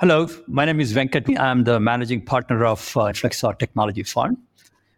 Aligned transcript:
Hello, 0.00 0.26
my 0.46 0.64
name 0.64 0.80
is 0.80 0.94
Venkat. 0.94 1.38
I'm 1.38 1.64
the 1.64 1.78
managing 1.78 2.22
partner 2.22 2.64
of 2.64 2.80
uh, 2.96 3.12
Flexar 3.12 3.58
Technology 3.58 4.02
Fund. 4.02 4.38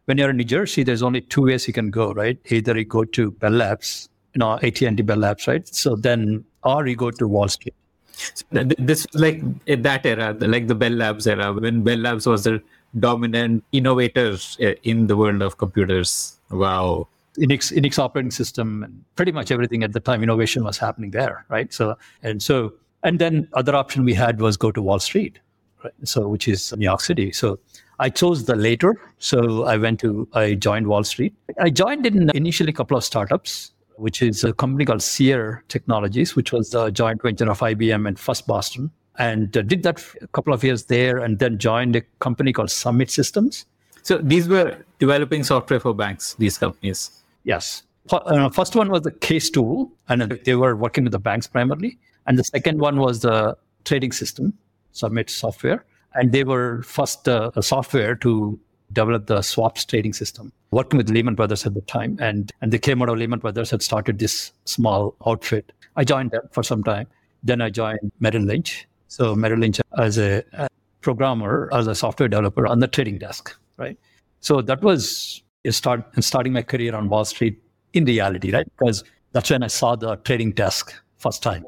When 0.05 0.17
you're 0.17 0.31
in 0.31 0.37
New 0.37 0.45
Jersey, 0.45 0.85
there's 0.85 1.03
only 1.03 1.23
two 1.23 1.43
ways 1.43 1.67
you 1.67 1.75
can 1.75 1.91
go, 1.91 2.13
right? 2.13 2.39
Either 2.51 2.79
you 2.79 2.85
go 2.85 3.03
to 3.03 3.33
Bell 3.33 3.51
Labs, 3.51 4.09
you 4.33 4.39
know, 4.39 4.61
AT&T 4.63 5.03
Bell 5.03 5.17
Labs, 5.17 5.49
right? 5.49 5.67
So 5.67 5.97
then, 5.97 6.45
or 6.63 6.87
you 6.87 6.95
go 6.95 7.11
to 7.11 7.27
Wall 7.27 7.49
Street. 7.49 7.75
So 8.13 8.45
this 8.53 9.05
was 9.13 9.21
like 9.21 9.43
in 9.67 9.83
that 9.83 10.07
era, 10.07 10.37
like 10.39 10.69
the 10.69 10.77
Bell 10.77 10.93
Labs 10.93 11.27
era, 11.27 11.53
when 11.53 11.83
Bell 11.83 11.99
Labs 11.99 12.25
was 12.25 12.45
the 12.45 12.63
dominant 13.01 13.65
innovator 13.73 14.37
uh, 14.63 14.75
in 14.85 15.09
the 15.09 15.17
world 15.17 15.43
of 15.43 15.59
computers. 15.59 16.39
Wow. 16.49 17.09
Unix, 17.39 17.77
Unix 17.77 17.99
operating 17.99 18.31
system 18.31 18.85
and 18.85 19.05
pretty 19.17 19.33
much 19.33 19.51
everything 19.51 19.83
at 19.83 19.95
the 19.95 20.01
time, 20.01 20.23
innovation 20.23 20.63
was 20.63 20.79
happening 20.79 21.11
there, 21.11 21.45
right? 21.49 21.73
So, 21.73 21.99
and 22.23 22.41
so 22.41 22.75
and 23.03 23.19
then 23.19 23.49
other 23.55 23.75
option 23.75 24.05
we 24.05 24.15
had 24.15 24.41
was 24.41 24.57
go 24.57 24.71
to 24.71 24.83
Wall 24.83 24.99
Street, 24.99 25.39
right? 25.85 25.93
So 26.05 26.29
which 26.29 26.49
is 26.49 26.73
New 26.77 26.85
York 26.85 27.01
City. 27.01 27.33
So 27.33 27.59
I 27.99 28.11
chose 28.11 28.45
the 28.45 28.57
later. 28.57 29.01
So 29.19 29.65
I 29.65 29.77
went 29.77 30.01
to 30.01 30.29
I 30.33 30.55
joined 30.55 30.87
Wall 30.87 31.05
Street. 31.05 31.35
I 31.61 31.71
joined 31.71 32.07
in 32.07 32.31
initially 32.35 32.71
a 32.71 32.75
couple 32.75 32.97
of 32.97 33.05
startups, 33.05 33.73
which 33.97 34.23
is 34.23 34.45
a 34.45 34.53
company 34.53 34.85
called 34.85 35.03
Seer 35.03 35.65
Technologies, 35.69 36.35
which 36.37 36.53
was 36.53 36.75
a 36.75 36.91
joint 36.91 37.23
venture 37.23 37.51
of 37.51 37.61
IBM 37.61 38.09
and 38.09 38.19
First 38.19 38.47
Boston. 38.47 38.91
And 39.19 39.57
uh, 39.57 39.63
did 39.63 39.83
that 39.83 40.03
a 40.23 40.27
couple 40.29 40.55
of 40.55 40.65
years 40.65 40.85
there, 40.85 41.19
and 41.19 41.39
then 41.39 41.59
joined 41.59 41.97
a 41.97 42.01
company 42.21 42.53
called 42.53 42.71
Summit 42.71 43.11
Systems. 43.11 43.67
So 44.03 44.19
these 44.19 44.49
were 44.49 44.79
developing 44.99 45.45
software 45.45 45.79
for 45.81 45.95
banks. 45.95 46.35
These 46.39 46.59
companies. 46.59 47.23
Yes. 47.45 47.83
Uh, 48.11 48.49
first 48.49 48.75
one 48.75 48.91
was 48.91 49.03
the 49.03 49.13
case 49.13 49.51
tool, 49.51 49.93
and 50.09 50.23
they 50.45 50.55
were 50.55 50.75
working 50.75 51.05
with 51.05 51.13
the 51.13 51.19
banks 51.19 51.47
primarily. 51.47 51.99
And 52.27 52.39
the 52.39 52.45
second 52.45 52.79
one 52.81 52.99
was 52.99 53.21
the 53.21 53.57
trading 53.85 54.13
system, 54.13 54.55
Summit 54.93 55.31
Software. 55.31 55.85
And 56.15 56.33
they 56.33 56.45
were 56.45 56.83
first 56.83 57.29
uh, 57.29 57.51
software 57.61 58.15
to 58.17 58.59
develop 58.93 59.27
the 59.27 59.41
swaps 59.43 59.85
trading 59.85 60.13
system, 60.13 60.53
working 60.71 60.99
with 60.99 61.09
Lehman 61.09 61.35
Brothers 61.35 61.65
at 61.65 61.75
the 61.75 61.81
time. 61.83 62.19
And, 62.21 62.53
and 62.61 62.73
they 62.73 62.79
came 62.79 63.03
out 63.03 63.09
of 63.09 63.17
Lehman 63.17 63.39
Brothers 63.39 63.71
had 63.71 63.83
started 63.83 64.19
this 64.19 64.53
small 64.67 65.17
outfit. 65.27 65.73
I 65.97 66.05
joined 66.05 66.31
them 66.33 66.43
for 66.53 66.63
some 66.63 66.85
time. 66.85 67.07
Then 67.43 67.61
I 67.61 67.71
joined 67.71 68.13
Merrill 68.21 68.43
Lynch. 68.43 68.87
So 69.09 69.35
Merrill 69.35 69.61
Lynch 69.61 69.81
as 69.99 70.19
a, 70.19 70.45
a 70.53 70.69
programmer, 71.01 71.71
as 71.73 71.87
a 71.87 71.95
software 71.95 72.29
developer 72.29 72.67
on 72.67 72.81
the 72.81 72.89
trading 72.89 73.19
desk, 73.19 73.57
right? 73.79 73.99
So 74.41 74.61
that 74.63 74.83
was 74.83 75.43
start 75.71 76.05
starting 76.23 76.53
my 76.53 76.63
career 76.63 76.95
on 76.95 77.09
Wall 77.09 77.25
Street 77.25 77.63
in 77.93 78.05
reality, 78.05 78.53
right? 78.53 78.67
Because 78.79 79.05
that's 79.33 79.51
when 79.51 79.63
I 79.63 79.69
saw 79.69 79.97
the 79.97 80.17
trading 80.17 80.53
desk 80.53 80.95
first 81.19 81.43
time 81.43 81.65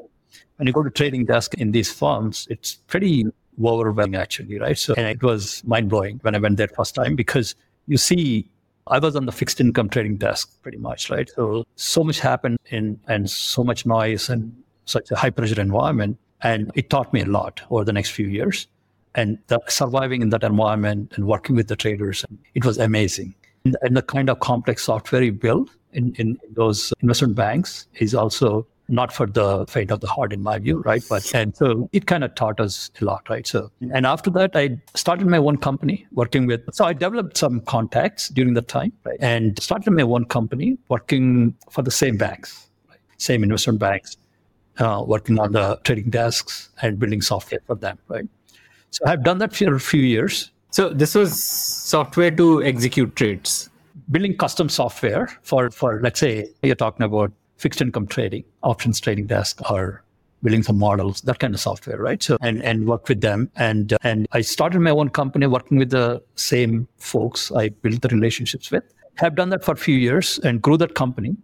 when 0.57 0.67
you 0.67 0.73
go 0.73 0.83
to 0.83 0.89
trading 0.89 1.25
desk 1.25 1.53
in 1.55 1.71
these 1.71 1.91
firms, 1.91 2.47
it's 2.49 2.75
pretty 2.87 3.25
overwhelming 3.63 4.15
actually, 4.15 4.59
right? 4.59 4.77
So 4.77 4.93
and 4.97 5.07
it 5.07 5.23
was 5.23 5.63
mind 5.65 5.89
blowing 5.89 6.19
when 6.21 6.35
I 6.35 6.39
went 6.39 6.57
there 6.57 6.67
first 6.67 6.95
time 6.95 7.15
because 7.15 7.55
you 7.87 7.97
see 7.97 8.49
I 8.87 8.99
was 8.99 9.15
on 9.15 9.25
the 9.25 9.31
fixed 9.31 9.59
income 9.59 9.89
trading 9.89 10.17
desk 10.17 10.61
pretty 10.61 10.77
much, 10.77 11.09
right? 11.09 11.29
So 11.35 11.65
so 11.75 12.03
much 12.03 12.19
happened 12.19 12.57
in 12.69 12.99
and 13.07 13.29
so 13.29 13.63
much 13.63 13.85
noise 13.85 14.29
and 14.29 14.55
such 14.85 15.11
a 15.11 15.15
high 15.15 15.29
pressure 15.29 15.59
environment. 15.59 16.17
And 16.41 16.71
it 16.75 16.89
taught 16.89 17.11
me 17.11 17.21
a 17.21 17.25
lot 17.25 17.61
over 17.71 17.83
the 17.83 17.93
next 17.93 18.11
few 18.11 18.27
years. 18.27 18.67
And 19.15 19.39
the, 19.47 19.59
surviving 19.67 20.21
in 20.21 20.29
that 20.29 20.43
environment 20.43 21.13
and 21.15 21.25
working 21.25 21.55
with 21.55 21.69
the 21.69 21.75
traders, 21.75 22.25
it 22.53 22.65
was 22.65 22.77
amazing. 22.77 23.33
And, 23.63 23.77
and 23.81 23.97
the 23.97 24.01
kind 24.01 24.29
of 24.29 24.41
complex 24.41 24.83
software 24.83 25.23
you 25.23 25.31
build 25.31 25.71
in, 25.93 26.13
in 26.15 26.37
those 26.51 26.93
investment 27.01 27.35
banks 27.35 27.87
is 27.95 28.13
also 28.13 28.67
not 28.87 29.11
for 29.11 29.25
the 29.25 29.65
fate 29.67 29.91
of 29.91 29.99
the 29.99 30.07
heart 30.07 30.31
in 30.33 30.41
my 30.43 30.59
view 30.59 30.81
right? 30.81 31.03
But 31.09 31.33
and 31.33 31.55
so 31.55 31.89
it 31.91 32.05
kind 32.05 32.23
of 32.23 32.35
taught 32.35 32.59
us 32.59 32.91
a 33.01 33.05
lot 33.05 33.29
right? 33.29 33.45
So 33.47 33.71
and 33.91 34.05
after 34.05 34.29
that 34.31 34.55
i 34.55 34.77
started 34.95 35.27
my 35.27 35.37
own 35.37 35.57
company 35.57 36.05
working 36.13 36.45
with 36.45 36.61
so 36.73 36.85
i 36.85 36.93
developed 36.93 37.37
some 37.37 37.61
contacts 37.61 38.29
during 38.29 38.53
the 38.53 38.61
time 38.61 38.91
right, 39.03 39.17
and 39.19 39.61
started 39.61 39.91
my 39.91 40.03
own 40.03 40.25
company 40.25 40.77
working 40.89 41.55
for 41.69 41.81
the 41.81 41.91
same 41.91 42.17
banks 42.17 42.69
right, 42.89 42.99
same 43.17 43.43
investment 43.43 43.79
banks 43.79 44.17
uh, 44.79 45.03
working 45.05 45.39
on 45.39 45.51
the 45.51 45.79
trading 45.83 46.09
desks 46.09 46.69
and 46.81 46.99
building 46.99 47.21
software 47.21 47.61
for 47.65 47.75
them 47.75 47.97
right? 48.07 48.27
So 48.91 49.03
i've 49.05 49.23
done 49.23 49.39
that 49.39 49.55
for 49.55 49.75
a 49.75 49.79
few 49.79 50.01
years. 50.01 50.51
So 50.71 50.89
this 50.89 51.15
was 51.15 51.41
software 51.41 52.31
to 52.31 52.61
execute 52.61 53.15
trades? 53.15 53.69
Building 54.11 54.35
custom 54.35 54.67
software 54.67 55.27
for 55.41 55.71
for 55.71 56.01
let's 56.01 56.19
say 56.19 56.49
you're 56.61 56.75
talking 56.75 57.05
about 57.05 57.31
fixed 57.57 57.81
income 57.81 58.07
trading, 58.07 58.43
options 58.63 58.99
trading 58.99 59.27
desk, 59.27 59.59
or 59.71 60.03
building 60.43 60.63
some 60.63 60.77
models, 60.77 61.21
that 61.21 61.39
kind 61.39 61.53
of 61.53 61.59
software, 61.59 61.97
right? 61.97 62.21
So 62.21 62.37
and 62.41 62.61
and 62.63 62.87
work 62.87 63.09
with 63.09 63.21
them, 63.21 63.49
and 63.55 63.93
uh, 63.93 63.97
and 64.03 64.27
I 64.31 64.41
started 64.41 64.79
my 64.79 64.91
own 64.91 65.09
company 65.09 65.47
working 65.47 65.77
with 65.77 65.89
the 65.89 66.21
same 66.35 66.87
folks 66.97 67.51
I 67.51 67.69
built 67.69 68.01
the 68.01 68.09
relationships 68.09 68.71
with. 68.71 68.83
Have 69.15 69.35
done 69.35 69.49
that 69.49 69.63
for 69.63 69.71
a 69.71 69.77
few 69.77 69.95
years 69.95 70.39
and 70.39 70.61
grew 70.61 70.77
that 70.77 70.95
company. 70.95 71.35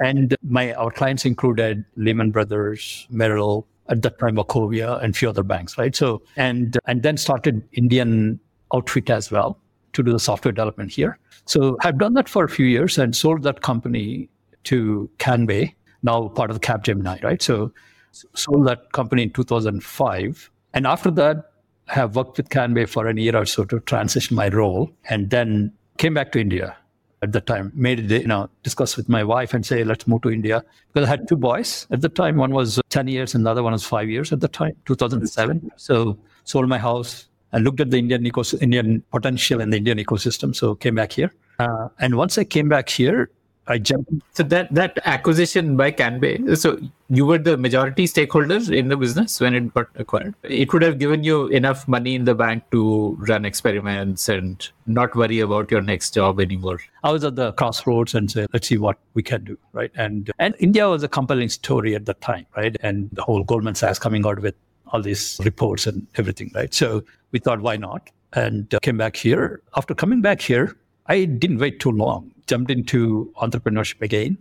And 0.00 0.36
my 0.42 0.72
our 0.74 0.90
clients 0.90 1.24
included 1.24 1.84
Lehman 1.96 2.32
Brothers, 2.32 3.06
Merrill, 3.10 3.66
at 3.88 4.02
that 4.02 4.18
time 4.18 4.36
Wachovia, 4.36 5.02
and 5.02 5.14
a 5.14 5.18
few 5.18 5.28
other 5.28 5.42
banks, 5.42 5.78
right? 5.78 5.94
So 5.94 6.22
and 6.36 6.78
and 6.86 7.02
then 7.02 7.16
started 7.16 7.62
Indian 7.72 8.40
outfit 8.72 9.10
as 9.10 9.30
well 9.30 9.58
to 9.92 10.02
do 10.02 10.12
the 10.12 10.18
software 10.18 10.52
development 10.52 10.90
here. 10.90 11.18
So 11.46 11.76
I've 11.82 11.98
done 11.98 12.14
that 12.14 12.28
for 12.28 12.44
a 12.44 12.48
few 12.48 12.66
years 12.66 12.98
and 12.98 13.14
sold 13.14 13.42
that 13.42 13.60
company 13.60 14.28
to 14.64 15.10
Kanbay, 15.18 15.74
now 16.02 16.28
part 16.28 16.50
of 16.50 16.60
Capgemini, 16.60 17.22
right? 17.22 17.42
So 17.42 17.72
sold 18.12 18.66
that 18.66 18.92
company 18.92 19.24
in 19.24 19.30
2005. 19.30 20.50
And 20.74 20.86
after 20.86 21.10
that, 21.12 21.50
I 21.88 21.94
have 21.94 22.16
worked 22.16 22.36
with 22.38 22.48
Kanbay 22.48 22.88
for 22.88 23.06
a 23.06 23.14
year 23.14 23.36
or 23.36 23.44
so 23.44 23.64
to 23.64 23.80
transition 23.80 24.36
my 24.36 24.48
role 24.48 24.90
and 25.10 25.30
then 25.30 25.72
came 25.98 26.14
back 26.14 26.32
to 26.32 26.40
India 26.40 26.76
at 27.22 27.32
the 27.32 27.40
time, 27.40 27.72
made 27.74 27.98
it, 28.10 28.22
you 28.22 28.28
know, 28.28 28.48
discuss 28.62 28.96
with 28.96 29.08
my 29.08 29.24
wife 29.24 29.54
and 29.54 29.64
say, 29.64 29.82
let's 29.82 30.06
move 30.06 30.22
to 30.22 30.30
India. 30.30 30.62
Because 30.92 31.06
I 31.06 31.10
had 31.10 31.28
two 31.28 31.36
boys 31.36 31.86
at 31.90 32.00
the 32.02 32.08
time. 32.08 32.36
One 32.36 32.52
was 32.52 32.80
10 32.90 33.08
years 33.08 33.34
and 33.34 33.46
the 33.46 33.50
other 33.50 33.62
one 33.62 33.72
was 33.72 33.84
five 33.84 34.08
years 34.08 34.32
at 34.32 34.40
the 34.40 34.48
time, 34.48 34.76
2007. 34.84 35.70
So 35.76 36.18
sold 36.44 36.68
my 36.68 36.78
house 36.78 37.28
and 37.52 37.64
looked 37.64 37.80
at 37.80 37.90
the 37.90 37.98
Indian, 37.98 38.24
ecos- 38.24 38.60
Indian 38.60 39.02
potential 39.10 39.60
in 39.60 39.70
the 39.70 39.78
Indian 39.78 39.98
ecosystem. 39.98 40.54
So 40.54 40.74
came 40.74 40.94
back 40.94 41.12
here. 41.12 41.32
Uh, 41.58 41.88
and 41.98 42.16
once 42.16 42.36
I 42.36 42.44
came 42.44 42.68
back 42.68 42.88
here, 42.88 43.30
I 43.66 43.78
jumped. 43.78 44.12
So 44.32 44.42
that 44.42 44.72
that 44.74 44.98
acquisition 45.04 45.76
by 45.76 45.90
Kanbay, 45.90 46.56
so 46.56 46.78
you 47.08 47.24
were 47.24 47.38
the 47.38 47.56
majority 47.56 48.06
stakeholder 48.06 48.60
in 48.72 48.88
the 48.88 48.96
business 48.96 49.40
when 49.40 49.54
it 49.54 49.72
got 49.72 49.88
acquired. 49.96 50.34
It 50.42 50.72
would 50.72 50.82
have 50.82 50.98
given 50.98 51.24
you 51.24 51.46
enough 51.46 51.86
money 51.88 52.14
in 52.14 52.24
the 52.24 52.34
bank 52.34 52.64
to 52.72 53.16
run 53.20 53.44
experiments 53.44 54.28
and 54.28 54.68
not 54.86 55.14
worry 55.14 55.40
about 55.40 55.70
your 55.70 55.80
next 55.80 56.14
job 56.14 56.40
anymore. 56.40 56.80
I 57.02 57.12
was 57.12 57.24
at 57.24 57.36
the 57.36 57.52
crossroads 57.52 58.14
and 58.14 58.30
said, 58.30 58.48
let's 58.52 58.68
see 58.68 58.78
what 58.78 58.98
we 59.14 59.22
can 59.22 59.44
do, 59.44 59.58
right? 59.72 59.90
And 59.94 60.30
and 60.38 60.54
India 60.58 60.88
was 60.88 61.02
a 61.02 61.08
compelling 61.08 61.48
story 61.48 61.94
at 61.94 62.04
the 62.04 62.14
time, 62.14 62.46
right? 62.56 62.76
And 62.80 63.08
the 63.12 63.22
whole 63.22 63.44
Goldman 63.44 63.76
Sachs 63.76 63.98
coming 63.98 64.26
out 64.26 64.40
with 64.40 64.54
all 64.88 65.00
these 65.00 65.40
reports 65.44 65.86
and 65.86 66.06
everything, 66.16 66.50
right? 66.54 66.72
So 66.74 67.02
we 67.32 67.38
thought, 67.38 67.60
why 67.60 67.76
not? 67.76 68.10
And 68.34 68.72
uh, 68.74 68.80
came 68.80 68.98
back 68.98 69.16
here. 69.16 69.62
After 69.76 69.94
coming 69.94 70.20
back 70.20 70.40
here, 70.40 70.76
I 71.06 71.24
didn't 71.24 71.58
wait 71.58 71.80
too 71.80 71.92
long 71.92 72.33
jumped 72.46 72.70
into 72.70 73.32
entrepreneurship 73.40 74.00
again. 74.02 74.38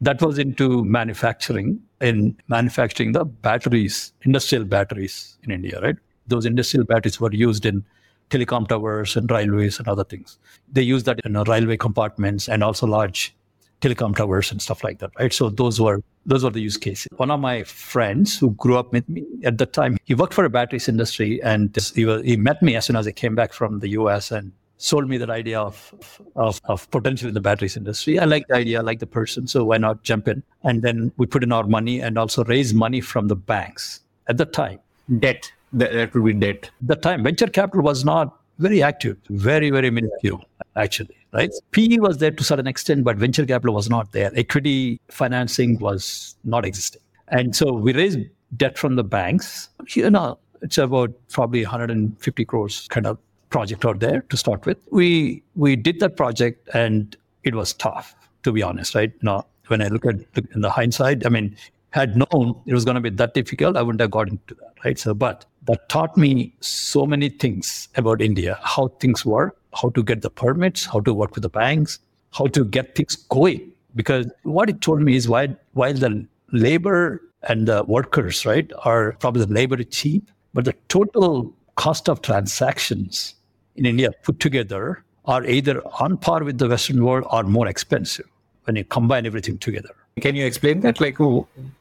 That 0.00 0.20
was 0.20 0.38
into 0.38 0.84
manufacturing 0.84 1.80
in 2.00 2.36
manufacturing 2.48 3.12
the 3.12 3.24
batteries, 3.24 4.12
industrial 4.22 4.64
batteries 4.64 5.38
in 5.44 5.50
India, 5.50 5.80
right? 5.80 5.96
Those 6.26 6.44
industrial 6.44 6.84
batteries 6.84 7.20
were 7.20 7.32
used 7.32 7.64
in 7.64 7.84
telecom 8.30 8.66
towers 8.66 9.16
and 9.16 9.30
railways 9.30 9.78
and 9.78 9.88
other 9.88 10.04
things. 10.04 10.38
They 10.70 10.82
use 10.82 11.04
that 11.04 11.20
in 11.24 11.36
uh, 11.36 11.44
railway 11.44 11.76
compartments 11.76 12.48
and 12.48 12.64
also 12.64 12.86
large 12.86 13.34
telecom 13.80 14.16
towers 14.16 14.50
and 14.50 14.62
stuff 14.62 14.82
like 14.84 14.98
that, 15.00 15.10
right? 15.18 15.32
So 15.32 15.50
those 15.50 15.80
were 15.80 16.02
those 16.24 16.44
were 16.44 16.50
the 16.50 16.60
use 16.60 16.76
cases. 16.76 17.08
One 17.16 17.30
of 17.30 17.40
my 17.40 17.64
friends 17.64 18.38
who 18.38 18.52
grew 18.52 18.78
up 18.78 18.92
with 18.92 19.08
me 19.08 19.24
at 19.44 19.58
the 19.58 19.66
time, 19.66 19.98
he 20.04 20.14
worked 20.14 20.34
for 20.34 20.44
a 20.44 20.50
batteries 20.50 20.88
industry, 20.88 21.42
and 21.42 21.76
he 21.94 22.04
was, 22.04 22.22
he 22.22 22.36
met 22.36 22.62
me 22.62 22.76
as 22.76 22.86
soon 22.86 22.96
as 22.96 23.08
I 23.08 23.12
came 23.12 23.34
back 23.34 23.52
from 23.52 23.80
the 23.80 23.88
US, 23.90 24.30
and 24.30 24.52
sold 24.82 25.08
me 25.08 25.16
that 25.16 25.30
idea 25.30 25.60
of, 25.60 25.94
of, 26.34 26.60
of 26.64 26.90
potential 26.90 27.28
in 27.28 27.34
the 27.34 27.40
batteries 27.40 27.76
industry. 27.76 28.18
I 28.18 28.24
like 28.24 28.48
the 28.48 28.56
idea, 28.56 28.80
I 28.80 28.82
like 28.82 28.98
the 28.98 29.06
person, 29.06 29.46
so 29.46 29.64
why 29.64 29.78
not 29.78 30.02
jump 30.02 30.26
in? 30.26 30.42
And 30.64 30.82
then 30.82 31.12
we 31.16 31.26
put 31.26 31.44
in 31.44 31.52
our 31.52 31.64
money 31.64 32.00
and 32.00 32.18
also 32.18 32.42
raise 32.44 32.74
money 32.74 33.00
from 33.00 33.28
the 33.28 33.36
banks 33.36 34.00
at 34.26 34.38
the 34.38 34.44
time. 34.44 34.80
Debt, 35.20 35.52
that, 35.72 35.92
that 35.92 36.14
would 36.14 36.24
be 36.24 36.32
debt. 36.32 36.70
At 36.82 36.88
the 36.88 36.96
time, 36.96 37.22
venture 37.22 37.46
capital 37.46 37.82
was 37.82 38.04
not 38.04 38.36
very 38.58 38.82
active, 38.82 39.18
very, 39.30 39.70
very 39.70 39.90
minuscule, 39.90 40.44
actually, 40.74 41.16
right? 41.32 41.52
PE 41.70 41.98
was 41.98 42.18
there 42.18 42.32
to 42.32 42.40
a 42.40 42.44
certain 42.44 42.66
extent, 42.66 43.04
but 43.04 43.16
venture 43.16 43.46
capital 43.46 43.74
was 43.74 43.88
not 43.88 44.10
there. 44.10 44.32
Equity 44.34 45.00
financing 45.08 45.78
was 45.78 46.34
not 46.42 46.64
existing. 46.64 47.02
And 47.28 47.54
so 47.54 47.72
we 47.72 47.92
raised 47.92 48.18
debt 48.56 48.76
from 48.76 48.96
the 48.96 49.04
banks. 49.04 49.68
You 49.90 50.10
know, 50.10 50.38
it's 50.60 50.78
about 50.78 51.12
probably 51.30 51.62
150 51.62 52.44
crores 52.46 52.88
kind 52.88 53.06
of 53.06 53.18
project 53.52 53.84
out 53.84 54.00
there 54.00 54.22
to 54.30 54.36
start 54.36 54.66
with. 54.66 54.78
We 54.90 55.42
we 55.54 55.76
did 55.76 56.00
that 56.00 56.16
project 56.16 56.68
and 56.74 57.16
it 57.44 57.54
was 57.54 57.72
tough, 57.74 58.14
to 58.42 58.52
be 58.52 58.62
honest, 58.62 58.94
right? 58.94 59.12
Now, 59.22 59.46
when 59.68 59.82
I 59.82 59.88
look 59.88 60.06
at 60.06 60.16
in 60.54 60.60
the 60.60 60.70
hindsight, 60.70 61.24
I 61.26 61.28
mean, 61.28 61.56
had 61.90 62.16
known 62.16 62.60
it 62.66 62.74
was 62.74 62.84
going 62.84 62.94
to 62.94 63.00
be 63.00 63.10
that 63.10 63.34
difficult, 63.34 63.76
I 63.76 63.82
wouldn't 63.82 64.00
have 64.00 64.10
got 64.10 64.28
into 64.28 64.54
that, 64.54 64.74
right? 64.84 64.98
So, 64.98 65.14
but 65.14 65.44
that 65.64 65.88
taught 65.88 66.16
me 66.16 66.54
so 66.60 67.06
many 67.06 67.28
things 67.28 67.88
about 67.96 68.22
India, 68.22 68.58
how 68.62 68.88
things 69.00 69.24
work, 69.24 69.56
how 69.80 69.90
to 69.90 70.02
get 70.02 70.22
the 70.22 70.30
permits, 70.30 70.86
how 70.86 71.00
to 71.00 71.14
work 71.14 71.34
with 71.34 71.42
the 71.42 71.50
banks, 71.50 71.98
how 72.32 72.46
to 72.46 72.64
get 72.64 72.94
things 72.94 73.16
going. 73.16 73.70
Because 73.94 74.26
what 74.42 74.70
it 74.70 74.80
told 74.80 75.02
me 75.02 75.16
is 75.16 75.28
while, 75.28 75.54
while 75.74 75.92
the 75.92 76.26
labor 76.50 77.22
and 77.42 77.68
the 77.68 77.84
workers, 77.84 78.46
right, 78.46 78.70
are 78.84 79.12
probably 79.20 79.44
the 79.44 79.52
labor 79.52 79.78
is 79.78 79.86
cheap, 79.90 80.30
but 80.54 80.64
the 80.64 80.74
total 80.88 81.52
cost 81.76 82.08
of 82.08 82.22
transactions 82.22 83.34
in 83.76 83.86
India 83.86 84.10
put 84.22 84.40
together 84.40 85.04
are 85.24 85.44
either 85.44 85.82
on 86.00 86.16
par 86.16 86.42
with 86.44 86.58
the 86.58 86.68
Western 86.68 87.04
world 87.04 87.26
or 87.30 87.42
more 87.44 87.68
expensive 87.68 88.26
when 88.64 88.76
you 88.76 88.84
combine 88.84 89.26
everything 89.26 89.58
together. 89.58 89.90
Can 90.20 90.34
you 90.34 90.44
explain 90.44 90.80
that? 90.80 91.00
Like, 91.00 91.16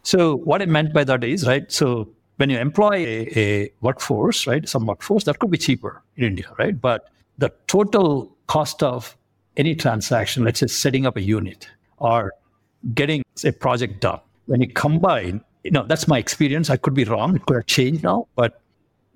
so 0.03 0.37
what 0.37 0.61
I 0.61 0.65
meant 0.65 0.93
by 0.93 1.03
that 1.03 1.23
is, 1.23 1.45
right? 1.45 1.69
So 1.71 2.07
when 2.37 2.49
you 2.49 2.57
employ 2.57 2.93
a, 2.93 3.39
a 3.39 3.71
workforce, 3.81 4.47
right, 4.47 4.67
some 4.67 4.85
workforce, 4.85 5.25
that 5.25 5.39
could 5.39 5.51
be 5.51 5.57
cheaper 5.57 6.01
in 6.15 6.23
India, 6.23 6.45
right? 6.57 6.79
But 6.79 7.09
the 7.37 7.51
total 7.67 8.35
cost 8.47 8.83
of 8.83 9.17
any 9.57 9.75
transaction, 9.75 10.43
let's 10.43 10.59
say 10.59 10.67
setting 10.67 11.05
up 11.05 11.17
a 11.17 11.21
unit 11.21 11.67
or 11.97 12.33
getting 12.93 13.23
a 13.43 13.51
project 13.51 13.99
done, 13.99 14.19
when 14.45 14.61
you 14.61 14.67
combine, 14.67 15.41
you 15.63 15.71
know, 15.71 15.83
that's 15.83 16.07
my 16.07 16.17
experience. 16.17 16.69
I 16.69 16.77
could 16.77 16.93
be 16.93 17.03
wrong. 17.03 17.35
It 17.35 17.45
could 17.45 17.57
have 17.57 17.65
changed 17.65 18.03
now, 18.03 18.27
but 18.35 18.61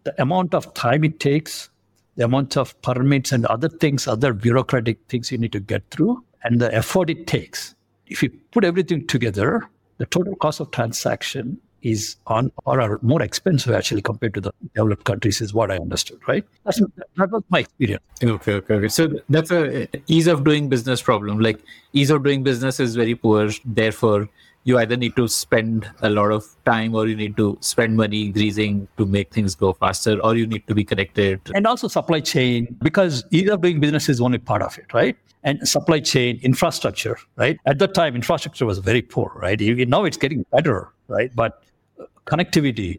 the 0.04 0.20
amount 0.22 0.54
of 0.54 0.74
time 0.74 1.04
it 1.04 1.20
takes, 1.20 1.70
the 2.16 2.26
amount 2.26 2.58
of 2.58 2.80
permits 2.82 3.32
and 3.32 3.46
other 3.48 3.70
things, 3.70 4.08
other 4.08 4.34
bureaucratic 4.34 5.00
things 5.10 5.32
you 5.32 5.38
need 5.38 5.52
to 5.52 5.60
get 5.60 5.84
through, 5.92 6.24
and 6.44 6.62
the 6.62 6.74
effort 6.74 7.10
it 7.10 7.28
takes. 7.28 7.76
If 8.08 8.24
you 8.24 8.30
put 8.52 8.64
everything 8.64 9.08
together, 9.08 9.68
the 9.98 10.06
total 10.06 10.36
cost 10.36 10.60
of 10.60 10.72
transaction 10.72 11.60
is 11.82 12.16
on 12.26 12.52
or 12.66 12.82
are 12.82 13.00
more 13.04 13.22
expensive 13.22 13.72
actually 13.74 14.02
compared 14.02 14.34
to 14.34 14.42
the 14.42 14.52
developed 14.74 15.04
countries 15.04 15.40
is 15.40 15.54
what 15.54 15.70
I 15.70 15.76
understood, 15.76 16.20
right? 16.28 16.44
That's, 16.64 16.82
that 17.18 17.32
was 17.32 17.44
my 17.50 17.60
experience. 17.60 18.04
Okay, 18.24 18.54
okay, 18.54 18.74
okay. 18.74 18.88
So 18.88 19.20
that's 19.30 19.52
a 19.52 19.88
ease 20.08 20.26
of 20.26 20.44
doing 20.44 20.68
business 20.68 21.04
problem. 21.04 21.40
Like 21.40 21.60
ease 21.94 22.10
of 22.10 22.24
doing 22.24 22.44
business 22.44 22.80
is 22.80 22.96
very 22.96 23.14
poor. 23.14 23.52
Therefore, 23.64 24.28
you 24.66 24.80
either 24.80 24.98
need 24.98 25.16
to 25.16 25.28
spend 25.28 25.88
a 26.02 26.10
lot 26.10 26.32
of 26.32 26.44
time 26.66 26.96
or 26.96 27.08
you 27.08 27.16
need 27.16 27.38
to 27.38 27.56
spend 27.62 27.96
money 27.96 28.30
greasing 28.30 28.88
to 28.98 29.06
make 29.06 29.32
things 29.32 29.54
go 29.54 29.74
faster 29.74 30.20
or 30.22 30.36
you 30.36 30.48
need 30.48 30.66
to 30.68 30.74
be 30.74 30.84
connected. 30.84 31.40
And 31.54 31.68
also 31.68 31.88
supply 31.88 32.20
chain, 32.20 32.76
because 32.82 33.24
ease 33.30 33.50
of 33.50 33.62
doing 33.62 33.80
business 33.80 34.10
is 34.10 34.20
only 34.20 34.40
part 34.40 34.64
of 34.64 34.78
it, 34.80 34.92
right? 34.92 35.16
And 35.44 35.68
supply 35.68 36.00
chain 36.00 36.40
infrastructure, 36.42 37.16
right? 37.36 37.60
At 37.68 37.78
that 37.78 37.94
time, 37.94 38.16
infrastructure 38.16 38.66
was 38.66 38.80
very 38.80 39.04
poor, 39.04 39.32
right? 39.36 39.60
Now 39.88 40.04
it's 40.04 40.18
getting 40.18 40.44
better, 40.52 40.90
right? 41.08 41.32
But 41.36 41.62
connectivity. 42.26 42.98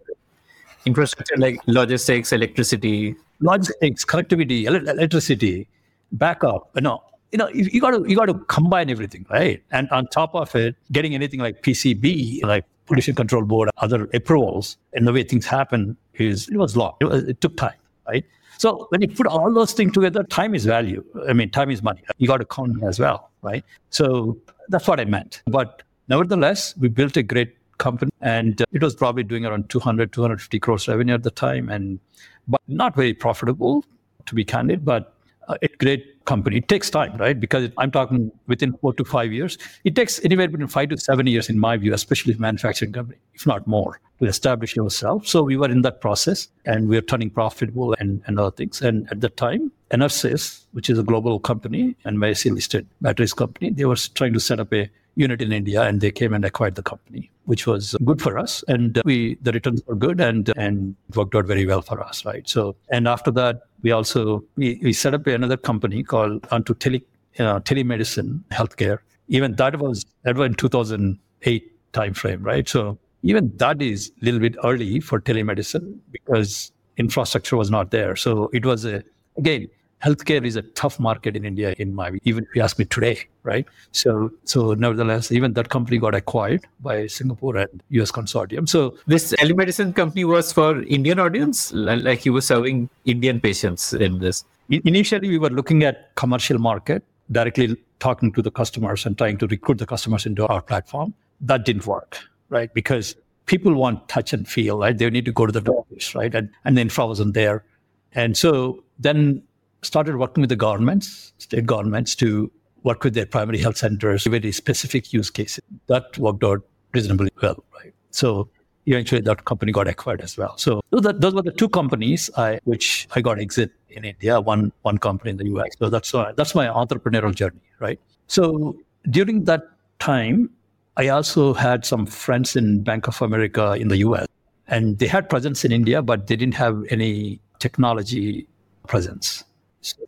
Infrastructure 0.85 1.37
like 1.37 1.59
logistics, 1.67 2.33
electricity. 2.33 3.17
Logistics, 3.41 4.05
connectivity, 4.05 4.67
electricity, 4.67 5.67
backup, 6.13 6.71
you 6.77 6.83
know, 6.83 7.03
you 7.33 7.39
know, 7.39 7.49
you, 7.49 7.81
got 7.81 7.91
to 7.91 8.05
you 8.09 8.17
got 8.17 8.27
to 8.27 8.35
combine 8.35 8.91
everything, 8.91 9.27
right? 9.31 9.63
And 9.73 9.89
on 9.91 10.07
top 10.09 10.35
of 10.35 10.55
it, 10.55 10.77
getting 10.93 11.15
anything 11.15 11.41
like 11.41 11.63
PCB, 11.63 12.45
like 12.45 12.65
Pollution 12.87 13.15
Control 13.15 13.45
Board, 13.45 13.71
other 13.79 14.09
approvals, 14.15 14.77
and 14.93 15.07
the 15.07 15.13
way 15.13 15.23
things 15.23 15.47
happen 15.47 15.97
is 16.15 16.49
it 16.49 16.57
was 16.57 16.77
long. 16.77 16.95
It, 17.01 17.07
was, 17.07 17.25
it 17.25 17.41
took 17.41 17.57
time, 17.57 17.79
right? 18.07 18.25
So 18.59 18.87
when 18.91 19.03
you 19.03 19.09
put 19.09 19.27
all 19.27 19.53
those 19.53 19.73
things 19.73 19.93
together, 19.93 20.23
time 20.23 20.55
is 20.55 20.65
value. 20.65 21.05
I 21.29 21.33
mean, 21.33 21.51
time 21.51 21.71
is 21.71 21.83
money. 21.83 22.03
You 22.19 22.27
got 22.27 22.39
to 22.39 22.47
count 22.47 22.83
as 22.85 22.99
well, 22.99 23.31
right? 23.43 23.65
So 23.91 24.39
that's 24.69 24.89
what 24.89 24.99
I 24.99 25.05
meant. 25.05 25.43
But 25.47 25.83
nevertheless, 26.09 26.75
we 26.79 26.89
built 26.89 27.17
a 27.17 27.23
great 27.23 27.57
company 27.79 28.11
and 28.23 28.63
uh, 28.63 28.65
it 28.73 28.83
was 28.83 28.95
probably 28.95 29.23
doing 29.23 29.45
around 29.45 29.69
200, 29.69 30.13
250 30.13 30.59
crores 30.61 30.89
revenue 30.89 31.13
at 31.13 31.23
the 31.23 31.31
time 31.31 31.69
and 31.69 32.01
but 32.49 32.61
not 32.69 32.95
very 32.95 33.13
profitable 33.13 33.85
to 34.25 34.35
be 34.35 34.45
candid, 34.45 34.85
but 34.85 35.16
uh, 35.49 35.57
a 35.63 35.69
great 35.69 36.25
company. 36.25 36.59
It 36.59 36.69
takes 36.69 36.91
time, 36.91 37.17
right? 37.17 37.39
Because 37.39 37.71
I'm 37.79 37.91
talking 37.91 38.33
within 38.47 38.73
four 38.79 38.93
to 38.95 39.05
five 39.05 39.33
years. 39.33 39.59
It 39.85 39.95
takes 39.95 40.23
anywhere 40.25 40.49
between 40.49 40.69
five 40.69 40.89
to 40.91 40.99
seven 40.99 41.27
years, 41.27 41.49
in 41.49 41.59
my 41.59 41.77
view, 41.77 41.95
especially 41.95 42.35
for 42.35 42.43
manufacturing 42.43 42.93
company, 42.93 43.19
if 43.35 43.47
not 43.47 43.67
more, 43.67 44.01
to 44.19 44.27
establish 44.27 44.77
yourself. 44.77 45.27
So 45.27 45.43
we 45.43 45.57
were 45.57 45.71
in 45.71 45.83
that 45.83 46.01
process 46.01 46.49
and 46.65 46.89
we 46.89 46.97
are 46.97 47.03
turning 47.03 47.31
profitable 47.31 47.95
and, 47.99 48.23
and 48.27 48.39
other 48.39 48.51
things. 48.51 48.83
And 48.83 49.09
at 49.11 49.21
the 49.21 49.29
time, 49.29 49.73
Enersys, 49.91 50.65
which 50.73 50.91
is 50.91 50.99
a 50.99 51.03
global 51.03 51.39
company 51.39 51.97
and 52.05 52.19
NYSE 52.19 52.53
listed 52.53 52.87
batteries 53.01 53.33
company, 53.33 53.71
they 53.71 53.85
were 53.85 53.97
trying 53.97 54.33
to 54.33 54.41
set 54.41 54.59
up 54.59 54.73
a 54.73 54.91
unit 55.15 55.41
in 55.41 55.53
India 55.53 55.83
and 55.83 56.01
they 56.01 56.11
came 56.11 56.35
and 56.35 56.45
acquired 56.45 56.75
the 56.75 56.83
company, 56.83 57.31
which 57.47 57.67
was 57.67 57.97
good 58.05 58.21
for 58.21 58.39
us. 58.39 58.63
And 58.69 59.01
we, 59.05 59.39
the 59.41 59.53
returns 59.53 59.83
were 59.87 59.95
good 59.95 60.21
and, 60.21 60.53
and 60.57 60.95
worked 61.15 61.35
out 61.35 61.47
very 61.47 61.67
well 61.67 61.81
for 61.81 62.01
us, 62.03 62.25
right? 62.25 62.49
So, 62.49 62.77
and 62.91 63.09
after 63.09 63.31
that, 63.33 63.63
we 63.83 63.93
also, 63.93 64.45
we, 64.57 64.79
we 64.83 64.93
set 64.93 65.15
up 65.15 65.27
another 65.27 65.57
company 65.57 66.03
called 66.03 66.47
onto 66.51 66.75
tele, 66.75 67.03
uh, 67.39 67.61
telemedicine 67.61 68.43
healthcare. 68.51 68.99
Even 69.29 69.57
that 69.57 69.79
was, 69.79 70.05
that 70.25 70.37
was 70.37 70.47
in 70.47 70.55
2008 70.55 71.93
timeframe, 71.93 72.45
right? 72.45 72.69
So 72.69 72.99
even 73.23 73.57
that 73.57 73.81
is 73.81 74.13
a 74.21 74.25
little 74.25 74.41
bit 74.41 74.57
early 74.65 75.01
for 75.01 75.21
telemedicine 75.21 75.99
because 76.13 76.73
infrastructure 76.97 77.57
was 77.57 77.71
not 77.71 77.91
there. 77.91 78.17
So 78.17 78.51
it 78.53 78.65
was 78.65 78.85
a, 78.85 79.03
again, 79.37 79.69
healthcare 80.05 80.45
is 80.45 80.57
a 80.57 80.63
tough 80.63 80.99
market 81.01 81.37
in 81.37 81.45
India, 81.45 81.75
in 81.79 81.95
my 81.95 82.11
view, 82.11 82.21
even 82.25 82.45
if 82.45 82.55
you 82.55 82.63
ask 82.63 82.79
me 82.79 82.85
today, 82.85 83.19
right? 83.43 83.67
So, 83.93 84.31
so 84.45 84.75
nevertheless, 84.75 85.33
even 85.33 85.55
that 85.55 85.69
company 85.69 85.99
got 85.99 86.15
acquired 86.15 86.65
by 86.81 87.07
Singapore 87.07 87.57
and 87.57 87.83
US 87.91 88.13
consortium. 88.13 88.69
So 88.69 88.97
this 89.07 89.33
telemedicine 89.33 89.95
company 89.95 90.25
was 90.25 90.53
for 90.53 90.83
Indian 90.83 91.19
audience, 91.19 91.73
like 91.73 92.27
you 92.27 92.33
were 92.33 92.41
serving 92.41 92.91
Indian 93.05 93.41
patients 93.41 93.93
in 93.93 94.19
this. 94.19 94.45
Initially, 94.69 95.29
we 95.29 95.39
were 95.39 95.51
looking 95.51 95.85
at 95.85 96.15
commercial 96.17 96.59
market, 96.59 97.03
directly 97.31 97.77
talking 97.99 98.33
to 98.33 98.43
the 98.43 98.51
customers 98.51 99.07
and 99.07 99.17
trying 99.17 99.39
to 99.39 99.47
recruit 99.47 99.79
the 99.79 99.87
customers 99.87 100.27
into 100.27 100.47
our 100.47 100.61
platform. 100.61 101.15
That 101.41 101.65
didn't 101.65 101.87
work, 101.87 102.19
right? 102.51 102.73
Because 102.75 103.17
people 103.47 103.75
want 103.75 104.09
touch 104.09 104.33
and 104.33 104.47
feel, 104.47 104.79
right? 104.79 104.97
They 104.97 105.09
need 105.09 105.25
to 105.25 105.33
go 105.33 105.47
to 105.47 105.53
the 105.53 105.61
doctors, 105.61 106.15
right? 106.15 106.35
And, 106.35 106.51
and 106.65 106.77
the 106.77 106.83
infra 106.83 107.07
wasn't 107.07 107.35
there. 107.35 107.65
And 108.13 108.37
so 108.37 108.83
then 108.99 109.43
started 109.83 110.17
working 110.17 110.41
with 110.41 110.51
the 110.51 110.57
governments, 110.57 111.33
state 111.39 111.67
governments, 111.67 112.15
to 112.17 112.51
work 112.83 113.03
with 113.05 113.15
their 113.15 113.27
primary 113.27 113.59
health 113.59 113.77
centers, 113.77 114.25
very 114.25 114.53
specific 114.53 115.13
use 115.13 115.31
cases. 115.31 115.63
That 115.89 116.17
worked 116.19 116.45
out 116.45 116.63
reasonably 116.93 117.31
well, 117.43 117.63
right? 117.75 117.93
So 118.11 118.49
eventually 118.87 119.21
that 119.23 119.45
company 119.45 119.73
got 119.73 119.89
acquired 119.89 120.21
as 120.21 120.37
well. 120.39 120.57
So 120.57 120.81
those 120.91 121.35
were 121.35 121.43
the 121.43 121.53
two 121.53 121.69
companies 121.69 122.31
I, 122.37 122.61
which 122.65 123.09
I 123.15 123.21
got 123.21 123.39
exit 123.39 123.73
in 123.91 124.05
India, 124.05 124.41
one 124.41 124.73
one 124.83 124.99
company 124.99 125.31
in 125.31 125.37
the 125.37 125.47
US. 125.57 125.71
So 125.79 125.91
that's 125.91 126.13
why 126.13 126.33
that's 126.37 126.55
my 126.55 126.67
entrepreneurial 126.67 127.35
journey, 127.35 127.61
right? 127.81 127.99
So 128.29 128.77
during 129.11 129.45
that 129.45 129.63
time, 129.99 130.51
I 130.97 131.09
also 131.09 131.55
had 131.55 131.85
some 131.85 132.07
friends 132.07 132.57
in 132.57 132.83
Bank 132.83 133.09
of 133.09 133.21
America 133.21 133.73
in 133.73 133.89
the 133.89 133.99
US, 133.99 134.27
and 134.69 134.99
they 134.99 135.07
had 135.07 135.29
presence 135.29 135.65
in 135.65 135.73
India, 135.73 136.03
but 136.03 136.27
they 136.27 136.37
didn't 136.37 136.55
have 136.55 136.85
any 136.91 137.41
technology 137.59 138.47
presence. 138.87 139.45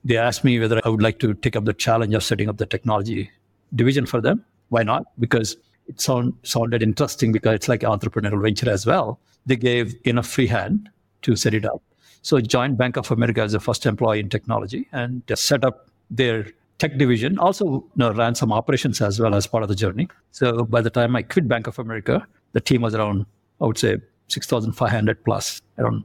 They 0.05 0.17
asked 0.17 0.45
me 0.45 0.59
whether 0.59 0.81
I 0.85 0.89
would 0.89 1.03
like 1.03 1.19
to 1.21 1.35
take 1.35 1.57
up 1.57 1.65
the 1.65 1.75
challenge 1.75 2.15
of 2.15 2.25
setting 2.25 2.49
up 2.49 2.57
the 2.57 2.67
technology 2.67 3.31
division 3.75 4.07
for 4.07 4.21
them. 4.21 4.45
Why 4.71 4.83
not? 4.83 5.07
Because 5.19 5.57
it 5.87 6.01
sound, 6.01 6.35
sounded 6.43 6.83
interesting 6.83 7.33
because 7.33 7.55
it's 7.55 7.69
like 7.69 7.81
entrepreneurial 7.81 8.43
venture 8.43 8.71
as 8.71 8.87
well. 8.87 9.21
They 9.47 9.57
gave 9.57 9.95
enough 10.05 10.27
free 10.27 10.47
hand 10.47 10.91
to 11.23 11.37
set 11.37 11.55
it 11.55 11.65
up. 11.65 11.83
So 12.23 12.37
I 12.37 12.41
joined 12.41 12.77
Bank 12.77 12.97
of 12.97 13.11
America 13.11 13.41
as 13.41 13.53
the 13.53 13.61
first 13.61 13.87
employee 13.87 14.21
in 14.21 14.29
technology 14.29 14.89
and 14.93 15.23
set 15.35 15.65
up 15.65 15.89
their 16.11 16.47
tech 16.79 16.99
division. 16.99 17.39
Also 17.39 17.65
you 17.65 17.91
know, 17.97 18.13
ran 18.13 18.35
some 18.35 18.53
operations 18.53 19.01
as 19.01 19.19
well 19.19 19.35
as 19.35 19.47
part 19.47 19.63
of 19.63 19.69
the 19.69 19.75
journey. 19.75 20.09
So 20.33 20.65
by 20.65 20.81
the 20.81 20.91
time 20.91 21.17
I 21.17 21.23
quit 21.23 21.49
Bank 21.49 21.67
of 21.67 21.79
America, 21.79 22.27
the 22.53 22.61
team 22.61 22.83
was 22.83 22.95
around, 22.95 23.27
I 23.61 23.67
would 23.67 23.79
say, 23.79 23.99
6,500 24.29 25.25
plus, 25.25 25.63
around 25.79 26.05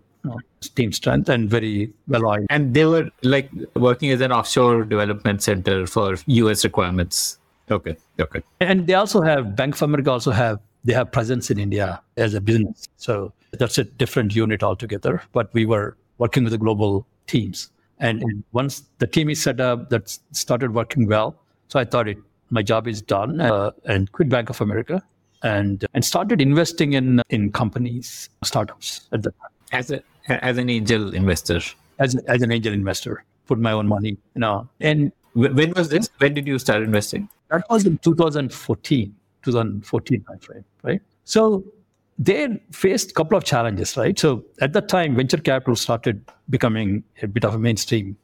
team 0.75 0.92
strength 0.92 1.30
and 1.30 1.50
very 1.50 1.92
well 2.08 2.25
oiled. 2.25 2.46
And 2.50 2.74
they 2.74 2.86
were 2.86 3.10
like 3.22 3.50
working 3.75 4.12
as 4.12 4.22
an 4.22 4.32
offshore 4.32 4.84
development 4.86 5.44
center 5.44 5.86
for 5.86 6.15
US 6.25 6.63
requirements. 6.63 7.38
Okay. 7.70 7.96
Okay. 8.20 8.42
And 8.60 8.88
they 8.88 8.94
also 8.94 9.22
have 9.22 9.56
Bank 9.56 9.75
of 9.75 9.82
America 9.82 10.12
also 10.12 10.32
have 10.32 10.60
they 10.86 10.94
have 10.94 11.12
presence 11.12 11.50
in 11.50 11.60
India 11.60 12.01
as 12.18 12.34
a 12.34 12.42
business. 12.42 12.88
So 12.98 13.32
that's 13.51 13.77
a 13.77 13.86
different 13.86 14.36
unit 14.36 14.63
altogether. 14.63 15.22
But 15.32 15.53
we 15.53 15.65
were 15.65 15.96
working 16.18 16.44
with 16.44 16.51
the 16.51 16.58
global 16.58 17.06
teams. 17.27 17.70
And, 18.00 18.44
once 18.51 18.84
the 19.00 19.08
team 19.08 19.30
is 19.30 19.42
set 19.42 19.62
up, 19.62 19.89
that 19.89 20.18
started 20.32 20.74
working 20.74 21.08
well. 21.08 21.38
So 21.70 21.80
I 21.80 21.86
thought 21.86 22.10
it 22.10 22.18
my 22.50 22.62
job 22.62 22.88
is 22.88 23.01
done 23.01 23.39
uh, 23.42 23.72
and 23.86 24.12
quit 24.12 24.30
Bank 24.30 24.50
of 24.50 24.62
America 24.62 25.01
and 25.42 25.86
and 25.94 26.03
started 26.03 26.42
investing 26.42 26.94
in 26.94 27.22
in 27.30 27.51
companies, 27.51 28.30
startups 28.44 29.08
at 29.12 29.24
the 29.24 29.32
time. 29.32 29.50
As 29.72 29.92
a 29.92 30.03
as 30.27 30.58
an 30.58 30.70
angel 30.70 31.13
investor? 31.13 31.62
As, 32.00 32.15
as 32.27 32.42
an 32.42 32.51
angel 32.51 32.74
investor, 32.74 33.24
put 33.48 33.60
my 33.60 33.72
own 33.72 33.88
money, 33.88 34.18
you 34.36 34.42
know. 34.42 34.68
And 34.80 35.12
when 35.34 35.72
was 35.72 35.89
this? 35.89 36.10
When 36.18 36.34
did 36.34 36.48
you 36.48 36.60
start 36.60 36.84
investing? 36.84 37.30
That 37.50 37.63
was 37.70 37.86
in 37.86 37.98
2014, 38.00 39.15
2014 39.44 40.22
timeframe, 40.22 40.63
right? 40.84 41.01
So 41.24 41.63
they 42.18 42.60
faced 42.72 43.12
a 43.12 43.13
couple 43.13 43.38
of 43.38 43.44
challenges, 43.44 43.98
right? 43.98 44.18
So 44.18 44.44
at 44.62 44.74
that 44.74 44.89
time, 44.89 45.15
venture 45.15 45.38
capital 45.38 45.75
started 45.75 46.24
becoming 46.50 47.03
a 47.22 47.27
bit 47.27 47.46
of 47.46 47.56
a 47.56 47.60
mainstream 47.60 48.18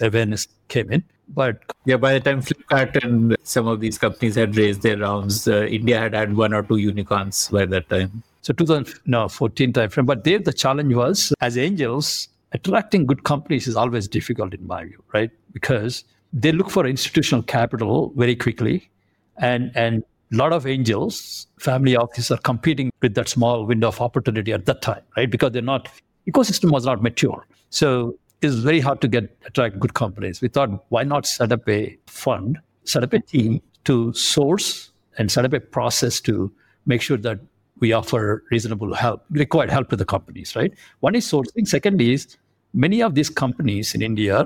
awareness 0.00 0.48
came 0.68 0.90
in. 0.90 1.04
But 1.28 1.62
yeah, 1.84 1.96
by 1.96 2.14
the 2.14 2.20
time 2.20 2.42
Flipkart 2.42 3.02
and 3.04 3.36
some 3.44 3.68
of 3.68 3.80
these 3.80 3.98
companies 3.98 4.34
had 4.34 4.56
raised 4.56 4.82
their 4.82 4.98
rounds, 4.98 5.46
uh, 5.46 5.62
India 5.62 5.98
had 5.98 6.14
had 6.14 6.36
one 6.36 6.52
or 6.52 6.62
two 6.62 6.76
unicorns 6.76 7.48
by 7.48 7.66
that 7.66 7.88
time. 7.88 8.22
So 8.42 8.52
2014 8.54 9.72
timeframe. 9.72 10.06
But 10.06 10.24
there, 10.24 10.38
the 10.38 10.52
challenge 10.52 10.94
was 10.94 11.32
as 11.40 11.58
angels, 11.58 12.28
attracting 12.52 13.06
good 13.06 13.24
companies 13.24 13.66
is 13.66 13.76
always 13.76 14.08
difficult 14.08 14.54
in 14.54 14.66
my 14.66 14.84
view, 14.84 15.02
right? 15.12 15.30
Because 15.52 16.04
they 16.32 16.52
look 16.52 16.70
for 16.70 16.86
institutional 16.86 17.42
capital 17.42 18.12
very 18.16 18.36
quickly, 18.36 18.90
and 19.38 19.72
and 19.74 20.04
a 20.32 20.36
lot 20.36 20.52
of 20.52 20.66
angels, 20.66 21.48
family 21.58 21.96
offices 21.96 22.30
are 22.30 22.38
competing 22.38 22.90
with 23.02 23.14
that 23.14 23.28
small 23.28 23.66
window 23.66 23.88
of 23.88 24.00
opportunity 24.00 24.52
at 24.52 24.64
that 24.66 24.80
time, 24.80 25.02
right? 25.16 25.30
Because 25.30 25.52
they're 25.52 25.62
not 25.62 25.88
ecosystem 26.28 26.70
was 26.70 26.86
not 26.86 27.02
mature. 27.02 27.46
So 27.70 28.16
it's 28.42 28.54
very 28.56 28.80
hard 28.80 29.00
to 29.02 29.08
get 29.08 29.36
attract 29.46 29.78
good 29.78 29.94
companies. 29.94 30.40
We 30.40 30.48
thought, 30.48 30.84
why 30.88 31.02
not 31.02 31.26
set 31.26 31.52
up 31.52 31.68
a 31.68 31.96
fund, 32.06 32.58
set 32.84 33.02
up 33.02 33.12
a 33.12 33.20
team 33.20 33.60
to 33.84 34.12
source 34.12 34.92
and 35.18 35.30
set 35.30 35.44
up 35.44 35.52
a 35.52 35.60
process 35.60 36.20
to 36.22 36.52
make 36.86 37.02
sure 37.02 37.16
that 37.18 37.40
we 37.80 37.92
offer 37.92 38.44
reasonable 38.50 38.94
help, 38.94 39.24
required 39.30 39.70
help 39.70 39.88
to 39.90 39.96
the 39.96 40.04
companies, 40.04 40.54
right? 40.54 40.72
One 41.00 41.14
is 41.14 41.30
sourcing. 41.30 41.66
Second 41.66 42.00
is 42.00 42.36
many 42.72 43.02
of 43.02 43.14
these 43.14 43.30
companies 43.30 43.94
in 43.94 44.02
India 44.02 44.44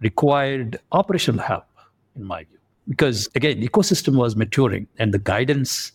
required 0.00 0.78
operational 0.92 1.40
help, 1.40 1.66
in 2.14 2.24
my 2.24 2.44
view, 2.44 2.58
because 2.88 3.28
again, 3.34 3.60
ecosystem 3.62 4.16
was 4.16 4.36
maturing 4.36 4.86
and 4.98 5.12
the 5.12 5.18
guidance 5.18 5.92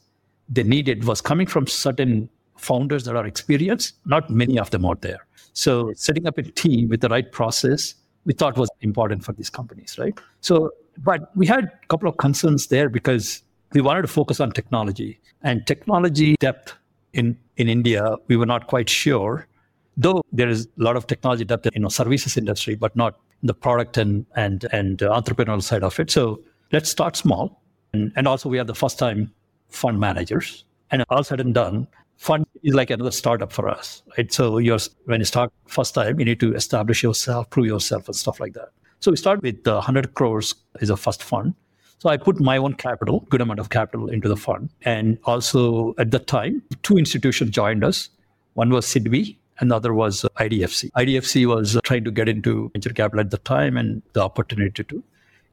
they 0.50 0.64
needed 0.64 1.06
was 1.06 1.22
coming 1.22 1.48
from 1.48 1.68
certain 1.68 2.30
founders 2.58 3.06
that 3.06 3.16
are 3.16 3.26
experienced. 3.26 3.96
Not 4.06 4.30
many 4.30 4.60
of 4.60 4.70
them 4.72 4.86
out 4.86 5.02
there. 5.02 5.26
So 5.54 5.94
setting 5.96 6.28
up 6.28 6.38
a 6.38 6.44
team 6.44 6.90
with 6.90 7.02
the 7.02 7.10
right 7.10 7.32
process, 7.32 7.96
we 8.26 8.34
thought 8.34 8.58
was 8.58 8.70
important 8.82 9.24
for 9.24 9.34
these 9.34 9.50
companies, 9.50 9.98
right? 9.98 10.18
So, 10.42 10.72
but 10.98 11.36
we 11.36 11.48
had 11.48 11.66
a 11.66 11.88
couple 11.88 12.08
of 12.10 12.18
concerns 12.18 12.68
there 12.68 12.90
because 12.90 13.44
we 13.74 13.82
wanted 13.82 14.02
to 14.04 14.08
focus 14.08 14.40
on 14.40 14.52
technology 14.52 15.20
and 15.44 15.66
technology 15.66 16.36
depth 16.40 16.76
in, 17.14 17.38
in 17.58 17.68
India, 17.68 18.16
we 18.28 18.38
were 18.38 18.46
not 18.46 18.68
quite 18.68 18.90
sure. 18.90 19.48
Though 19.98 20.22
there 20.32 20.48
is 20.48 20.68
a 20.80 20.84
lot 20.84 20.96
of 20.96 21.08
technology 21.08 21.46
depth 21.46 21.66
in 21.68 21.74
you 21.76 21.82
know 21.82 21.90
services 21.90 22.38
industry, 22.38 22.76
but 22.76 22.96
not 22.96 23.20
the 23.44 23.54
product 23.54 23.98
and 23.98 24.26
and 24.36 24.66
and 24.72 25.00
entrepreneurial 25.00 25.62
side 25.62 25.84
of 25.84 26.00
it. 26.00 26.10
So 26.10 26.42
let's 26.72 26.90
start 26.90 27.18
small, 27.18 27.62
and, 27.94 28.12
and 28.16 28.28
also 28.28 28.48
we 28.48 28.58
are 28.60 28.64
the 28.64 28.76
first 28.76 28.98
time 28.98 29.32
fund 29.70 30.00
managers, 30.00 30.64
and 30.92 31.04
all 31.10 31.24
said 31.24 31.42
and 31.42 31.54
done, 31.54 31.88
fund 32.16 32.46
is 32.64 32.74
like 32.74 32.90
another 32.90 33.12
startup 33.12 33.52
for 33.52 33.68
us, 33.68 34.02
right? 34.18 34.32
So 34.32 34.60
you're 34.60 34.80
when 35.06 35.20
you 35.20 35.26
start 35.26 35.52
first 35.68 35.94
time, 35.94 36.20
you 36.20 36.26
need 36.26 36.40
to 36.40 36.56
establish 36.56 37.04
yourself, 37.04 37.50
prove 37.50 37.66
yourself, 37.66 38.08
and 38.08 38.16
stuff 38.16 38.40
like 38.40 38.54
that. 38.54 38.70
So 39.00 39.12
we 39.12 39.18
start 39.18 39.42
with 39.42 39.68
uh, 39.68 39.74
100 39.74 40.14
crores 40.14 40.56
is 40.80 40.90
a 40.90 40.96
first 40.96 41.22
fund. 41.22 41.54
So 42.02 42.10
I 42.10 42.18
put 42.18 42.40
my 42.40 42.58
own 42.58 42.74
capital, 42.74 43.28
good 43.30 43.42
amount 43.42 43.60
of 43.60 43.70
capital 43.70 44.08
into 44.10 44.28
the 44.28 44.36
fund. 44.36 44.72
And 44.86 45.20
also 45.26 45.94
at 46.00 46.10
that 46.10 46.26
time, 46.26 46.64
two 46.82 46.98
institutions 46.98 47.52
joined 47.52 47.84
us. 47.84 48.10
One 48.56 48.72
was 48.72 48.88
SIDBI, 48.88 49.36
another 49.60 49.94
was 49.94 50.26
IDFC. 50.40 50.90
IDFC 50.94 51.46
was 51.46 51.80
trying 51.84 52.04
to 52.06 52.10
get 52.10 52.28
into 52.28 52.72
venture 52.74 52.92
capital 52.92 53.20
at 53.20 53.30
the 53.30 53.38
time 53.38 53.78
and 53.78 54.02
the 54.14 54.22
opportunity 54.22 54.84
to 54.84 55.04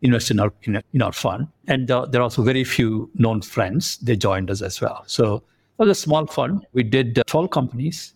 invest 0.00 0.30
in 0.30 0.40
our, 0.40 0.50
in, 0.62 0.82
in 0.94 1.02
our 1.02 1.12
fund. 1.12 1.48
And 1.66 1.90
uh, 1.90 2.06
there 2.06 2.22
are 2.22 2.24
also 2.24 2.42
very 2.42 2.64
few 2.64 3.10
known 3.12 3.42
friends. 3.42 3.98
They 3.98 4.16
joined 4.16 4.50
us 4.50 4.62
as 4.62 4.80
well. 4.80 5.04
So 5.06 5.34
it 5.34 5.42
was 5.76 5.90
a 5.90 5.94
small 5.94 6.26
fund. 6.26 6.66
We 6.72 6.82
did 6.82 7.18
uh, 7.18 7.24
12 7.26 7.50
companies, 7.50 8.14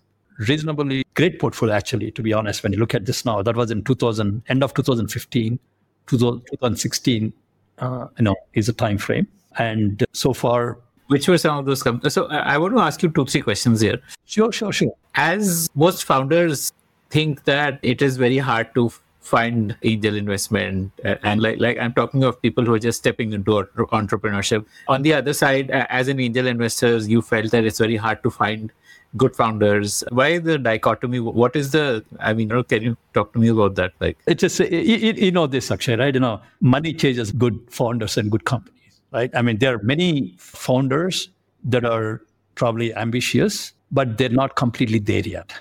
reasonably 0.49 1.05
great 1.17 1.39
portfolio, 1.39 1.75
actually, 1.75 2.11
to 2.12 2.23
be 2.23 2.33
honest. 2.33 2.62
When 2.62 2.73
you 2.73 2.79
look 2.79 2.95
at 2.95 3.05
this 3.05 3.27
now, 3.27 3.43
that 3.43 3.57
was 3.57 3.71
in 3.71 3.85
2000, 3.85 4.43
end 4.49 4.65
of 4.65 4.73
2015, 4.73 5.59
2016 6.07 7.33
uh, 7.83 8.07
you 8.19 8.25
know, 8.25 8.37
is 8.55 8.69
a 8.69 8.73
time 8.73 8.97
frame. 8.97 9.27
And 9.59 10.05
so 10.12 10.33
far, 10.33 10.79
which 11.09 11.29
were 11.29 11.37
some 11.37 11.59
of 11.59 11.67
those 11.67 11.83
companies? 11.83 12.15
So 12.15 12.27
I 12.29 12.57
want 12.57 12.75
to 12.75 12.81
ask 12.81 13.03
you 13.03 13.11
two, 13.11 13.27
three 13.27 13.43
questions 13.43 13.81
here. 13.81 14.01
Sure, 14.25 14.51
sure, 14.51 14.73
sure. 14.73 14.93
As 15.15 15.69
most 15.75 16.05
founders 16.05 16.73
think 17.11 17.45
that 17.45 17.79
it 17.83 18.01
is 18.01 18.17
very 18.17 18.39
hard 18.39 18.75
to 18.75 18.91
find 19.21 19.77
angel 19.83 20.17
investment 20.17 20.91
and 21.05 21.41
like 21.41 21.61
like 21.61 21.79
i'm 21.79 21.93
talking 21.93 22.25
of 22.25 22.43
people 22.43 22.65
who 22.65 22.75
are 22.75 22.79
just 22.79 22.99
stepping 22.99 23.33
into 23.33 23.53
entrepreneurship 23.93 24.67
on 24.89 25.03
the 25.03 25.15
other 25.15 25.33
side 25.33 25.71
as 25.71 26.09
an 26.09 26.19
angel 26.19 26.49
investors 26.49 27.09
you 27.09 27.23
felt 27.23 27.53
that 27.53 27.65
it's 27.65 27.79
very 27.79 27.95
hard 27.95 28.21
to 28.25 28.31
find 28.31 28.73
good 29.16 29.37
founders. 29.37 30.02
Why 30.11 30.38
the 30.38 30.59
dichotomy? 30.59 31.21
What 31.21 31.57
is 31.57 31.73
the 31.73 32.04
i 32.21 32.33
mean 32.33 32.49
can 32.64 32.83
you 32.83 32.97
talk 33.14 33.33
to 33.35 33.38
me 33.38 33.49
about 33.49 33.75
that? 33.76 33.92
Like 34.00 34.19
it's 34.26 34.40
just 34.40 34.61
you, 34.61 35.12
you 35.12 35.31
know 35.31 35.47
this 35.47 35.71
actually 35.71 35.97
right? 35.97 36.14
You 36.14 36.21
know 36.21 36.40
money 36.61 36.92
changes 36.92 37.33
good 37.33 37.59
founders 37.71 38.16
and 38.16 38.31
good 38.31 38.45
companies 38.45 39.00
right? 39.12 39.31
I 39.35 39.42
mean 39.42 39.59
there 39.59 39.75
are 39.75 39.83
many 39.83 40.35
founders 40.38 41.28
that 41.64 41.85
are 41.85 42.23
probably 42.54 42.95
ambitious 42.95 43.73
but 43.90 44.19
they're 44.19 44.28
not 44.28 44.57
completely 44.57 44.99
there 44.99 45.21
yet 45.21 45.52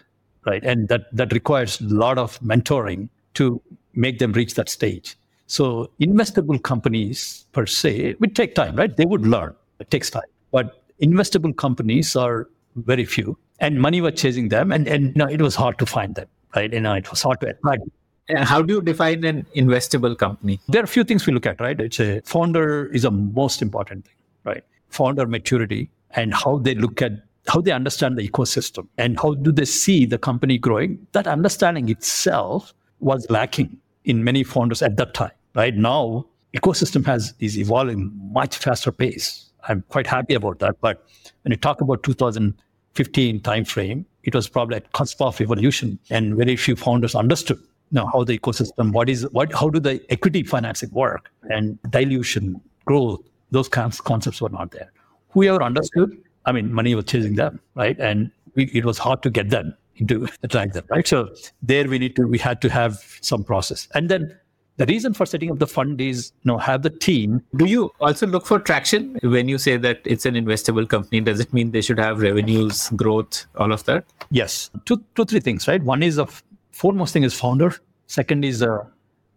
right? 0.45 0.63
And 0.63 0.87
that 0.87 1.13
that 1.15 1.33
requires 1.33 1.79
a 1.81 1.85
lot 1.85 2.17
of 2.17 2.39
mentoring 2.39 3.09
to 3.35 3.61
make 3.93 4.19
them 4.19 4.31
reach 4.33 4.55
that 4.55 4.69
stage. 4.69 5.17
So 5.47 5.91
investable 5.99 6.61
companies 6.63 7.45
per 7.51 7.65
se 7.65 8.15
would 8.19 8.35
take 8.35 8.55
time 8.55 8.75
right? 8.75 8.95
They 8.95 9.05
would 9.05 9.27
learn. 9.27 9.55
It 9.79 9.91
takes 9.91 10.09
time. 10.09 10.23
But 10.51 10.83
investable 11.01 11.55
companies 11.55 12.15
are 12.15 12.47
very 12.75 13.05
few, 13.05 13.37
and 13.59 13.81
money 13.81 14.01
was 14.01 14.13
chasing 14.15 14.49
them, 14.49 14.71
and 14.71 14.87
and 14.87 15.07
you 15.07 15.13
know, 15.15 15.27
it 15.27 15.41
was 15.41 15.55
hard 15.55 15.77
to 15.79 15.85
find 15.85 16.15
them, 16.15 16.27
right? 16.55 16.71
You 16.71 16.81
know, 16.81 16.93
it 16.93 17.09
was 17.09 17.21
hard 17.21 17.39
to 17.41 17.49
attract. 17.49 17.83
How 18.29 18.61
do 18.61 18.75
you 18.75 18.81
define 18.81 19.23
an 19.25 19.45
investable 19.55 20.17
company? 20.17 20.59
There 20.69 20.81
are 20.81 20.85
a 20.85 20.87
few 20.87 21.03
things 21.03 21.25
we 21.25 21.33
look 21.33 21.45
at, 21.45 21.59
right? 21.59 21.79
It's 21.79 21.99
a 21.99 22.21
founder 22.21 22.85
is 22.93 23.03
a 23.03 23.11
most 23.11 23.61
important 23.61 24.05
thing, 24.05 24.15
right? 24.45 24.63
Founder 24.89 25.25
maturity 25.27 25.89
and 26.11 26.33
how 26.33 26.57
they 26.59 26.75
look 26.75 27.01
at 27.01 27.13
how 27.47 27.59
they 27.59 27.71
understand 27.71 28.17
the 28.17 28.27
ecosystem 28.27 28.87
and 28.97 29.19
how 29.19 29.33
do 29.33 29.51
they 29.51 29.65
see 29.65 30.05
the 30.05 30.17
company 30.17 30.57
growing. 30.57 31.05
That 31.11 31.27
understanding 31.27 31.89
itself 31.89 32.73
was 32.99 33.25
lacking 33.29 33.77
in 34.05 34.23
many 34.23 34.43
founders 34.43 34.81
at 34.81 34.97
that 34.97 35.13
time. 35.13 35.31
Right 35.55 35.75
now, 35.75 36.27
ecosystem 36.53 37.05
has 37.05 37.33
is 37.39 37.57
evolving 37.57 38.11
much 38.31 38.57
faster 38.57 38.91
pace. 38.91 39.50
I'm 39.67 39.83
quite 39.89 40.07
happy 40.07 40.33
about 40.33 40.59
that. 40.59 40.79
But 40.81 41.05
when 41.43 41.51
you 41.51 41.57
talk 41.57 41.81
about 41.81 42.03
2015 42.03 43.39
timeframe, 43.41 44.05
it 44.23 44.35
was 44.35 44.47
probably 44.47 44.77
at 44.77 44.91
cusp 44.93 45.21
of 45.21 45.41
evolution, 45.41 45.99
and 46.09 46.35
very 46.35 46.55
few 46.55 46.75
founders 46.75 47.15
understood 47.15 47.59
now 47.91 48.05
how 48.05 48.23
the 48.23 48.37
ecosystem, 48.37 48.93
what 48.93 49.09
is 49.09 49.27
what, 49.31 49.53
how 49.53 49.69
do 49.69 49.79
the 49.79 50.01
equity 50.09 50.43
financing 50.43 50.89
work, 50.91 51.31
and 51.49 51.77
dilution, 51.89 52.61
growth, 52.85 53.19
those 53.51 53.67
kinds 53.67 53.99
concepts 53.99 54.41
were 54.41 54.49
not 54.49 54.71
there. 54.71 54.91
Whoever 55.29 55.61
understood, 55.63 56.17
I 56.45 56.51
mean, 56.51 56.73
money 56.73 56.95
was 56.95 57.05
chasing 57.05 57.35
them, 57.35 57.59
right? 57.75 57.99
And 57.99 58.31
we, 58.55 58.65
it 58.65 58.85
was 58.85 58.97
hard 58.97 59.23
to 59.23 59.29
get 59.29 59.49
them 59.49 59.75
into 59.97 60.27
attract 60.43 60.73
them, 60.73 60.85
right? 60.89 61.07
So 61.07 61.33
there 61.61 61.87
we 61.87 61.99
need 61.99 62.15
to 62.15 62.27
we 62.27 62.37
had 62.37 62.61
to 62.61 62.69
have 62.69 63.03
some 63.21 63.43
process, 63.43 63.87
and 63.93 64.09
then 64.09 64.37
the 64.77 64.85
reason 64.85 65.13
for 65.13 65.25
setting 65.25 65.51
up 65.51 65.59
the 65.59 65.67
fund 65.67 66.01
is 66.01 66.31
you 66.43 66.49
know 66.49 66.57
have 66.57 66.81
the 66.81 66.89
team. 66.89 67.43
Do 67.55 67.65
you 67.65 67.91
also 67.99 68.25
look 68.25 68.45
for 68.45 68.59
traction 68.59 69.19
when 69.21 69.47
you 69.47 69.57
say 69.57 69.77
that 69.77 70.01
it's 70.05 70.25
an 70.25 70.35
investable 70.35 70.87
company? 70.87 71.21
Does 71.21 71.39
it 71.39 71.53
mean 71.53 71.71
they 71.71 71.81
should 71.81 71.99
have 71.99 72.19
revenues 72.19 72.89
growth 72.95 73.45
all 73.55 73.71
of 73.71 73.83
that? 73.85 74.05
Yes. 74.29 74.69
Two 74.85 75.03
two 75.15 75.25
three 75.25 75.39
things 75.39 75.67
right? 75.67 75.83
One 75.83 76.03
is 76.03 76.17
of 76.17 76.43
foremost 76.71 77.13
thing 77.13 77.23
is 77.23 77.37
founder. 77.39 77.75
Second 78.07 78.43
is 78.43 78.61
a 78.61 78.87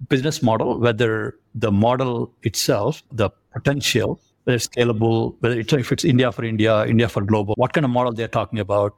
business 0.08 0.42
model 0.42 0.78
whether 0.78 1.36
the 1.54 1.70
model 1.70 2.32
itself 2.42 3.02
the 3.12 3.30
potential 3.52 4.20
whether 4.44 4.56
it's 4.56 4.68
scalable 4.68 5.34
whether 5.40 5.58
it's, 5.58 5.72
if 5.72 5.92
it's 5.92 6.04
india 6.04 6.30
for 6.32 6.44
india 6.44 6.84
india 6.86 7.08
for 7.08 7.22
global 7.22 7.54
what 7.56 7.72
kind 7.72 7.84
of 7.84 7.90
model 7.90 8.12
they're 8.12 8.28
talking 8.28 8.58
about 8.58 8.94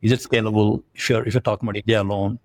is 0.00 0.12
it 0.12 0.20
scalable? 0.20 0.82
If 0.94 1.10
you're 1.10 1.26
if 1.26 1.34
you're 1.34 1.40
talking 1.40 1.68
about 1.68 1.76
india 1.76 2.02
alone 2.02 2.38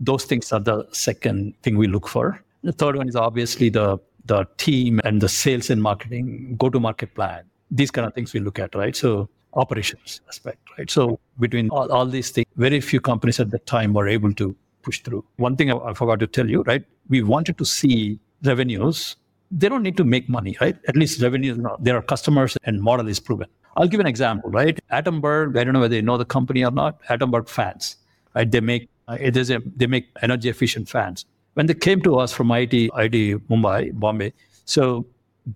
those 0.00 0.24
things 0.24 0.52
are 0.52 0.60
the 0.60 0.86
second 0.92 1.54
thing 1.62 1.76
we 1.76 1.86
look 1.86 2.08
for 2.08 2.42
the 2.62 2.72
third 2.72 2.96
one 2.96 3.08
is 3.08 3.16
obviously 3.16 3.68
the 3.68 3.98
the 4.24 4.46
team 4.58 5.00
and 5.04 5.20
the 5.22 5.28
sales 5.28 5.70
and 5.70 5.82
marketing 5.82 6.54
go 6.58 6.68
to 6.68 6.78
market 6.78 7.14
plan. 7.14 7.44
These 7.70 7.90
kind 7.90 8.06
of 8.06 8.14
things 8.14 8.34
we 8.34 8.40
look 8.40 8.58
at, 8.58 8.74
right? 8.74 8.94
So 8.94 9.28
operations 9.54 10.20
aspect, 10.28 10.58
right? 10.76 10.90
So 10.90 11.18
between 11.40 11.70
all, 11.70 11.90
all 11.90 12.06
these 12.06 12.30
things, 12.30 12.46
very 12.56 12.80
few 12.80 13.00
companies 13.00 13.40
at 13.40 13.50
that 13.50 13.64
time 13.66 13.94
were 13.94 14.06
able 14.06 14.34
to 14.34 14.54
push 14.82 15.00
through. 15.00 15.24
One 15.36 15.56
thing 15.56 15.70
I, 15.70 15.76
I 15.78 15.94
forgot 15.94 16.20
to 16.20 16.26
tell 16.26 16.48
you, 16.48 16.62
right? 16.62 16.84
We 17.08 17.22
wanted 17.22 17.56
to 17.58 17.64
see 17.64 18.20
revenues. 18.44 19.16
They 19.50 19.68
don't 19.68 19.82
need 19.82 19.96
to 19.96 20.04
make 20.04 20.28
money, 20.28 20.56
right? 20.60 20.76
At 20.88 20.96
least 20.96 21.22
revenues, 21.22 21.58
there 21.80 21.96
are 21.96 22.02
customers 22.02 22.56
and 22.64 22.82
model 22.82 23.08
is 23.08 23.18
proven. 23.18 23.48
I'll 23.78 23.88
give 23.88 24.00
an 24.00 24.06
example, 24.06 24.50
right? 24.50 24.78
Atomberg, 24.92 25.56
I 25.56 25.64
don't 25.64 25.72
know 25.72 25.80
whether 25.80 25.96
you 25.96 26.02
know 26.02 26.18
the 26.18 26.26
company 26.26 26.64
or 26.64 26.70
not, 26.70 27.02
Atomberg 27.04 27.48
fans, 27.48 27.96
right? 28.34 28.50
They 28.50 28.60
make, 28.60 28.90
uh, 29.06 29.16
it 29.18 29.38
is 29.38 29.50
a, 29.50 29.62
they 29.74 29.86
make 29.86 30.08
energy 30.20 30.50
efficient 30.50 30.88
fans 30.88 31.24
when 31.58 31.66
they 31.66 31.74
came 31.74 32.00
to 32.00 32.16
us 32.22 32.32
from 32.32 32.48
IIT, 32.50 32.90
IIT 32.90 33.40
Mumbai, 33.50 33.92
Bombay, 33.92 34.32
so 34.64 35.04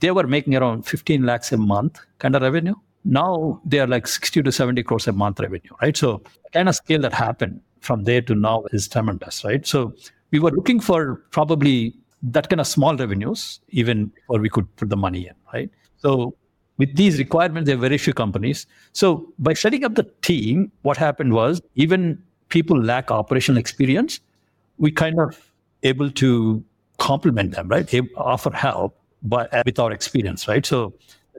they 0.00 0.10
were 0.10 0.26
making 0.26 0.56
around 0.56 0.82
15 0.82 1.24
lakhs 1.24 1.52
a 1.52 1.56
month 1.56 2.00
kind 2.18 2.34
of 2.34 2.42
revenue. 2.42 2.74
Now 3.04 3.60
they 3.64 3.78
are 3.78 3.86
like 3.86 4.08
60 4.08 4.42
to 4.42 4.50
70 4.50 4.82
crores 4.82 5.06
a 5.06 5.12
month 5.12 5.38
revenue, 5.38 5.70
right? 5.80 5.96
So 5.96 6.20
kind 6.52 6.68
of 6.68 6.74
scale 6.74 7.00
that 7.02 7.12
happened 7.12 7.60
from 7.78 8.02
there 8.02 8.20
to 8.22 8.34
now 8.34 8.64
is 8.72 8.88
tremendous, 8.88 9.44
right? 9.44 9.64
So 9.64 9.94
we 10.32 10.40
were 10.40 10.50
looking 10.50 10.80
for 10.80 11.22
probably 11.30 11.94
that 12.24 12.48
kind 12.48 12.58
of 12.58 12.66
small 12.66 12.96
revenues, 12.96 13.60
even 13.68 14.10
where 14.26 14.40
we 14.40 14.48
could 14.48 14.74
put 14.74 14.88
the 14.88 14.96
money 14.96 15.28
in, 15.28 15.34
right? 15.54 15.70
So 15.98 16.34
with 16.78 16.96
these 16.96 17.20
requirements, 17.20 17.68
there 17.68 17.76
are 17.76 17.80
very 17.80 17.98
few 17.98 18.12
companies. 18.12 18.66
So 18.92 19.32
by 19.38 19.52
setting 19.52 19.84
up 19.84 19.94
the 19.94 20.10
team, 20.22 20.72
what 20.82 20.96
happened 20.96 21.32
was 21.32 21.62
even 21.76 22.20
people 22.48 22.76
lack 22.82 23.12
operational 23.12 23.60
experience, 23.60 24.18
we 24.78 24.90
kind 24.90 25.20
of 25.20 25.51
able 25.82 26.10
to 26.10 26.64
complement 26.98 27.52
them, 27.52 27.68
right? 27.68 27.92
Offer 28.16 28.50
help 28.50 28.98
but 29.22 29.52
uh, 29.54 29.62
with 29.64 29.78
our 29.78 29.92
experience, 29.92 30.48
right? 30.48 30.64
So 30.64 30.92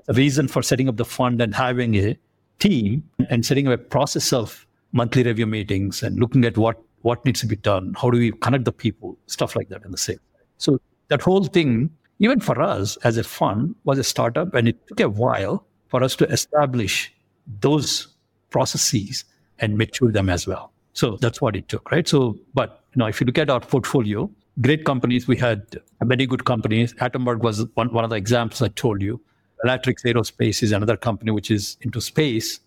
the 0.05 0.13
reason 0.13 0.47
for 0.47 0.61
setting 0.61 0.89
up 0.89 0.97
the 0.97 1.05
fund 1.05 1.41
and 1.41 1.53
having 1.53 1.95
a 1.95 2.17
team 2.59 3.03
and 3.29 3.45
setting 3.45 3.67
up 3.67 3.73
a 3.73 3.77
process 3.77 4.33
of 4.33 4.65
monthly 4.91 5.23
review 5.23 5.45
meetings 5.45 6.03
and 6.03 6.19
looking 6.19 6.45
at 6.45 6.57
what 6.57 6.81
what 7.01 7.23
needs 7.25 7.41
to 7.41 7.47
be 7.47 7.57
done, 7.57 7.93
how 7.99 8.09
do 8.09 8.17
we 8.17 8.31
connect 8.31 8.63
the 8.63 8.71
people, 8.71 9.17
stuff 9.27 9.57
like 9.57 9.67
that 9.67 9.83
in 9.83 9.91
the 9.91 9.97
same. 9.97 10.19
So 10.57 10.79
that 11.09 11.21
whole 11.21 11.43
thing, 11.43 11.89
even 12.19 12.39
for 12.39 12.61
us 12.61 12.95
as 13.03 13.17
a 13.17 13.25
fund, 13.25 13.75
was 13.83 13.99
a 13.99 14.05
startup, 14.05 14.53
and 14.53 14.69
it 14.69 14.87
took 14.87 15.01
a 15.01 15.09
while 15.09 15.65
for 15.89 16.01
us 16.01 16.15
to 16.15 16.25
establish 16.29 17.13
those 17.59 18.07
processes 18.51 19.25
and 19.59 19.77
mature 19.77 20.13
them 20.13 20.29
as 20.29 20.47
well. 20.47 20.71
So 20.93 21.17
that's 21.17 21.41
what 21.41 21.55
it 21.55 21.67
took, 21.67 21.91
right? 21.91 22.07
So, 22.07 22.37
but 22.53 22.83
you 22.95 22.99
know, 22.99 23.07
if 23.07 23.19
you 23.19 23.25
look 23.25 23.37
at 23.37 23.49
our 23.49 23.59
portfolio, 23.59 24.29
great 24.61 24.85
companies, 24.85 25.27
we 25.27 25.35
had 25.35 25.81
many 26.03 26.25
good 26.25 26.45
companies. 26.45 26.93
Atomberg 26.95 27.39
was 27.39 27.65
one, 27.73 27.91
one 27.91 28.03
of 28.03 28.11
the 28.11 28.15
examples 28.15 28.61
I 28.61 28.67
told 28.69 29.01
you. 29.01 29.19
Bellatrix 29.63 30.03
Aerospace 30.03 30.61
is 30.61 30.71
another 30.71 30.97
company 30.97 31.31
which 31.31 31.49
is 31.49 31.77
into 31.81 31.99
space. 32.01 32.59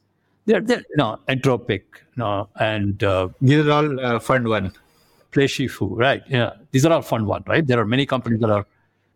They're, 0.47 0.61
they're 0.61 0.79
you 0.79 0.97
know, 0.97 1.19
Entropik, 1.29 1.83
you 1.95 2.17
know, 2.17 2.49
and 2.59 3.03
uh, 3.03 3.29
these 3.41 3.67
are 3.67 3.71
all 3.71 4.01
uh, 4.01 4.19
fund 4.19 4.49
one. 4.49 4.73
PlayShifu, 5.33 5.91
right? 5.97 6.23
Yeah, 6.29 6.53
these 6.71 6.87
are 6.87 6.93
all 6.93 7.03
fund 7.03 7.27
one, 7.27 7.45
right? 7.47 7.67
There 7.67 7.79
are 7.79 7.85
many 7.85 8.07
companies 8.07 8.41
that 8.41 8.51
are 8.51 8.67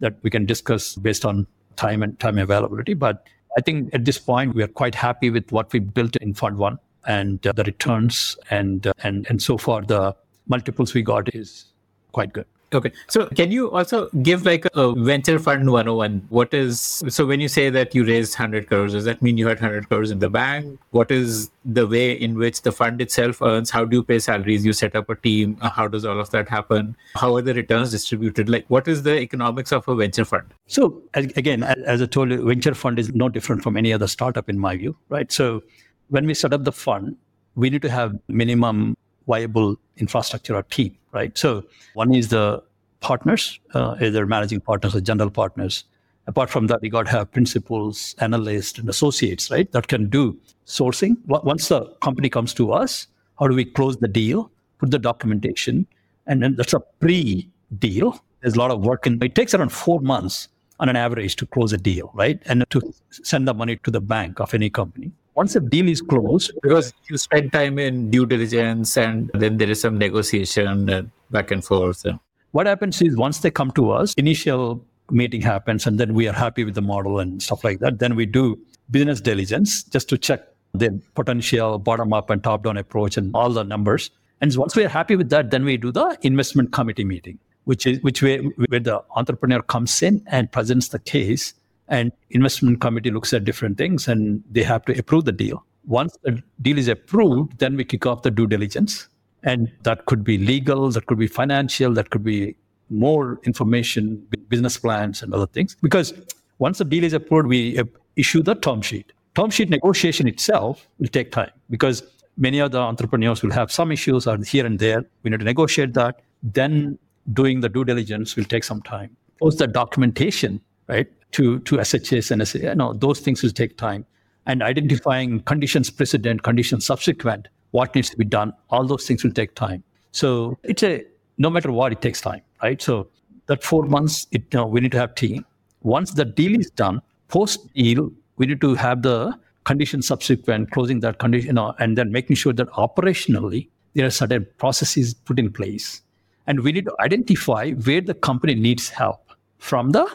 that 0.00 0.17
we 0.23 0.31
can 0.31 0.45
discuss 0.45 0.95
based 0.97 1.25
on 1.25 1.47
time 1.76 2.02
and 2.02 2.19
time 2.21 2.37
availability. 2.38 2.95
But 2.95 3.26
I 3.57 3.62
think 3.62 3.95
at 3.95 4.05
this 4.05 4.19
point 4.19 4.55
we 4.55 4.62
are 4.62 4.69
quite 4.69 4.95
happy 4.95 5.31
with 5.31 5.50
what 5.50 5.73
we 5.73 5.79
built 5.79 6.17
in 6.17 6.35
fund 6.35 6.59
one 6.59 6.79
and 7.07 7.47
uh, 7.47 7.52
the 7.52 7.64
returns 7.64 8.37
and 8.50 8.87
uh, 8.87 8.92
and 9.02 9.26
and 9.28 9.42
so 9.42 9.57
far 9.57 9.83
the 9.83 10.14
multiples 10.49 10.95
we 10.95 11.02
got 11.02 11.35
is 11.35 11.66
quite 12.12 12.33
good. 12.33 12.47
Okay. 12.73 12.92
So 13.09 13.26
can 13.26 13.50
you 13.50 13.71
also 13.71 14.09
give 14.23 14.47
like 14.47 14.64
a 14.75 14.95
venture 14.95 15.38
fund 15.38 15.71
101? 15.71 16.26
What 16.28 16.54
is, 16.54 17.02
so 17.09 17.26
when 17.26 17.40
you 17.40 17.49
say 17.49 17.69
that 17.69 17.95
you 17.95 18.04
raised 18.04 18.38
100 18.38 18.69
crores, 18.69 18.92
does 18.92 19.04
that 19.07 19.21
mean 19.23 19.37
you 19.37 19.49
had 19.49 19.61
100 19.61 19.88
crores 19.88 20.11
in 20.12 20.21
the 20.21 20.30
bank? 20.30 20.78
What 20.90 21.11
is 21.11 21.50
the 21.64 21.87
way 21.87 22.12
in 22.12 22.38
which 22.38 22.62
the 22.62 22.71
fund 22.71 23.00
itself 23.00 23.42
earns? 23.42 23.71
How 23.71 23.85
do 23.85 23.97
you 23.97 24.04
pay 24.04 24.21
salaries? 24.21 24.64
You 24.64 24.73
set 24.73 24.95
up 24.95 25.11
a 25.11 25.16
team. 25.16 25.57
Uh, 25.61 25.71
how 25.71 25.88
does 25.88 26.04
all 26.04 26.21
of 26.21 26.30
that 26.30 26.49
happen? 26.49 26.97
How 27.16 27.35
are 27.35 27.42
the 27.42 27.54
returns 27.54 27.90
distributed? 27.90 28.49
Like 28.49 28.66
what 28.69 28.87
is 28.87 29.02
the 29.02 29.19
economics 29.19 29.73
of 29.73 29.88
a 29.88 29.97
venture 29.97 30.25
fund? 30.25 30.54
So 30.69 31.02
again, 31.14 31.64
as 31.64 32.00
I 32.00 32.07
told 32.07 32.30
you, 32.30 32.47
venture 32.47 32.75
fund 32.75 33.00
is 33.00 33.12
no 33.12 33.28
different 33.28 33.64
from 33.64 33.76
any 33.76 33.92
other 33.92 34.07
startup 34.07 34.49
in 34.49 34.61
my 34.61 34.76
view, 34.76 34.97
right? 35.09 35.33
So 35.33 35.62
when 36.11 36.26
we 36.26 36.35
set 36.35 36.52
up 36.52 36.64
the 36.64 36.73
fund, 36.73 37.17
we 37.55 37.71
need 37.71 37.83
to 37.83 37.90
have 37.90 38.17
minimum 38.29 38.97
viable 39.26 39.76
infrastructure 39.97 40.55
or 40.55 40.62
team, 40.64 40.97
right? 41.12 41.37
So 41.38 41.64
one 41.95 42.14
is 42.14 42.29
the 42.29 42.62
partners, 43.00 43.59
uh, 43.75 43.97
either 44.00 44.26
managing 44.26 44.61
partners 44.61 44.95
or 44.95 45.00
general 45.00 45.31
partners. 45.31 45.85
Apart 46.26 46.50
from 46.50 46.67
that, 46.67 46.81
we 46.83 46.88
got 46.88 47.07
to 47.07 47.12
have 47.12 47.33
principals, 47.33 48.14
analysts, 48.19 48.79
and 48.79 48.88
associates, 48.88 49.50
right? 49.50 49.71
That 49.73 49.88
can 49.88 50.09
do 50.09 50.38
sourcing. 50.67 51.17
Once 51.26 51.69
the 51.69 51.87
company 52.02 52.29
comes 52.29 52.52
to 52.55 52.73
us, 52.73 53.07
how 53.38 53.49
do 53.49 53.55
we 53.55 53.64
close 53.64 53.97
the 53.97 54.09
deal, 54.09 54.50
put 54.79 54.90
the 54.90 54.99
documentation, 54.99 55.87
and 56.26 56.43
then 56.43 56.57
that's 56.57 56.75
a 56.75 56.81
pre-deal. 57.00 58.23
There's 58.40 58.55
a 58.55 58.59
lot 58.59 58.71
of 58.71 58.81
work, 58.85 59.07
and 59.07 59.23
it 59.23 59.35
takes 59.35 59.55
around 59.55 59.71
four 59.71 60.00
months 60.00 60.49
on 60.79 60.88
an 60.88 60.96
average 60.96 61.37
to 61.37 61.46
close 61.46 61.73
a 61.73 61.79
deal, 61.79 62.11
right? 62.14 62.40
And 62.46 62.64
to 62.70 62.81
send 63.11 63.46
the 63.46 63.55
money 63.55 63.77
to 63.77 63.90
the 63.90 64.01
bank 64.01 64.40
of 64.40 64.55
any 64.55 64.70
company 64.70 65.12
once 65.35 65.57
a 65.57 65.61
deal 65.61 65.88
is 65.88 66.03
closed 66.03 66.53
because 66.62 66.93
you 67.09 67.16
spend 67.16 67.53
time 67.53 67.79
in 67.79 68.11
due 68.11 68.27
diligence 68.27 68.97
and 68.97 69.31
then 69.35 69.57
there 69.57 69.71
is 69.71 69.81
some 69.81 69.99
negotiation 69.99 70.88
and 70.88 71.11
back 71.31 71.51
and 71.51 71.64
forth 71.64 72.05
uh. 72.07 72.16
what 72.53 72.66
happens 72.66 73.01
is 73.01 73.16
once 73.16 73.38
they 73.38 73.51
come 73.51 73.71
to 73.71 73.90
us 73.90 74.14
initial 74.14 74.85
meeting 75.11 75.40
happens 75.40 75.87
and 75.87 75.99
then 75.99 76.14
we 76.14 76.29
are 76.29 76.33
happy 76.33 76.64
with 76.64 76.75
the 76.75 76.83
model 76.83 77.19
and 77.19 77.43
stuff 77.43 77.64
like 77.64 77.81
that. 77.81 77.99
Then 77.99 78.16
we 78.16 78.27
do 78.27 78.59
business 78.90 79.21
diligence 79.21 79.83
just 79.85 80.09
to 80.09 80.19
check 80.19 80.47
the 80.73 81.01
potential 81.14 81.79
bottom 81.79 82.12
up 82.12 82.31
and 82.31 82.43
top 82.43 82.64
down 82.64 82.77
approach 82.77 83.16
and 83.16 83.35
all 83.35 83.51
the 83.51 83.64
numbers. 83.64 84.11
And 84.40 84.55
once 84.57 84.77
we 84.77 84.85
are 84.85 84.88
happy 84.88 85.16
with 85.16 85.31
that 85.31 85.51
then 85.51 85.64
we 85.64 85.77
do 85.77 85.93
the 85.93 86.16
investment 86.23 86.73
committee 86.73 87.05
meeting 87.05 87.38
which 87.64 87.87
is 87.87 88.01
which 88.03 88.23
way 88.23 88.38
where 88.69 88.81
the 88.81 89.03
entrepreneur 89.16 89.61
comes 89.62 90.03
in 90.03 90.23
and 90.27 90.51
presents 90.51 90.88
the 90.88 90.99
case 90.99 91.53
and 91.90 92.12
investment 92.31 92.81
committee 92.81 93.11
looks 93.11 93.33
at 93.33 93.44
different 93.44 93.76
things 93.76 94.09
and 94.09 94.42
they 94.50 94.62
have 94.62 94.85
to 94.87 94.98
approve 94.98 95.24
the 95.24 95.33
deal. 95.33 95.64
Once 95.87 96.16
the 96.22 96.42
deal 96.62 96.79
is 96.79 96.88
approved 96.88 97.59
then 97.59 97.76
we 97.76 97.85
kick 97.85 98.07
off 98.07 98.22
the 98.22 98.31
due 98.31 98.46
diligence. 98.46 99.09
And 99.42 99.72
that 99.83 100.05
could 100.07 100.22
be 100.22 100.38
legal 100.38 100.90
that 100.90 101.07
could 101.07 101.18
be 101.18 101.26
financial 101.26 101.92
that 101.94 102.11
could 102.11 102.22
be 102.22 102.57
more 102.90 103.40
information 103.44 104.26
business 104.48 104.76
plans 104.76 105.22
and 105.22 105.35
other 105.35 105.46
things. 105.46 105.76
Because 105.83 106.14
once 106.59 106.79
the 106.79 106.85
deal 106.85 107.05
is 107.05 107.12
approved 107.12 107.48
we 107.48 107.79
uh, 107.79 107.85
issue 108.16 108.42
the 108.42 108.55
term 108.55 108.83
sheet. 108.83 109.12
Term 109.35 109.50
sheet 109.50 109.70
negotiation 109.70 110.29
itself 110.29 110.88
will 110.98 111.09
take 111.09 111.33
time 111.33 111.50
because 111.70 112.03
many 112.37 112.59
of 112.59 112.72
the 112.72 112.79
entrepreneurs 112.79 113.42
will 113.42 113.53
have 113.53 113.72
some 113.72 113.90
issues 113.92 114.26
here 114.46 114.66
and 114.66 114.79
there. 114.79 115.05
We 115.22 115.31
need 115.31 115.40
to 115.40 115.44
negotiate 115.44 115.94
that. 115.94 116.20
Then 116.42 116.98
doing 117.33 117.61
the 117.61 117.68
due 117.68 117.85
diligence 117.85 118.37
will 118.37 118.44
take 118.44 118.64
some 118.64 118.83
time. 118.83 119.16
Post 119.40 119.59
the 119.59 119.66
documentation 119.66 120.61
right 120.88 121.09
to, 121.33 121.61
to 121.61 121.77
SHS 121.77 122.31
and 122.31 122.47
SA. 122.47 122.75
No, 122.75 122.93
those 122.93 123.21
things 123.21 123.43
will 123.43 123.51
take 123.51 123.77
time. 123.77 124.07
And 124.47 124.62
identifying 124.62 125.40
conditions 125.40 125.90
precedent, 125.90 126.43
conditions 126.43 126.87
subsequent, 126.87 127.49
what 127.71 127.95
needs 127.95 128.11
to 128.11 128.16
be 128.16 128.25
done, 128.25 128.53
all 128.71 128.87
those 128.87 129.07
things 129.07 129.23
will 129.23 129.33
take 129.33 129.55
time. 129.55 129.85
So 130.12 130.59
it's 130.64 130.83
a, 130.83 131.05
no 131.38 131.51
matter 131.51 131.71
what, 131.71 131.93
it 131.93 132.01
takes 132.01 132.21
time, 132.21 132.40
right? 132.62 132.81
So 132.81 133.09
that 133.47 133.62
four 133.62 133.85
months, 133.85 134.27
it, 134.33 134.43
you 134.53 134.59
know, 134.59 134.66
we 134.66 134.81
need 134.81 134.93
to 134.93 134.99
have 134.99 135.14
team. 135.14 135.45
Once 135.83 136.12
the 136.12 136.25
deal 136.25 136.59
is 136.59 136.71
done, 136.71 137.01
post 137.29 137.73
deal, 137.75 138.11
we 138.37 138.47
need 138.47 138.61
to 138.61 138.75
have 138.75 139.03
the 139.03 139.38
condition 139.64 140.03
subsequent, 140.03 140.71
closing 140.73 141.01
that 141.01 141.19
condition, 141.19 141.49
you 141.49 141.53
know, 141.53 141.75
and 141.79 141.97
then 141.97 142.11
making 142.11 142.37
sure 142.37 142.53
that 142.53 142.69
operationally 142.71 143.69
there 143.95 144.07
are 144.07 144.11
certain 144.11 144.47
processes 144.59 145.14
put 145.14 145.38
in 145.38 145.53
place. 145.53 146.03
And 146.47 146.61
we 146.61 146.73
need 146.73 146.87
to 146.87 146.95
identify 147.01 147.71
where 147.73 148.01
the 148.01 148.14
company 148.14 148.55
needs 148.55 148.88
help 148.88 149.33
from 149.59 149.90
the 149.90 150.07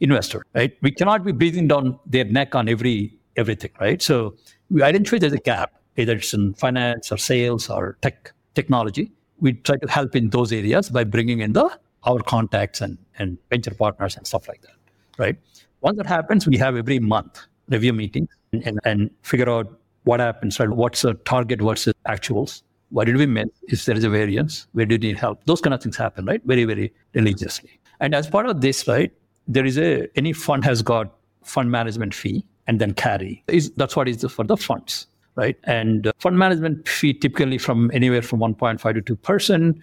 investor, 0.00 0.44
right? 0.54 0.76
We 0.82 0.90
cannot 0.90 1.24
be 1.24 1.32
breathing 1.32 1.68
down 1.68 1.98
their 2.06 2.24
neck 2.24 2.54
on 2.54 2.68
every 2.68 3.16
everything, 3.36 3.70
right? 3.80 4.00
So 4.02 4.36
we 4.70 4.82
identify 4.82 5.18
there's 5.18 5.32
a 5.32 5.38
gap, 5.38 5.72
either 5.96 6.16
it's 6.16 6.34
in 6.34 6.54
finance 6.54 7.12
or 7.12 7.16
sales 7.16 7.70
or 7.70 7.96
tech 8.02 8.32
technology. 8.54 9.12
We 9.40 9.52
try 9.52 9.76
to 9.76 9.88
help 9.88 10.16
in 10.16 10.30
those 10.30 10.52
areas 10.52 10.88
by 10.90 11.04
bringing 11.04 11.40
in 11.40 11.52
the 11.52 11.70
our 12.04 12.20
contacts 12.22 12.80
and, 12.80 12.98
and 13.18 13.38
venture 13.50 13.74
partners 13.74 14.16
and 14.16 14.26
stuff 14.26 14.48
like 14.48 14.62
that, 14.62 14.76
right? 15.18 15.36
Once 15.80 15.96
that 15.98 16.06
happens, 16.06 16.46
we 16.46 16.56
have 16.56 16.76
every 16.76 16.98
month 16.98 17.40
review 17.68 17.92
meetings 17.92 18.28
and, 18.52 18.66
and, 18.66 18.80
and 18.84 19.10
figure 19.22 19.48
out 19.48 19.80
what 20.04 20.20
happens, 20.20 20.58
right? 20.58 20.70
What's 20.70 21.02
the 21.02 21.14
target 21.14 21.60
versus 21.60 21.94
actuals? 22.06 22.62
What 22.90 23.04
did 23.04 23.16
we 23.16 23.26
miss? 23.26 23.48
If 23.64 23.84
there 23.84 23.96
is 23.96 24.04
a 24.04 24.08
variance, 24.08 24.66
where 24.72 24.86
do 24.86 24.94
you 24.94 24.98
need 24.98 25.18
help? 25.18 25.44
Those 25.44 25.60
kind 25.60 25.74
of 25.74 25.82
things 25.82 25.96
happen, 25.96 26.24
right? 26.24 26.40
Very, 26.44 26.64
very 26.64 26.92
religiously. 27.14 27.78
And 28.00 28.14
as 28.14 28.26
part 28.28 28.46
of 28.46 28.60
this, 28.60 28.88
right, 28.88 29.12
there 29.48 29.64
is 29.64 29.78
a 29.78 30.06
any 30.16 30.32
fund 30.32 30.64
has 30.64 30.82
got 30.82 31.12
fund 31.42 31.70
management 31.70 32.14
fee 32.14 32.44
and 32.66 32.80
then 32.80 32.92
carry. 32.92 33.42
Is 33.48 33.70
that's 33.76 33.96
what 33.96 34.08
is 34.08 34.24
for 34.30 34.44
the 34.44 34.56
funds, 34.56 35.06
right? 35.34 35.56
And 35.64 36.06
uh, 36.06 36.12
fund 36.18 36.38
management 36.38 36.86
fee 36.86 37.14
typically 37.14 37.58
from 37.58 37.90
anywhere 37.94 38.22
from 38.22 38.40
1.5 38.40 38.94
to 38.94 39.00
2 39.00 39.16
percent. 39.16 39.78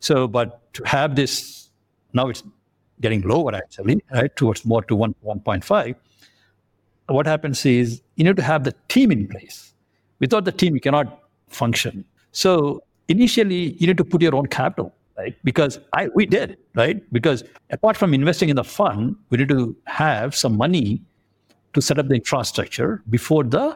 So, 0.00 0.26
but 0.26 0.72
to 0.74 0.82
have 0.84 1.14
this 1.14 1.68
now 2.14 2.28
it's 2.28 2.42
getting 3.00 3.20
lower 3.22 3.54
actually, 3.54 4.02
right? 4.12 4.34
Towards 4.34 4.64
more 4.64 4.82
to 4.84 4.96
1 4.96 5.14
1.5. 5.24 5.94
What 7.06 7.26
happens 7.26 7.66
is 7.66 8.02
you 8.16 8.24
need 8.24 8.36
to 8.36 8.42
have 8.42 8.64
the 8.64 8.74
team 8.88 9.12
in 9.12 9.28
place. 9.28 9.74
Without 10.20 10.44
the 10.44 10.52
team, 10.52 10.74
you 10.74 10.80
cannot 10.80 11.22
function. 11.48 12.04
So 12.32 12.84
initially, 13.08 13.72
you 13.78 13.86
need 13.86 13.96
to 13.96 14.04
put 14.04 14.22
your 14.22 14.34
own 14.36 14.46
capital 14.46 14.94
right? 15.20 15.34
Because 15.50 15.78
I 15.92 16.02
we 16.18 16.26
did, 16.26 16.56
right? 16.82 16.98
Because 17.18 17.44
apart 17.70 17.96
from 17.96 18.14
investing 18.20 18.48
in 18.54 18.56
the 18.56 18.64
fund, 18.64 19.16
we 19.30 19.38
need 19.38 19.48
to 19.48 19.76
have 19.86 20.34
some 20.42 20.56
money 20.64 20.86
to 21.74 21.80
set 21.88 21.98
up 21.98 22.08
the 22.08 22.16
infrastructure 22.22 22.90
before 23.16 23.44
the 23.44 23.66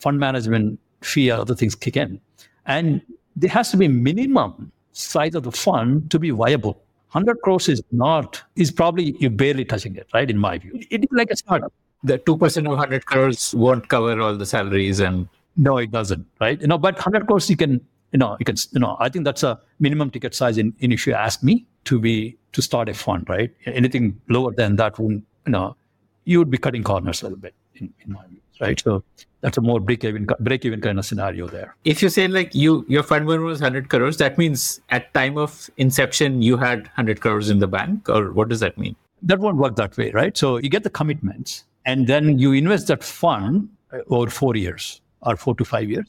fund 0.00 0.18
management 0.26 0.78
fee 1.02 1.30
or 1.30 1.40
other 1.40 1.54
things 1.54 1.74
kick 1.74 1.96
in. 1.96 2.20
And 2.66 3.02
there 3.36 3.50
has 3.50 3.70
to 3.72 3.76
be 3.76 3.88
minimum 3.88 4.72
size 4.92 5.34
of 5.34 5.42
the 5.42 5.52
fund 5.52 6.10
to 6.12 6.18
be 6.18 6.30
viable. 6.30 6.74
100 7.12 7.40
crores 7.42 7.68
is 7.68 7.82
not, 7.92 8.42
is 8.56 8.70
probably 8.72 9.16
you're 9.20 9.30
barely 9.30 9.64
touching 9.64 9.94
it, 9.96 10.08
right? 10.14 10.28
In 10.30 10.38
my 10.38 10.58
view, 10.58 10.72
it 10.90 11.04
is 11.04 11.08
like 11.12 11.30
a 11.30 11.36
startup. 11.36 11.72
the 12.04 12.18
2% 12.18 12.58
of 12.58 12.66
100 12.66 13.06
crores 13.06 13.54
won't 13.54 13.88
cover 13.88 14.20
all 14.20 14.36
the 14.36 14.46
salaries 14.46 15.00
and 15.00 15.28
no 15.56 15.78
it 15.78 15.90
doesn't 15.90 16.26
right 16.40 16.60
you 16.60 16.66
know 16.66 16.76
but 16.86 16.94
100 16.94 17.26
crores 17.26 17.48
you 17.48 17.56
can 17.56 17.80
you 18.14 18.18
know 18.18 18.36
you 18.40 18.46
can 18.48 18.56
you 18.72 18.80
know 18.80 18.96
i 19.00 19.08
think 19.08 19.24
that's 19.24 19.42
a 19.42 19.60
minimum 19.80 20.10
ticket 20.10 20.34
size 20.34 20.56
in, 20.56 20.72
in 20.78 20.92
if 20.92 21.06
you 21.06 21.12
ask 21.12 21.42
me 21.42 21.66
to 21.84 21.98
be 21.98 22.36
to 22.52 22.62
start 22.62 22.88
a 22.88 22.94
fund 22.94 23.28
right? 23.28 23.50
Anything 23.66 24.20
lower 24.28 24.52
than 24.52 24.76
that 24.76 24.98
would 24.98 25.22
you 25.46 25.52
know 25.52 25.76
you 26.24 26.38
would 26.38 26.50
be 26.50 26.58
cutting 26.58 26.82
corners 26.82 27.20
a 27.20 27.26
little 27.26 27.38
bit 27.38 27.54
in, 27.74 27.92
in 28.04 28.12
my 28.12 28.26
view 28.28 28.40
right? 28.60 28.80
So 28.80 29.02
that's 29.40 29.58
a 29.58 29.60
more 29.60 29.80
break 29.80 30.04
even 30.04 30.26
break 30.40 30.64
even 30.64 30.80
kind 30.80 30.98
of 30.98 31.04
scenario 31.04 31.48
there. 31.48 31.74
If 31.84 32.02
you 32.02 32.08
say 32.08 32.28
like 32.28 32.54
you 32.54 32.86
your 32.88 33.02
fund 33.02 33.26
was 33.26 33.60
100 33.60 33.90
crores 33.90 34.16
that 34.18 34.38
means 34.38 34.80
at 34.90 35.12
time 35.12 35.36
of 35.36 35.68
inception 35.76 36.40
you 36.40 36.56
had 36.56 36.82
100 36.82 37.20
crores 37.20 37.50
in 37.50 37.58
the 37.58 37.66
bank 37.66 38.08
or 38.08 38.32
what 38.32 38.48
does 38.48 38.60
that 38.60 38.78
mean? 38.78 38.96
That 39.22 39.40
won't 39.40 39.56
work 39.56 39.76
that 39.76 39.96
way 39.96 40.10
right? 40.12 40.36
So 40.36 40.56
you 40.58 40.68
get 40.68 40.84
the 40.84 40.90
commitments 40.90 41.64
and 41.84 42.06
then 42.06 42.38
you 42.38 42.52
invest 42.52 42.86
that 42.86 43.02
fund 43.02 43.68
uh, 43.92 43.98
over 44.08 44.30
four 44.30 44.56
years 44.56 45.00
or 45.22 45.36
four 45.36 45.54
to 45.56 45.64
five 45.64 45.90
years 45.90 46.06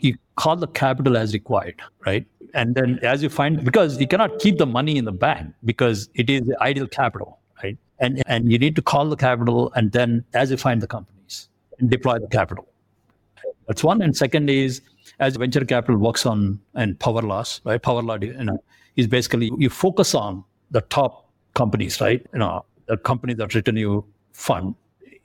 you 0.00 0.16
call 0.36 0.56
the 0.56 0.66
capital 0.66 1.16
as 1.16 1.32
required 1.32 1.80
right? 2.06 2.26
And 2.54 2.74
then 2.74 2.98
as 3.02 3.22
you 3.22 3.28
find 3.28 3.64
because 3.64 4.00
you 4.00 4.06
cannot 4.06 4.38
keep 4.38 4.58
the 4.58 4.66
money 4.66 4.96
in 4.96 5.04
the 5.04 5.12
bank 5.12 5.54
because 5.64 6.08
it 6.14 6.28
is 6.28 6.42
the 6.42 6.56
idle 6.60 6.86
capital 6.86 7.38
right? 7.62 7.78
And 7.98 8.22
and 8.26 8.50
you 8.50 8.58
need 8.58 8.76
to 8.76 8.82
call 8.82 9.08
the 9.08 9.16
capital 9.16 9.72
and 9.74 9.92
then 9.92 10.24
as 10.34 10.50
you 10.50 10.56
find 10.56 10.82
the 10.82 10.86
companies 10.86 11.48
and 11.78 11.90
deploy 11.90 12.18
the 12.18 12.26
capital. 12.28 12.66
That's 13.66 13.84
one. 13.84 14.02
And 14.02 14.16
second 14.16 14.50
is 14.50 14.82
as 15.20 15.36
venture 15.36 15.64
capital 15.64 15.96
works 15.96 16.26
on 16.26 16.60
and 16.74 16.98
power 16.98 17.22
laws 17.22 17.60
right? 17.64 17.80
Power 17.80 18.02
law 18.02 18.18
you 18.20 18.44
know 18.44 18.62
is 18.96 19.06
basically 19.06 19.50
you 19.58 19.70
focus 19.70 20.14
on 20.14 20.44
the 20.70 20.80
top 20.82 21.28
companies 21.54 22.00
right? 22.00 22.26
You 22.32 22.40
know 22.40 22.64
the 22.86 22.96
company 22.96 23.34
that 23.34 23.54
return 23.54 23.76
you 23.76 24.04
fund. 24.32 24.74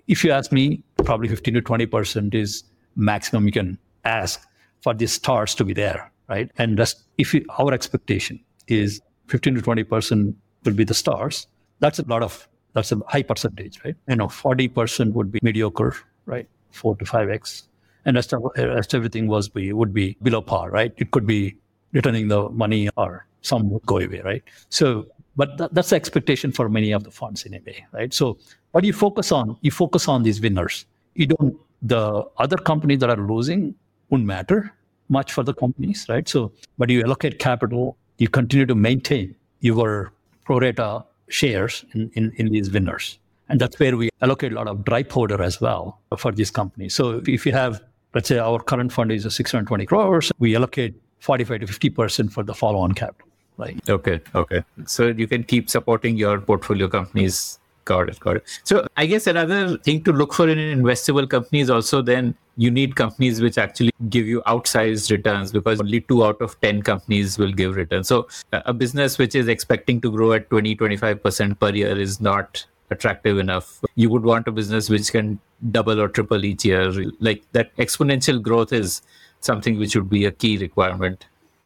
If 0.07 0.23
you 0.23 0.31
ask 0.31 0.51
me 0.51 0.83
probably 1.03 1.27
15 1.27 1.53
to 1.55 1.61
20 1.61 1.85
percent 1.87 2.35
is 2.35 2.63
maximum 2.95 3.45
you 3.45 3.51
can 3.51 3.77
ask 4.07 4.47
for 4.81 4.93
the 4.93 5.07
stars 5.07 5.55
to 5.55 5.65
be 5.65 5.73
there 5.73 6.11
right? 6.29 6.51
And 6.57 6.77
rest, 6.77 7.03
if 7.17 7.33
you, 7.33 7.45
our 7.57 7.73
expectation 7.73 8.39
is 8.67 9.01
15 9.27 9.55
to 9.55 9.61
20 9.61 9.83
percent 9.83 10.35
will 10.63 10.73
be 10.73 10.83
the 10.83 10.93
stars 10.93 11.47
that's 11.79 11.99
a 11.99 12.03
lot 12.03 12.23
of 12.23 12.47
that's 12.73 12.91
a 12.91 12.99
high 13.07 13.23
percentage 13.23 13.79
right? 13.83 13.95
You 14.07 14.15
know 14.15 14.27
40 14.27 14.67
percent 14.69 15.13
would 15.13 15.31
be 15.31 15.39
mediocre 15.41 15.95
right? 16.25 16.47
4 16.71 16.95
to 16.97 17.05
5x 17.05 17.63
and 18.05 18.15
rest, 18.15 18.33
of, 18.33 18.43
rest 18.57 18.93
everything 18.93 19.27
was 19.27 19.49
be 19.49 19.73
would 19.73 19.93
be 19.93 20.17
below 20.21 20.41
par 20.41 20.69
right? 20.71 20.93
It 20.97 21.11
could 21.11 21.25
be 21.25 21.55
returning 21.93 22.27
the 22.27 22.49
money 22.49 22.89
or 22.97 23.25
some 23.41 23.69
would 23.69 23.85
go 23.85 23.99
away 23.99 24.21
right? 24.23 24.43
So 24.69 25.07
but 25.35 25.57
that, 25.57 25.73
that's 25.73 25.91
the 25.91 25.95
expectation 25.95 26.51
for 26.51 26.67
many 26.67 26.91
of 26.91 27.03
the 27.03 27.11
funds 27.11 27.45
in 27.45 27.53
a 27.53 27.61
way 27.65 27.85
right? 27.93 28.13
So 28.13 28.37
what 28.71 28.83
you 28.83 28.93
focus 28.93 29.31
on? 29.31 29.57
You 29.61 29.71
focus 29.71 30.07
on 30.07 30.23
these 30.23 30.41
winners. 30.41 30.85
You 31.15 31.27
don't 31.27 31.57
the 31.81 32.23
other 32.37 32.57
companies 32.57 32.99
that 32.99 33.09
are 33.09 33.17
losing 33.17 33.75
won't 34.09 34.25
matter 34.25 34.73
much 35.09 35.31
for 35.31 35.43
the 35.43 35.53
companies, 35.53 36.05
right? 36.09 36.27
So, 36.27 36.51
but 36.77 36.89
you 36.89 37.03
allocate 37.03 37.39
capital, 37.39 37.97
you 38.17 38.27
continue 38.27 38.65
to 38.65 38.75
maintain 38.75 39.35
your 39.61 40.11
pro 40.43 40.59
rata 40.59 41.05
shares 41.29 41.85
in, 41.93 42.11
in, 42.13 42.31
in 42.35 42.49
these 42.49 42.71
winners. 42.71 43.19
And 43.49 43.61
that's 43.61 43.79
where 43.79 43.95
we 43.95 44.09
allocate 44.21 44.51
a 44.51 44.55
lot 44.55 44.67
of 44.67 44.83
dry 44.83 45.03
powder 45.03 45.41
as 45.41 45.61
well 45.61 45.99
for 46.17 46.31
these 46.31 46.51
companies. 46.51 46.93
So 46.93 47.21
if 47.25 47.45
you 47.45 47.53
have, 47.53 47.81
let's 48.13 48.27
say 48.27 48.39
our 48.39 48.59
current 48.59 48.91
fund 48.91 49.11
is 49.11 49.25
a 49.25 49.31
620 49.31 49.85
crores, 49.85 50.31
we 50.39 50.55
allocate 50.55 50.95
45 51.19 51.61
to 51.61 51.65
50% 51.67 52.31
for 52.31 52.43
the 52.43 52.53
follow 52.53 52.79
on 52.79 52.91
capital. 52.91 53.27
Right. 53.57 53.77
Okay. 53.89 54.21
Okay. 54.35 54.63
So 54.85 55.07
you 55.07 55.27
can 55.27 55.43
keep 55.43 55.69
supporting 55.69 56.15
your 56.17 56.39
portfolio 56.39 56.87
companies 56.87 57.57
Got 57.87 58.09
it. 58.09 58.19
Got 58.19 58.35
it. 58.37 58.43
So 58.65 58.85
I 58.97 59.05
guess 59.05 59.27
another 59.27 59.77
thing 59.77 60.03
to 60.03 60.11
look 60.11 60.33
for 60.33 60.49
in 60.49 60.59
an 60.59 60.77
investable 60.77 61.29
company 61.29 61.61
is 61.61 61.69
also 61.69 62.01
then 62.01 62.35
you 62.57 62.69
need 62.69 62.97
companies 62.97 63.39
which 63.39 63.57
actually 63.57 63.91
give 64.09 64.27
you 64.27 64.41
outsized 64.45 65.09
returns 65.09 65.53
because 65.53 65.79
only 65.79 66.01
two 66.01 66.25
out 66.25 66.41
of 66.41 66.59
10 66.59 66.81
companies 66.81 67.37
will 67.37 67.53
give 67.53 67.77
returns. 67.77 68.09
So 68.09 68.27
a 68.51 68.73
business 68.73 69.17
which 69.17 69.35
is 69.35 69.47
expecting 69.47 70.01
to 70.01 70.11
grow 70.11 70.33
at 70.33 70.49
20, 70.49 70.75
25% 70.75 71.59
per 71.61 71.69
year 71.69 71.97
is 71.97 72.19
not 72.19 72.65
attractive 72.89 73.37
enough. 73.37 73.81
You 73.95 74.09
would 74.09 74.23
want 74.23 74.49
a 74.49 74.51
business 74.51 74.89
which 74.89 75.09
can 75.09 75.39
double 75.71 76.01
or 76.01 76.09
triple 76.09 76.43
each 76.43 76.65
year. 76.65 76.91
Like 77.21 77.43
that 77.53 77.73
exponential 77.77 78.41
growth 78.41 78.73
is 78.73 79.01
something 79.39 79.79
which 79.79 79.95
would 79.95 80.09
be 80.09 80.25
a 80.25 80.31
key 80.31 80.57
requirement. 80.57 81.25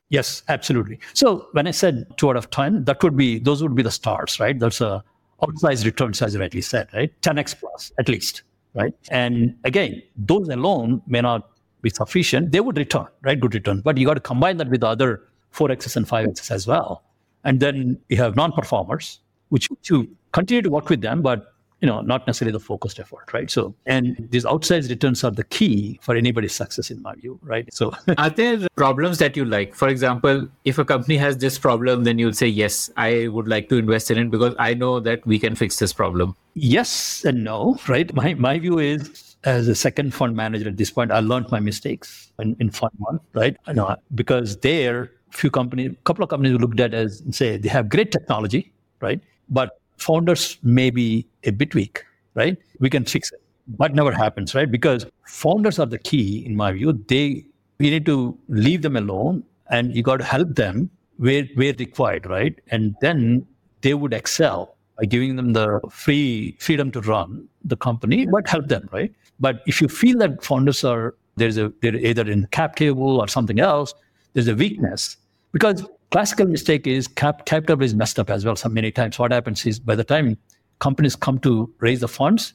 Yes, 0.09 0.43
absolutely. 0.49 0.99
So 1.15 1.47
when 1.53 1.65
I 1.65 1.71
said 1.71 2.05
two 2.17 2.29
out 2.29 2.35
of 2.35 2.51
10, 2.51 2.83
that 2.83 3.01
would 3.01 3.17
be, 3.17 3.39
those 3.39 3.63
would 3.63 3.73
be 3.73 3.81
the 3.81 3.89
stars, 3.89 4.39
right? 4.39 4.59
That's 4.59 4.81
a 4.81 5.03
outsized 5.43 5.85
returns, 5.85 6.21
as 6.21 6.33
you 6.33 6.39
rightly 6.39 6.61
said, 6.61 6.87
right? 6.93 7.11
10x 7.21 7.59
plus 7.59 7.91
at 7.99 8.07
least, 8.07 8.43
right? 8.73 8.93
And 9.09 9.55
again, 9.63 10.01
those 10.15 10.49
alone 10.49 11.01
may 11.07 11.21
not 11.21 11.49
be 11.81 11.89
sufficient. 11.89 12.51
They 12.51 12.59
would 12.59 12.77
return, 12.77 13.07
right? 13.21 13.39
Good 13.39 13.53
return. 13.53 13.81
But 13.81 13.97
you 13.97 14.05
got 14.05 14.15
to 14.15 14.19
combine 14.19 14.57
that 14.57 14.69
with 14.69 14.81
the 14.81 14.87
other 14.87 15.23
4x's 15.53 15.95
and 15.97 16.07
5x's 16.07 16.51
as 16.51 16.67
well. 16.67 17.03
And 17.43 17.59
then 17.59 17.99
you 18.09 18.17
have 18.17 18.35
non-performers, 18.35 19.19
which 19.49 19.67
you 19.89 20.07
continue 20.31 20.61
to 20.61 20.69
work 20.69 20.89
with 20.89 21.01
them, 21.01 21.21
but 21.21 21.53
you 21.81 21.87
know, 21.87 22.01
not 22.01 22.27
necessarily 22.27 22.51
the 22.51 22.59
focused 22.59 22.99
effort, 22.99 23.33
right? 23.33 23.49
So, 23.49 23.73
and 23.87 24.15
these 24.29 24.45
outsized 24.45 24.89
returns 24.89 25.23
are 25.23 25.31
the 25.31 25.43
key 25.43 25.99
for 26.01 26.15
anybody's 26.15 26.53
success, 26.53 26.91
in 26.91 27.01
my 27.01 27.15
view, 27.15 27.39
right? 27.41 27.67
So, 27.73 27.91
are 28.17 28.29
there 28.29 28.67
problems 28.75 29.17
that 29.17 29.35
you 29.35 29.45
like? 29.45 29.73
For 29.73 29.87
example, 29.87 30.47
if 30.63 30.77
a 30.77 30.85
company 30.85 31.17
has 31.17 31.37
this 31.37 31.57
problem, 31.57 32.03
then 32.03 32.19
you'll 32.19 32.33
say, 32.33 32.47
yes, 32.47 32.91
I 32.97 33.27
would 33.29 33.47
like 33.47 33.69
to 33.69 33.77
invest 33.77 34.11
in 34.11 34.19
it 34.19 34.29
because 34.29 34.55
I 34.59 34.75
know 34.75 34.99
that 34.99 35.25
we 35.25 35.39
can 35.39 35.55
fix 35.55 35.77
this 35.77 35.91
problem. 35.91 36.35
Yes 36.53 37.25
and 37.25 37.43
no, 37.43 37.79
right? 37.87 38.13
My 38.13 38.33
my 38.35 38.59
view 38.59 38.77
is 38.77 39.35
as 39.43 39.67
a 39.67 39.75
second 39.75 40.13
fund 40.13 40.35
manager 40.35 40.67
at 40.67 40.77
this 40.77 40.91
point, 40.91 41.11
I 41.11 41.19
learned 41.19 41.49
my 41.49 41.59
mistakes 41.59 42.31
in, 42.39 42.55
in 42.59 42.69
fund 42.69 42.91
one, 42.97 43.19
right? 43.33 43.57
know 43.73 43.95
because 44.13 44.57
there, 44.57 45.11
few 45.31 45.49
companies, 45.49 45.95
couple 46.03 46.23
of 46.23 46.29
companies 46.29 46.59
looked 46.59 46.79
at 46.79 46.93
as 46.93 47.23
say 47.31 47.57
they 47.57 47.69
have 47.69 47.89
great 47.89 48.11
technology, 48.11 48.71
right? 48.99 49.21
But 49.49 49.80
founders 50.01 50.57
may 50.63 50.89
be 50.89 51.27
a 51.43 51.51
bit 51.51 51.75
weak, 51.75 52.03
right? 52.35 52.57
We 52.79 52.89
can 52.89 53.05
fix 53.05 53.31
it. 53.31 53.41
But 53.67 53.93
never 53.93 54.11
happens, 54.11 54.55
right? 54.55 54.69
Because 54.69 55.05
founders 55.25 55.79
are 55.79 55.85
the 55.85 55.99
key, 55.99 56.45
in 56.45 56.55
my 56.55 56.71
view. 56.71 56.93
They 57.07 57.45
we 57.79 57.89
need 57.89 58.05
to 58.05 58.37
leave 58.47 58.81
them 58.81 58.95
alone 58.95 59.43
and 59.69 59.95
you 59.95 60.03
got 60.03 60.17
to 60.17 60.23
help 60.23 60.55
them 60.55 60.89
where 61.17 61.45
where 61.55 61.73
required, 61.77 62.25
right? 62.25 62.59
And 62.69 62.95
then 63.01 63.45
they 63.81 63.93
would 63.93 64.13
excel 64.13 64.75
by 64.97 65.05
giving 65.05 65.35
them 65.35 65.53
the 65.53 65.79
free 65.89 66.57
freedom 66.59 66.91
to 66.91 67.01
run 67.01 67.47
the 67.63 67.77
company, 67.77 68.25
but 68.25 68.47
help 68.47 68.67
them, 68.67 68.89
right? 68.91 69.13
But 69.39 69.61
if 69.65 69.81
you 69.81 69.87
feel 69.87 70.17
that 70.19 70.43
founders 70.43 70.83
are 70.83 71.15
there's 71.37 71.57
a 71.57 71.71
they're 71.81 71.95
either 71.95 72.29
in 72.29 72.47
cap 72.47 72.75
table 72.75 73.19
or 73.19 73.27
something 73.27 73.59
else, 73.59 73.93
there's 74.33 74.47
a 74.47 74.55
weakness 74.55 75.17
because 75.51 75.83
classical 76.11 76.45
mistake 76.45 76.85
is 76.85 77.07
cap, 77.07 77.45
capital 77.45 77.81
is 77.81 77.95
messed 77.95 78.19
up 78.19 78.29
as 78.29 78.45
well. 78.45 78.55
So 78.55 78.69
many 78.69 78.91
times, 78.91 79.17
what 79.17 79.31
happens 79.31 79.65
is 79.65 79.79
by 79.79 79.95
the 79.95 80.03
time 80.03 80.37
companies 80.79 81.15
come 81.15 81.39
to 81.39 81.73
raise 81.79 82.01
the 82.01 82.07
funds, 82.07 82.53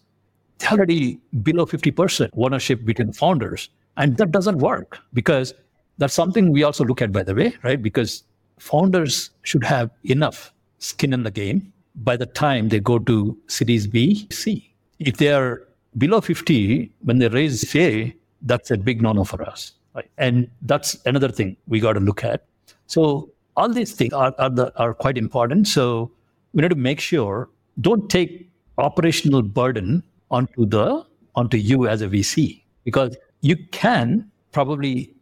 they're 0.59 0.71
already 0.71 1.19
below 1.43 1.67
50% 1.67 2.31
ownership 2.37 2.85
between 2.85 3.13
founders. 3.13 3.69
And 3.97 4.17
that 4.19 4.31
doesn't 4.31 4.59
work 4.59 4.99
because 5.13 5.55
that's 5.99 6.15
something 6.15 6.53
we 6.53 6.63
also 6.63 6.85
look 6.85 7.01
at, 7.01 7.13
by 7.13 7.23
the 7.23 7.35
way, 7.35 7.55
right? 7.63 7.83
Because 7.83 8.25
founders 8.59 9.31
should 9.43 9.65
have 9.65 9.91
enough 10.05 10.53
skin 10.79 11.13
in 11.13 11.23
the 11.23 11.31
game 11.31 11.73
by 11.97 12.17
the 12.17 12.27
time 12.27 12.69
they 12.69 12.81
go 12.81 12.99
to 12.99 13.37
Series 13.47 13.87
B, 13.87 14.29
C. 14.31 14.75
If 14.99 15.17
they 15.17 15.33
are 15.33 15.67
below 15.97 16.21
50 16.21 16.93
when 17.05 17.19
they 17.19 17.29
raise 17.29 17.75
A, 17.75 18.15
that's 18.43 18.71
a 18.71 18.77
big 18.77 19.01
no-no 19.01 19.25
for 19.25 19.43
us. 19.43 19.73
Right? 19.95 20.11
And 20.19 20.51
that's 20.63 20.97
another 21.07 21.31
thing 21.31 21.57
we 21.67 21.81
got 21.81 21.95
to 21.95 22.01
look 22.01 22.23
at. 22.23 22.45
So 22.87 23.31
all 23.57 23.69
these 23.69 23.93
things 23.93 24.13
are, 24.13 24.35
are, 24.39 24.51
the, 24.51 24.73
are 24.79 24.95
quite 24.95 25.19
important. 25.19 25.67
So 25.69 26.13
we 26.53 26.63
need 26.63 26.71
to 26.71 26.77
make 26.77 27.01
sure 27.01 27.49
don't 27.81 28.09
take 28.11 28.51
operational 28.79 29.43
burden 29.43 30.03
onto 30.31 30.67
the 30.67 31.05
onto 31.35 31.57
you 31.57 31.87
as 31.87 32.03
a 32.03 32.09
VC 32.09 32.63
because 32.85 33.17
you 33.41 33.57
can 33.71 34.31
probably 34.53 35.15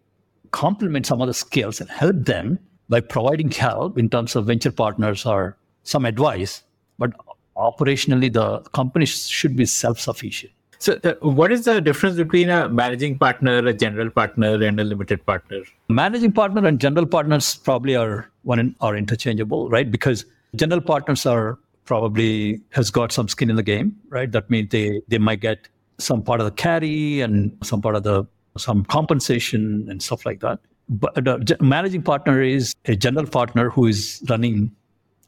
complement 0.52 1.06
some 1.06 1.20
of 1.20 1.26
the 1.26 1.34
skills 1.34 1.80
and 1.80 1.90
help 1.90 2.16
them 2.24 2.58
by 2.88 3.00
providing 3.00 3.50
help 3.50 3.98
in 3.98 4.08
terms 4.08 4.36
of 4.36 4.46
venture 4.46 4.70
partners 4.70 5.26
or 5.26 5.56
some 5.82 6.04
advice. 6.04 6.62
But 6.98 7.12
operationally, 7.56 8.32
the 8.32 8.60
company 8.70 9.06
should 9.06 9.56
be 9.56 9.66
self-sufficient. 9.66 10.52
So, 10.84 11.00
uh, 11.02 11.14
what 11.22 11.50
is 11.50 11.64
the 11.64 11.80
difference 11.80 12.16
between 12.16 12.50
a 12.50 12.68
managing 12.68 13.18
partner, 13.18 13.56
a 13.66 13.72
general 13.72 14.10
partner, 14.10 14.62
and 14.62 14.78
a 14.78 14.84
limited 14.84 15.24
partner? 15.24 15.62
Managing 15.88 16.30
partner 16.30 16.66
and 16.66 16.78
general 16.78 17.06
partners 17.06 17.54
probably 17.56 17.96
are 17.96 18.30
one 18.42 18.76
are 18.82 18.94
interchangeable, 18.94 19.70
right? 19.70 19.90
Because 19.90 20.26
general 20.56 20.82
partners 20.82 21.24
are 21.24 21.58
probably 21.86 22.60
has 22.72 22.90
got 22.90 23.12
some 23.12 23.28
skin 23.28 23.48
in 23.48 23.56
the 23.56 23.62
game, 23.62 23.96
right? 24.10 24.30
That 24.30 24.50
means 24.50 24.68
they 24.72 25.00
they 25.08 25.16
might 25.16 25.40
get 25.40 25.68
some 25.96 26.22
part 26.22 26.40
of 26.40 26.44
the 26.44 26.52
carry 26.52 27.22
and 27.22 27.56
some 27.62 27.80
part 27.80 27.96
of 27.96 28.02
the 28.02 28.26
some 28.58 28.84
compensation 28.84 29.86
and 29.88 30.02
stuff 30.02 30.26
like 30.26 30.40
that. 30.40 30.58
But 30.90 31.62
managing 31.62 32.02
partner 32.02 32.42
is 32.42 32.74
a 32.84 32.94
general 32.94 33.26
partner 33.26 33.70
who 33.70 33.86
is 33.86 34.22
running, 34.28 34.70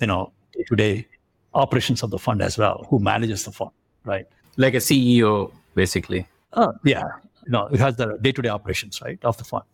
you 0.03 0.07
know, 0.07 0.33
day 0.53 0.65
to 0.69 0.77
day 0.77 1.07
operations 1.55 2.03
of 2.03 2.11
the 2.11 2.19
fund 2.19 2.43
as 2.43 2.59
well, 2.59 2.87
who 2.91 2.99
manages 2.99 3.47
the 3.47 3.53
fund, 3.53 3.71
right? 4.05 4.27
Like 4.57 4.75
a 4.75 4.79
CEO, 4.79 5.53
basically. 5.75 6.27
Uh, 6.53 6.73
yeah, 6.85 7.05
no, 7.47 7.67
it 7.67 7.81
has 7.81 7.97
the 7.97 8.19
day-to-day 8.23 8.49
operations, 8.49 9.01
right, 9.03 9.19
of 9.25 9.37
the 9.37 9.45
fund. 9.45 9.65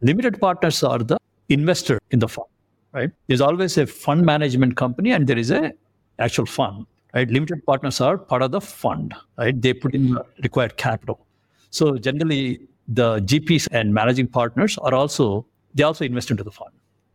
Limited 0.00 0.40
partners 0.40 0.82
are 0.82 0.98
the 0.98 1.18
investor 1.48 2.00
in 2.10 2.18
the 2.18 2.28
fund, 2.28 2.48
right? 2.92 3.10
There's 3.26 3.40
always 3.40 3.78
a 3.78 3.86
fund 3.86 4.24
management 4.24 4.76
company 4.76 5.12
and 5.12 5.26
there 5.26 5.38
is 5.38 5.50
a 5.50 5.72
actual 6.18 6.46
fund, 6.46 6.86
right? 7.14 7.28
Limited 7.30 7.64
partners 7.64 8.00
are 8.00 8.18
part 8.18 8.42
of 8.42 8.50
the 8.50 8.60
fund, 8.60 9.14
right? 9.36 9.60
They 9.60 9.74
put 9.74 9.94
in 9.94 10.18
required 10.42 10.76
capital. 10.76 11.26
So 11.70 11.96
generally, 11.96 12.60
the 12.88 13.20
GPs 13.20 13.68
and 13.70 13.94
managing 13.94 14.26
partners 14.26 14.76
are 14.78 14.94
also 14.94 15.46
they 15.74 15.84
also 15.84 16.04
invest 16.04 16.30
into 16.30 16.44
the 16.44 16.50
fund 16.50 16.72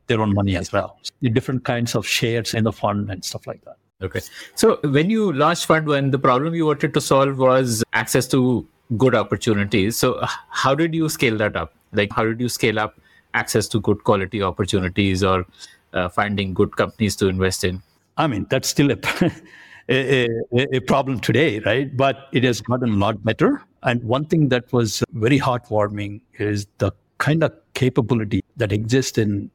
their 0.08 0.21
own 0.21 0.34
money 0.34 0.56
as 0.56 0.71
well. 0.71 0.99
The 1.21 1.30
different 1.30 1.63
kinds 1.63 1.95
of 1.95 2.08
shares 2.08 2.53
in 2.53 2.63
the 2.63 2.71
fund 2.71 3.12
and 3.12 3.23
stuff 3.23 3.45
like 3.45 3.63
that. 3.65 3.75
Okay. 4.01 4.21
So 4.53 4.79
when 4.83 5.10
you 5.10 5.33
launched 5.33 5.65
Fund 5.65 5.88
One, 5.88 6.12
the 6.12 6.19
problem 6.19 6.53
you 6.53 6.67
wanted 6.67 6.93
to 6.93 7.01
solve 7.01 7.39
was 7.39 7.83
access 7.93 8.27
to 8.27 8.67
good 8.95 9.15
opportunities. 9.15 9.97
So 9.97 10.23
how 10.49 10.75
did 10.75 10.93
you 10.93 11.10
scale 11.10 11.36
that 11.38 11.55
up? 11.55 11.73
Like 11.93 12.12
how 12.13 12.23
did 12.23 12.39
you 12.39 12.47
scale 12.47 12.79
up 12.79 12.99
access 13.33 13.67
to 13.69 13.79
good 13.79 14.03
quality 14.03 14.41
opportunities 14.43 15.23
or 15.23 15.45
uh, 15.93 16.10
finding 16.10 16.53
good 16.53 16.75
companies 16.75 17.15
to 17.17 17.27
invest 17.27 17.63
in? 17.63 17.81
I 18.17 18.27
mean, 18.27 18.45
that's 18.49 18.67
still 18.67 18.91
a, 18.91 18.97
a, 19.89 20.27
a, 20.53 20.79
problem 20.81 21.19
today, 21.19 21.60
right? 21.60 21.95
But 21.95 22.27
it 22.33 22.43
has 22.43 22.62
gotten 22.62 22.89
a 22.89 22.97
lot 22.97 23.23
better. 23.23 23.63
And 23.81 24.03
one 24.03 24.25
thing 24.25 24.49
that 24.49 24.71
was 24.71 25.03
very 25.13 25.39
heartwarming 25.39 26.21
is 26.38 26.67
the 26.77 26.91
kind 27.17 27.43
of 27.43 27.51
capability 27.73 28.43
that 28.57 28.71
exists 28.71 29.17
in 29.17 29.49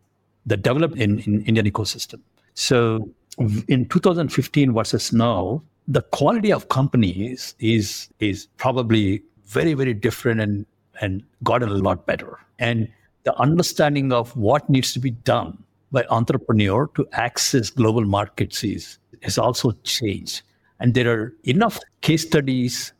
the 0.46 0.56
developed 0.56 0.96
in, 0.96 1.20
in 1.20 1.44
Indian 1.44 1.70
ecosystem. 1.70 2.20
So 2.54 3.08
in 3.38 3.86
2015 3.88 4.72
versus 4.72 5.12
now, 5.12 5.62
the 5.88 6.02
quality 6.02 6.52
of 6.52 6.68
companies 6.68 7.54
is 7.58 8.08
is 8.20 8.46
probably 8.56 9.22
very 9.46 9.74
very 9.74 9.94
different 9.94 10.40
and 10.40 10.66
and 11.00 11.22
gotten 11.42 11.68
a 11.68 11.74
lot 11.74 12.06
better. 12.06 12.38
And 12.58 12.88
the 13.24 13.34
understanding 13.40 14.12
of 14.12 14.36
what 14.36 14.68
needs 14.68 14.92
to 14.92 15.00
be 15.00 15.10
done 15.10 15.62
by 15.90 16.04
entrepreneur 16.10 16.88
to 16.94 17.06
access 17.12 17.70
global 17.70 18.04
markets 18.04 18.62
is 18.64 18.98
has 19.22 19.38
also 19.38 19.72
changed. 19.84 20.42
And 20.80 20.94
there 20.94 21.12
are 21.12 21.32
enough 21.44 21.78
case 22.00 22.22
studies, 22.22 22.92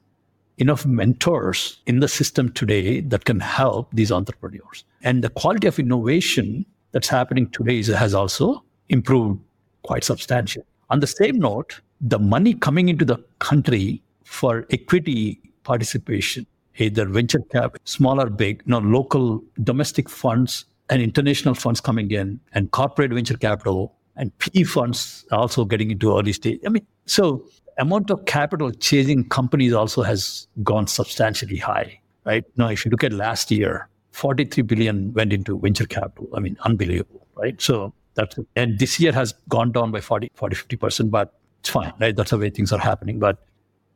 enough 0.58 0.86
mentors 0.86 1.80
in 1.86 2.00
the 2.00 2.08
system 2.08 2.52
today 2.52 3.00
that 3.00 3.24
can 3.24 3.40
help 3.40 3.92
these 3.92 4.12
entrepreneurs. 4.12 4.84
And 5.02 5.24
the 5.24 5.30
quality 5.30 5.66
of 5.66 5.78
innovation 5.78 6.64
that's 6.92 7.08
happening 7.08 7.48
today 7.50 7.78
is, 7.80 7.88
has 7.88 8.14
also 8.14 8.62
improved 8.88 9.40
quite 9.82 10.04
substantial. 10.04 10.64
On 10.90 11.00
the 11.00 11.06
same 11.06 11.38
note, 11.38 11.80
the 12.00 12.18
money 12.18 12.54
coming 12.54 12.88
into 12.88 13.04
the 13.04 13.18
country 13.38 14.02
for 14.24 14.66
equity 14.70 15.40
participation, 15.64 16.46
either 16.78 17.06
venture 17.06 17.40
cap, 17.52 17.76
small 17.84 18.20
or 18.20 18.28
big, 18.28 18.62
you 18.66 18.70
know, 18.70 18.78
local 18.78 19.42
domestic 19.62 20.08
funds 20.08 20.64
and 20.90 21.00
international 21.00 21.54
funds 21.54 21.80
coming 21.80 22.10
in, 22.10 22.40
and 22.52 22.70
corporate 22.72 23.12
venture 23.12 23.36
capital 23.36 23.94
and 24.16 24.36
PE 24.38 24.64
funds 24.64 25.24
also 25.32 25.64
getting 25.64 25.90
into 25.90 26.16
early 26.16 26.32
stage. 26.32 26.60
I 26.66 26.68
mean, 26.68 26.86
so 27.06 27.46
amount 27.78 28.10
of 28.10 28.24
capital 28.26 28.70
chasing 28.70 29.28
companies 29.28 29.72
also 29.72 30.02
has 30.02 30.46
gone 30.62 30.86
substantially 30.86 31.56
high, 31.56 32.00
right? 32.24 32.44
Now, 32.56 32.68
if 32.68 32.84
you 32.84 32.90
look 32.90 33.04
at 33.04 33.12
last 33.12 33.50
year, 33.50 33.88
43 34.10 34.62
billion 34.64 35.12
went 35.14 35.32
into 35.32 35.58
venture 35.58 35.86
capital. 35.86 36.28
I 36.34 36.40
mean, 36.40 36.56
unbelievable, 36.64 37.26
right? 37.34 37.60
So 37.60 37.94
that's, 38.14 38.38
and 38.56 38.78
this 38.78 39.00
year 39.00 39.12
has 39.12 39.32
gone 39.48 39.72
down 39.72 39.90
by 39.90 40.00
40, 40.00 40.30
40, 40.34 40.56
50%, 40.56 41.10
but 41.10 41.34
it's 41.60 41.68
fine, 41.68 41.92
right? 42.00 42.14
That's 42.14 42.30
the 42.30 42.38
way 42.38 42.50
things 42.50 42.72
are 42.72 42.78
happening. 42.78 43.18
But 43.18 43.38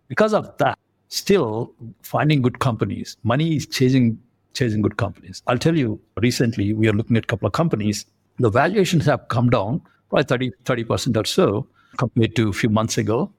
because 0.08 0.32
of 0.32 0.56
that, 0.58 0.78
still 1.08 1.72
finding 2.02 2.42
good 2.42 2.58
companies, 2.58 3.16
money 3.22 3.56
is 3.56 3.66
chasing, 3.66 4.18
chasing 4.54 4.82
good 4.82 4.96
companies. 4.96 5.42
I'll 5.46 5.58
tell 5.58 5.76
you, 5.76 6.00
recently 6.16 6.72
we 6.72 6.88
are 6.88 6.92
looking 6.92 7.16
at 7.16 7.24
a 7.24 7.26
couple 7.26 7.46
of 7.46 7.52
companies. 7.52 8.06
The 8.38 8.50
valuations 8.50 9.06
have 9.06 9.28
come 9.28 9.50
down 9.50 9.82
by 10.10 10.22
30, 10.22 10.52
30% 10.64 11.16
or 11.16 11.24
so 11.24 11.66
compared 11.96 12.36
to 12.36 12.50
a 12.50 12.52
few 12.52 12.68
months 12.68 12.98
ago 12.98 13.32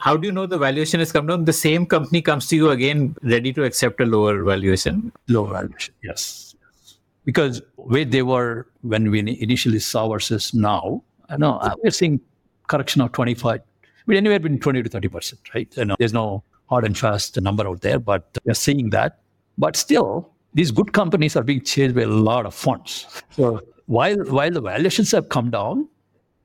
how 0.00 0.16
do 0.16 0.26
you 0.26 0.32
know 0.32 0.46
the 0.46 0.58
valuation 0.58 1.00
has 1.00 1.12
come 1.12 1.26
down? 1.26 1.44
The 1.44 1.52
same 1.52 1.86
company 1.86 2.22
comes 2.22 2.46
to 2.48 2.56
you 2.56 2.70
again 2.70 3.16
ready 3.22 3.52
to 3.52 3.64
accept 3.64 4.00
a 4.00 4.06
lower 4.06 4.42
valuation. 4.42 5.12
Lower 5.28 5.52
valuation, 5.52 5.94
yes. 6.02 6.51
Because 7.24 7.62
where 7.76 8.04
they 8.04 8.22
were 8.22 8.66
when 8.82 9.10
we 9.10 9.20
initially 9.20 9.78
saw 9.78 10.08
versus 10.08 10.52
now, 10.52 11.02
I 11.28 11.36
know 11.36 11.58
uh, 11.58 11.74
we're 11.82 11.90
seeing 11.90 12.20
correction 12.66 13.00
of 13.00 13.12
25, 13.12 13.60
but 14.06 14.16
anywhere 14.16 14.40
between 14.40 14.60
20 14.60 14.82
to 14.82 14.88
30 14.88 15.08
percent, 15.08 15.40
right? 15.54 15.72
You 15.76 15.84
know, 15.84 15.96
there's 15.98 16.12
no 16.12 16.42
hard 16.68 16.84
and 16.84 16.98
fast 16.98 17.40
number 17.40 17.66
out 17.66 17.80
there, 17.82 17.98
but 17.98 18.36
we're 18.44 18.54
seeing 18.54 18.90
that. 18.90 19.20
But 19.56 19.76
still, 19.76 20.32
these 20.54 20.70
good 20.70 20.92
companies 20.92 21.36
are 21.36 21.42
being 21.42 21.60
chased 21.62 21.94
by 21.94 22.02
a 22.02 22.06
lot 22.06 22.46
of 22.46 22.54
funds. 22.54 23.06
So 23.30 23.60
while 23.86 24.16
while 24.24 24.50
the 24.50 24.60
valuations 24.60 25.12
have 25.12 25.28
come 25.28 25.50
down 25.50 25.88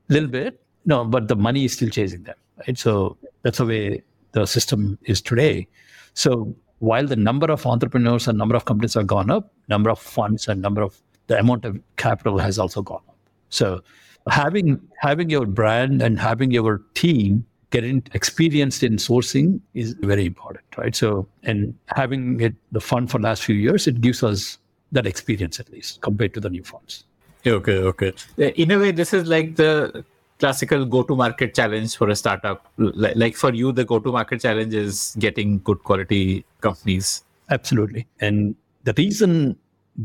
a 0.08 0.12
little 0.12 0.28
bit, 0.28 0.62
no, 0.84 1.04
but 1.04 1.28
the 1.28 1.36
money 1.36 1.64
is 1.64 1.72
still 1.72 1.90
chasing 1.90 2.22
them 2.22 2.36
right? 2.66 2.78
So 2.78 3.16
that's 3.42 3.58
the 3.58 3.66
way 3.66 4.02
the 4.32 4.46
system 4.46 4.98
is 5.04 5.20
today. 5.20 5.68
So 6.14 6.54
while 6.80 7.06
the 7.06 7.16
number 7.16 7.50
of 7.50 7.66
entrepreneurs 7.66 8.28
and 8.28 8.38
number 8.38 8.54
of 8.54 8.64
companies 8.64 8.94
have 8.94 9.06
gone 9.06 9.30
up, 9.30 9.52
number 9.68 9.90
of 9.90 9.98
funds 9.98 10.48
and 10.48 10.62
number 10.62 10.82
of 10.82 11.00
the 11.26 11.38
amount 11.38 11.64
of 11.64 11.78
capital 11.96 12.38
has 12.38 12.58
also 12.58 12.82
gone 12.82 13.02
up. 13.08 13.16
So 13.50 13.82
having 14.28 14.80
having 14.98 15.30
your 15.30 15.46
brand 15.46 16.02
and 16.02 16.18
having 16.18 16.50
your 16.50 16.82
team 16.94 17.44
getting 17.70 18.02
experienced 18.14 18.82
in 18.82 18.96
sourcing 18.96 19.60
is 19.74 19.92
very 20.00 20.26
important, 20.26 20.64
right? 20.76 20.94
So 20.94 21.28
and 21.42 21.74
having 21.88 22.40
it 22.40 22.54
the 22.72 22.80
fund 22.80 23.10
for 23.10 23.18
the 23.18 23.24
last 23.24 23.44
few 23.44 23.56
years, 23.56 23.86
it 23.86 24.00
gives 24.00 24.22
us 24.22 24.58
that 24.92 25.06
experience 25.06 25.60
at 25.60 25.70
least 25.70 26.00
compared 26.00 26.32
to 26.34 26.40
the 26.40 26.48
new 26.48 26.64
funds. 26.64 27.04
Okay, 27.46 27.78
okay. 27.78 28.12
In 28.36 28.70
a 28.70 28.78
way, 28.78 28.90
this 28.90 29.12
is 29.12 29.28
like 29.28 29.56
the 29.56 30.04
classical 30.38 30.84
go 30.84 31.02
to 31.02 31.16
market 31.16 31.54
challenge 31.54 31.96
for 31.96 32.08
a 32.08 32.16
startup 32.16 32.68
like 32.76 33.34
for 33.34 33.52
you 33.52 33.72
the 33.72 33.84
go 33.84 33.98
to 33.98 34.12
market 34.12 34.40
challenge 34.40 34.72
is 34.72 35.16
getting 35.18 35.58
good 35.60 35.82
quality 35.82 36.44
companies. 36.60 37.22
Absolutely. 37.50 38.06
And 38.20 38.54
the 38.84 38.94
reason 38.96 39.56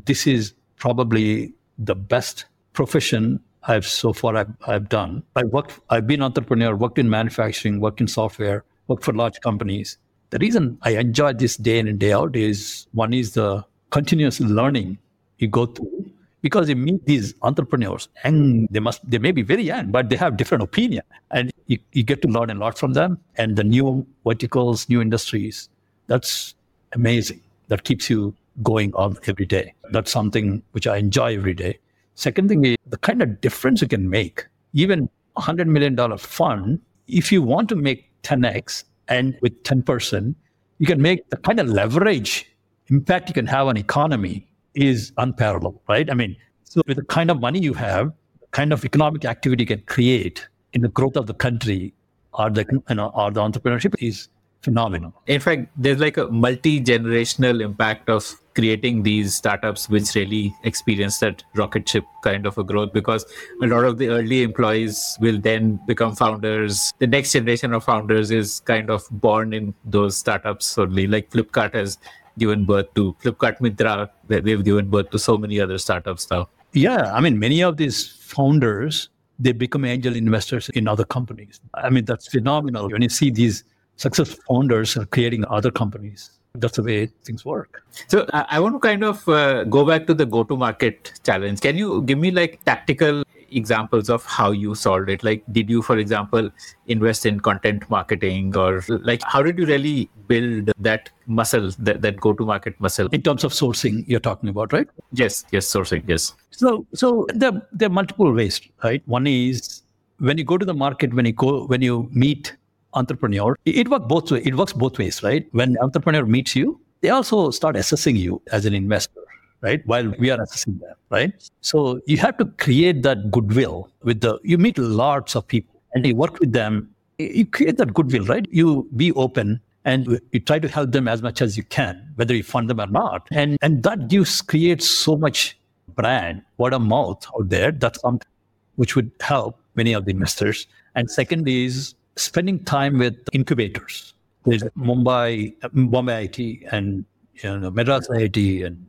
this 0.05 0.25
is 0.27 0.53
probably 0.77 1.53
the 1.77 1.95
best 1.95 2.45
profession 2.73 3.39
i've 3.63 3.85
so 3.85 4.11
far 4.11 4.35
i've, 4.35 4.51
I've 4.67 4.89
done 4.89 5.23
i 5.35 5.43
worked 5.43 5.79
i've 5.89 6.07
been 6.07 6.21
entrepreneur 6.21 6.75
worked 6.75 6.97
in 6.97 7.09
manufacturing 7.09 7.79
worked 7.79 8.01
in 8.01 8.07
software 8.07 8.63
worked 8.87 9.03
for 9.03 9.13
large 9.13 9.39
companies. 9.41 9.97
The 10.31 10.39
reason 10.39 10.77
i 10.81 10.91
enjoy 10.91 11.33
this 11.33 11.57
day 11.57 11.79
in 11.79 11.87
and 11.87 11.99
day 11.99 12.11
out 12.11 12.35
is 12.35 12.87
one 12.93 13.13
is 13.13 13.33
the 13.33 13.63
continuous 13.91 14.39
learning 14.39 14.97
you 15.37 15.47
go 15.47 15.65
through. 15.67 16.09
Because 16.41 16.67
you 16.67 16.75
meet 16.75 17.05
these 17.05 17.33
entrepreneurs 17.41 18.09
and 18.25 18.67
they 18.69 18.81
must 18.81 19.09
they 19.09 19.17
may 19.17 19.31
be 19.31 19.43
very 19.43 19.63
young 19.63 19.91
but 19.91 20.09
they 20.09 20.17
have 20.17 20.35
different 20.35 20.61
opinion. 20.61 21.03
And 21.31 21.53
you, 21.67 21.77
you 21.93 22.03
get 22.03 22.21
to 22.23 22.27
learn 22.27 22.49
a 22.49 22.55
lot 22.55 22.77
from 22.77 22.91
them. 22.93 23.17
And 23.37 23.55
the 23.55 23.63
new 23.63 24.05
verticals 24.27 24.89
new 24.89 24.99
industries 25.01 25.69
that's 26.07 26.55
amazing. 26.93 27.41
That 27.67 27.83
keeps 27.83 28.09
you 28.09 28.35
going 28.61 28.93
on 28.93 29.17
every 29.27 29.45
day. 29.45 29.73
That's 29.91 30.11
something 30.11 30.61
which 30.71 30.85
i 30.85 30.97
enjoy 30.97 31.35
every 31.35 31.53
day. 31.53 31.79
Second 32.15 32.49
thing 32.49 32.65
is 32.65 32.77
the 32.87 32.97
kind 32.97 33.21
of 33.21 33.41
difference 33.41 33.81
you 33.81 33.87
can 33.87 34.09
make. 34.09 34.45
Even 34.73 35.09
a 35.35 35.41
hundred 35.41 35.67
million 35.67 35.95
dollar 35.95 36.17
fund 36.17 36.79
if 37.07 37.31
you 37.31 37.41
want 37.41 37.69
to 37.69 37.75
make 37.75 38.09
10x 38.23 38.83
and 39.07 39.37
with 39.41 39.61
10% 39.63 40.35
you 40.79 40.85
can 40.85 41.01
make 41.01 41.29
the 41.29 41.37
kind 41.37 41.59
of 41.59 41.67
leverage 41.67 42.49
impact 42.87 43.29
you 43.29 43.33
can 43.33 43.45
have 43.47 43.67
on 43.67 43.77
economy 43.77 44.47
is 44.75 45.11
unparalleled, 45.17 45.79
right? 45.87 46.09
I 46.09 46.13
mean, 46.13 46.35
so 46.63 46.81
with 46.87 46.97
the 46.97 47.03
kind 47.03 47.29
of 47.29 47.39
money 47.39 47.59
you 47.59 47.73
have, 47.73 48.11
the 48.41 48.47
kind 48.47 48.73
of 48.73 48.83
economic 48.83 49.25
activity 49.25 49.63
you 49.63 49.67
can 49.67 49.81
create 49.81 50.47
in 50.73 50.81
the 50.81 50.87
growth 50.89 51.15
of 51.15 51.27
the 51.27 51.33
country 51.33 51.93
or 52.33 52.49
the 52.49 52.65
you 52.89 52.95
know 52.95 53.11
or 53.13 53.31
the 53.31 53.39
entrepreneurship 53.39 53.95
is 53.99 54.29
phenomenal. 54.63 55.13
In 55.27 55.39
fact, 55.39 55.67
there's 55.75 55.99
like 55.99 56.17
a 56.17 56.27
multi-generational 56.27 57.61
impact 57.61 58.09
of 58.09 58.39
creating 58.55 59.03
these 59.03 59.35
startups 59.35 59.89
which 59.89 60.13
really 60.15 60.53
experience 60.63 61.19
that 61.19 61.43
rocket 61.55 61.87
ship 61.89 62.05
kind 62.23 62.45
of 62.45 62.57
a 62.57 62.63
growth 62.63 62.93
because 62.93 63.25
a 63.61 63.67
lot 63.67 63.83
of 63.83 63.97
the 63.97 64.09
early 64.09 64.43
employees 64.43 65.17
will 65.19 65.39
then 65.39 65.79
become 65.87 66.15
founders. 66.15 66.93
The 66.99 67.07
next 67.07 67.31
generation 67.31 67.73
of 67.73 67.83
founders 67.83 68.31
is 68.31 68.61
kind 68.61 68.89
of 68.89 69.03
born 69.11 69.53
in 69.53 69.73
those 69.85 70.17
startups 70.17 70.77
only. 70.77 71.07
Like 71.07 71.29
Flipkart 71.31 71.73
has 71.73 71.97
given 72.37 72.65
birth 72.65 72.93
to 72.95 73.15
Flipkart 73.21 73.59
mitra 73.61 74.09
They've 74.27 74.63
given 74.63 74.89
birth 74.89 75.09
to 75.11 75.19
so 75.19 75.37
many 75.37 75.59
other 75.59 75.77
startups 75.77 76.29
now. 76.31 76.49
Yeah, 76.73 77.13
I 77.13 77.21
mean, 77.21 77.37
many 77.37 77.61
of 77.61 77.77
these 77.77 78.07
founders 78.07 79.09
they 79.39 79.51
become 79.51 79.83
angel 79.83 80.15
investors 80.15 80.69
in 80.69 80.87
other 80.87 81.03
companies. 81.03 81.59
I 81.73 81.89
mean, 81.89 82.05
that's 82.05 82.27
phenomenal. 82.27 82.89
When 82.89 83.01
you 83.01 83.09
see 83.09 83.31
these 83.31 83.63
successful 83.95 84.43
founders 84.47 84.97
are 84.97 85.05
creating 85.05 85.45
other 85.49 85.71
companies, 85.71 86.31
that's 86.55 86.77
the 86.77 86.83
way 86.83 87.07
things 87.25 87.43
work. 87.43 87.83
So 88.07 88.27
I 88.33 88.59
want 88.59 88.75
to 88.75 88.79
kind 88.79 89.03
of 89.03 89.27
uh, 89.27 89.63
go 89.63 89.85
back 89.85 90.05
to 90.07 90.13
the 90.13 90.25
go-to-market 90.25 91.19
challenge. 91.23 91.61
Can 91.61 91.77
you 91.77 92.03
give 92.03 92.19
me 92.19 92.31
like 92.31 92.63
tactical 92.65 93.23
examples 93.49 94.09
of 94.09 94.23
how 94.25 94.51
you 94.51 94.75
solved 94.75 95.09
it? 95.09 95.23
Like, 95.23 95.43
did 95.51 95.69
you, 95.69 95.81
for 95.81 95.97
example, 95.97 96.51
invest 96.87 97.25
in 97.25 97.39
content 97.39 97.89
marketing 97.89 98.55
or 98.55 98.83
like 98.87 99.21
how 99.23 99.41
did 99.41 99.57
you 99.57 99.65
really 99.65 100.09
build 100.27 100.71
that 100.77 101.09
muscle, 101.25 101.71
that, 101.79 102.01
that 102.01 102.19
go 102.19 102.33
to 102.33 102.45
market 102.45 102.79
muscle? 102.79 103.07
In 103.11 103.23
terms 103.23 103.43
of 103.43 103.51
sourcing, 103.51 104.03
you're 104.07 104.19
talking 104.19 104.49
about, 104.49 104.73
right? 104.73 104.87
Yes, 105.11 105.45
yes, 105.51 105.65
sourcing, 105.65 106.03
yes. 106.07 106.35
So, 106.51 106.85
so 106.93 107.25
there, 107.33 107.67
there 107.71 107.87
are 107.87 107.91
multiple 107.91 108.31
ways, 108.31 108.61
right? 108.83 109.01
One 109.07 109.25
is 109.25 109.81
when 110.19 110.37
you 110.37 110.43
go 110.43 110.57
to 110.59 110.65
the 110.65 110.73
market, 110.73 111.13
when 111.13 111.25
you 111.25 111.33
go, 111.33 111.65
when 111.65 111.81
you 111.81 112.09
meet 112.11 112.55
entrepreneur, 112.93 113.57
it, 113.65 113.89
works 113.89 114.05
both 114.07 114.31
ways. 114.31 114.45
It 114.45 114.55
works 114.55 114.73
both 114.73 114.97
ways, 114.97 115.23
right? 115.23 115.47
When 115.51 115.77
entrepreneur 115.79 116.25
meets 116.25 116.55
you, 116.55 116.79
they 117.01 117.09
also 117.09 117.51
start 117.51 117.75
assessing 117.75 118.15
you 118.15 118.41
as 118.51 118.65
an 118.65 118.73
investor 118.73 119.23
right? 119.63 119.81
While 119.87 120.13
we 120.19 120.29
are 120.29 120.39
assessing 120.39 120.77
them, 120.77 120.95
right? 121.09 121.33
So 121.61 122.01
you 122.05 122.17
have 122.17 122.37
to 122.37 122.45
create 122.45 123.01
that 123.03 123.31
goodwill 123.31 123.89
with 124.03 124.21
the, 124.21 124.37
you 124.43 124.57
meet 124.57 124.77
lots 124.77 125.35
of 125.35 125.47
people 125.47 125.81
and 125.93 126.05
you 126.05 126.15
work 126.15 126.39
with 126.39 126.51
them. 126.51 126.93
You 127.17 127.45
create 127.45 127.77
that 127.77 127.93
goodwill, 127.93 128.25
right? 128.25 128.45
You 128.51 128.87
be 128.95 129.13
open 129.13 129.61
and 129.85 130.19
you 130.31 130.39
try 130.39 130.59
to 130.59 130.67
help 130.67 130.91
them 130.91 131.07
as 131.07 131.21
much 131.21 131.41
as 131.41 131.57
you 131.57 131.63
can, 131.63 132.11
whether 132.15 132.35
you 132.35 132.43
fund 132.43 132.69
them 132.69 132.79
or 132.79 132.87
not. 132.87 133.27
And, 133.31 133.57
and 133.61 133.83
that 133.83 134.09
gives, 134.09 134.41
creates 134.41 134.89
so 134.89 135.15
much 135.15 135.57
brand, 135.95 136.43
word 136.57 136.73
of 136.73 136.81
mouth 136.81 137.25
out 137.35 137.49
there. 137.49 137.71
That's 137.71 138.01
something 138.01 138.27
which 138.75 138.95
would 138.95 139.11
help 139.21 139.57
many 139.75 139.93
of 139.93 140.05
the 140.05 140.11
investors. 140.11 140.67
And 140.95 141.09
second 141.09 141.47
is 141.47 141.95
spending 142.15 142.63
time 142.63 142.99
with 142.99 143.15
incubators. 143.33 144.13
There's 144.45 144.63
Mumbai, 144.77 145.55
Bombay 145.73 146.27
IIT 146.27 146.73
and 146.73 147.05
you 147.35 147.59
know, 147.59 147.71
Madras 147.71 148.07
IIT 148.09 148.65
and 148.65 148.85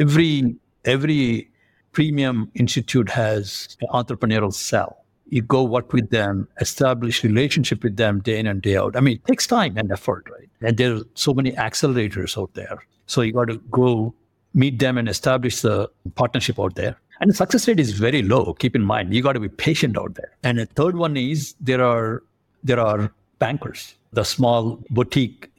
every 0.00 0.56
every 0.84 1.48
premium 1.92 2.50
institute 2.54 3.08
has 3.08 3.76
an 3.80 3.88
entrepreneurial 3.88 4.52
cell. 4.52 5.04
You 5.28 5.42
go 5.42 5.62
work 5.62 5.92
with 5.92 6.10
them, 6.10 6.48
establish 6.60 7.24
relationship 7.24 7.82
with 7.82 7.96
them 7.96 8.20
day 8.20 8.38
in 8.38 8.46
and 8.46 8.60
day 8.60 8.76
out. 8.76 8.96
I 8.96 9.00
mean, 9.00 9.16
it 9.16 9.24
takes 9.24 9.46
time 9.46 9.76
and 9.78 9.90
effort, 9.90 10.28
right? 10.30 10.50
And 10.60 10.76
there 10.76 10.96
are 10.96 11.00
so 11.14 11.32
many 11.32 11.52
accelerators 11.52 12.36
out 12.40 12.52
there. 12.54 12.82
So 13.06 13.22
you 13.22 13.32
got 13.32 13.48
to 13.48 13.58
go 13.70 14.14
meet 14.52 14.78
them 14.78 14.98
and 14.98 15.08
establish 15.08 15.62
the 15.62 15.88
partnership 16.14 16.60
out 16.60 16.74
there. 16.74 16.96
And 17.20 17.30
the 17.30 17.34
success 17.34 17.66
rate 17.66 17.80
is 17.80 17.92
very 17.92 18.22
low. 18.22 18.54
Keep 18.54 18.76
in 18.76 18.82
mind, 18.82 19.14
you 19.14 19.22
got 19.22 19.32
to 19.32 19.40
be 19.40 19.48
patient 19.48 19.96
out 19.96 20.14
there. 20.14 20.30
And 20.42 20.58
the 20.58 20.66
third 20.66 20.96
one 20.96 21.16
is 21.16 21.54
there 21.60 21.82
are 21.82 22.22
there 22.64 22.80
are 22.80 23.12
bankers, 23.38 23.94
the 24.12 24.24
small 24.24 24.82
boutique 24.90 25.50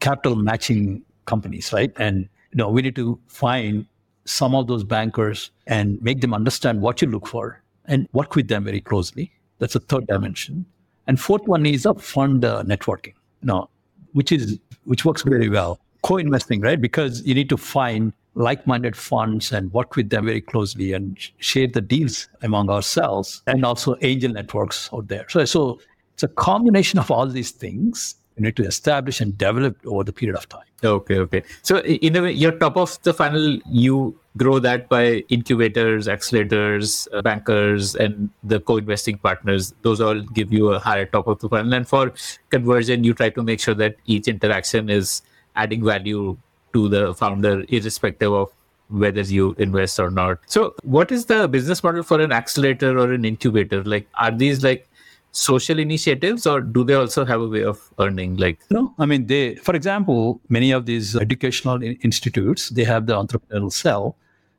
capital 0.00 0.36
matching 0.36 1.02
companies, 1.26 1.72
right? 1.72 1.92
And 1.96 2.28
you 2.52 2.56
know, 2.56 2.68
we 2.68 2.82
need 2.82 2.96
to 2.96 3.18
find 3.28 3.86
some 4.24 4.54
of 4.54 4.66
those 4.66 4.84
bankers 4.84 5.50
and 5.66 6.00
make 6.02 6.20
them 6.20 6.34
understand 6.34 6.80
what 6.80 7.00
you 7.00 7.08
look 7.08 7.26
for 7.26 7.62
and 7.86 8.08
work 8.12 8.34
with 8.34 8.48
them 8.48 8.64
very 8.64 8.80
closely. 8.80 9.30
That's 9.58 9.74
the 9.74 9.80
third 9.80 10.06
dimension. 10.06 10.64
And 11.06 11.20
fourth 11.20 11.46
one 11.46 11.66
is 11.66 11.86
a 11.86 11.94
fund 11.94 12.44
uh, 12.44 12.62
networking, 12.64 13.14
you 13.42 13.46
know, 13.46 13.68
which 14.12 14.32
is 14.32 14.58
which 14.84 15.04
works 15.04 15.22
very 15.22 15.48
well. 15.48 15.78
Co-investing, 16.02 16.60
right? 16.60 16.80
Because 16.80 17.22
you 17.26 17.34
need 17.34 17.48
to 17.50 17.56
find 17.56 18.12
like-minded 18.34 18.96
funds 18.96 19.52
and 19.52 19.72
work 19.72 19.96
with 19.96 20.10
them 20.10 20.24
very 20.24 20.40
closely 20.40 20.92
and 20.92 21.18
share 21.38 21.66
the 21.66 21.80
deals 21.80 22.28
among 22.42 22.70
ourselves 22.70 23.42
and 23.46 23.64
also 23.64 23.96
angel 24.00 24.32
networks 24.32 24.88
out 24.94 25.08
there. 25.08 25.26
So, 25.28 25.44
so 25.44 25.80
it's 26.20 26.30
a 26.30 26.34
combination 26.34 26.98
of 26.98 27.10
all 27.10 27.26
these 27.26 27.50
things 27.50 28.16
you 28.36 28.44
need 28.44 28.56
to 28.56 28.64
establish 28.64 29.20
and 29.20 29.36
develop 29.38 29.76
over 29.86 30.04
the 30.04 30.12
period 30.12 30.36
of 30.36 30.48
time. 30.48 30.64
Okay, 30.84 31.18
okay. 31.18 31.42
So 31.62 31.78
in 31.78 32.14
a 32.16 32.22
way, 32.22 32.32
you're 32.32 32.52
top 32.52 32.76
of 32.76 33.00
the 33.02 33.14
funnel. 33.14 33.58
You 33.66 34.18
grow 34.36 34.58
that 34.58 34.88
by 34.88 35.24
incubators, 35.28 36.08
accelerators, 36.08 37.08
uh, 37.12 37.22
bankers, 37.22 37.94
and 37.96 38.30
the 38.44 38.60
co-investing 38.60 39.18
partners. 39.18 39.74
Those 39.82 40.00
all 40.00 40.20
give 40.20 40.52
you 40.52 40.72
a 40.72 40.78
higher 40.78 41.06
top 41.06 41.26
of 41.26 41.40
the 41.40 41.48
funnel. 41.48 41.72
And 41.72 41.88
for 41.88 42.12
conversion, 42.50 43.02
you 43.02 43.14
try 43.14 43.30
to 43.30 43.42
make 43.42 43.60
sure 43.60 43.74
that 43.74 43.96
each 44.06 44.28
interaction 44.28 44.90
is 44.90 45.22
adding 45.56 45.84
value 45.84 46.36
to 46.74 46.88
the 46.88 47.14
founder, 47.14 47.64
irrespective 47.68 48.32
of 48.32 48.52
whether 48.90 49.22
you 49.22 49.54
invest 49.58 49.98
or 49.98 50.10
not. 50.10 50.38
So, 50.46 50.74
what 50.82 51.12
is 51.12 51.26
the 51.26 51.48
business 51.48 51.82
model 51.82 52.02
for 52.02 52.20
an 52.20 52.32
accelerator 52.32 52.98
or 52.98 53.12
an 53.12 53.24
incubator? 53.24 53.82
Like, 53.84 54.06
are 54.14 54.30
these 54.30 54.62
like 54.64 54.89
social 55.32 55.78
initiatives 55.78 56.46
or 56.46 56.60
do 56.60 56.82
they 56.84 56.94
also 56.94 57.24
have 57.24 57.40
a 57.40 57.48
way 57.48 57.62
of 57.62 57.92
earning 57.98 58.36
like? 58.36 58.58
No 58.70 58.94
i 58.98 59.06
mean 59.06 59.26
they 59.26 59.54
for 59.56 59.74
example 59.74 60.40
many 60.48 60.72
of 60.72 60.86
these 60.86 61.16
educational 61.16 61.82
institutes 61.82 62.70
they 62.70 62.84
have 62.84 63.06
the 63.06 63.14
entrepreneurial 63.14 63.72
cell. 63.72 64.16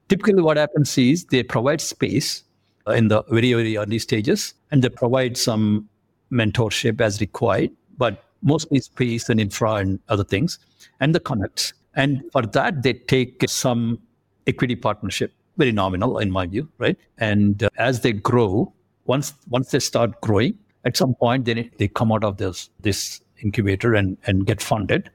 Typically 0.08 0.42
what 0.42 0.58
happens 0.58 0.98
is 0.98 1.26
they 1.26 1.44
provide 1.44 1.82
space 1.82 2.44
in 2.88 3.10
the 3.10 3.24
very 3.30 3.54
very 3.54 3.78
early 3.78 4.00
stages 4.00 4.54
and 4.72 4.82
they 4.82 4.90
provide 4.90 5.38
some 5.38 5.88
mentorship 6.32 7.02
as 7.02 7.20
required 7.20 7.70
but 7.98 8.24
mostly 8.42 8.80
space 8.80 9.30
and 9.30 9.40
infra 9.40 9.74
and 9.76 10.00
other 10.10 10.24
things 10.24 10.58
and 11.00 11.14
the 11.14 11.20
connects. 11.20 11.74
And 11.96 12.24
for 12.32 12.44
that 12.44 12.84
they 12.84 12.94
take 12.94 13.44
some 13.48 14.00
equity 14.48 14.76
partnership 14.76 15.34
very 15.58 15.72
nominal 15.72 16.18
in 16.18 16.32
my 16.32 16.48
view 16.48 16.70
right? 16.78 16.98
And 17.18 17.64
uh, 17.64 17.70
as 17.78 18.02
they 18.02 18.14
grow 18.14 18.74
once 19.06 19.34
once 19.50 19.72
they 19.72 19.80
start 19.80 20.20
growing, 20.22 20.58
at 20.86 20.98
some 20.98 21.14
point 21.16 21.46
they 21.46 21.70
they 21.78 21.88
come 21.88 22.12
out 22.12 22.24
of 22.24 22.38
this 22.38 22.70
this 22.80 23.22
incubator 23.44 23.94
and 23.94 24.18
and 24.26 24.46
get 24.46 24.62
funded, 24.62 25.10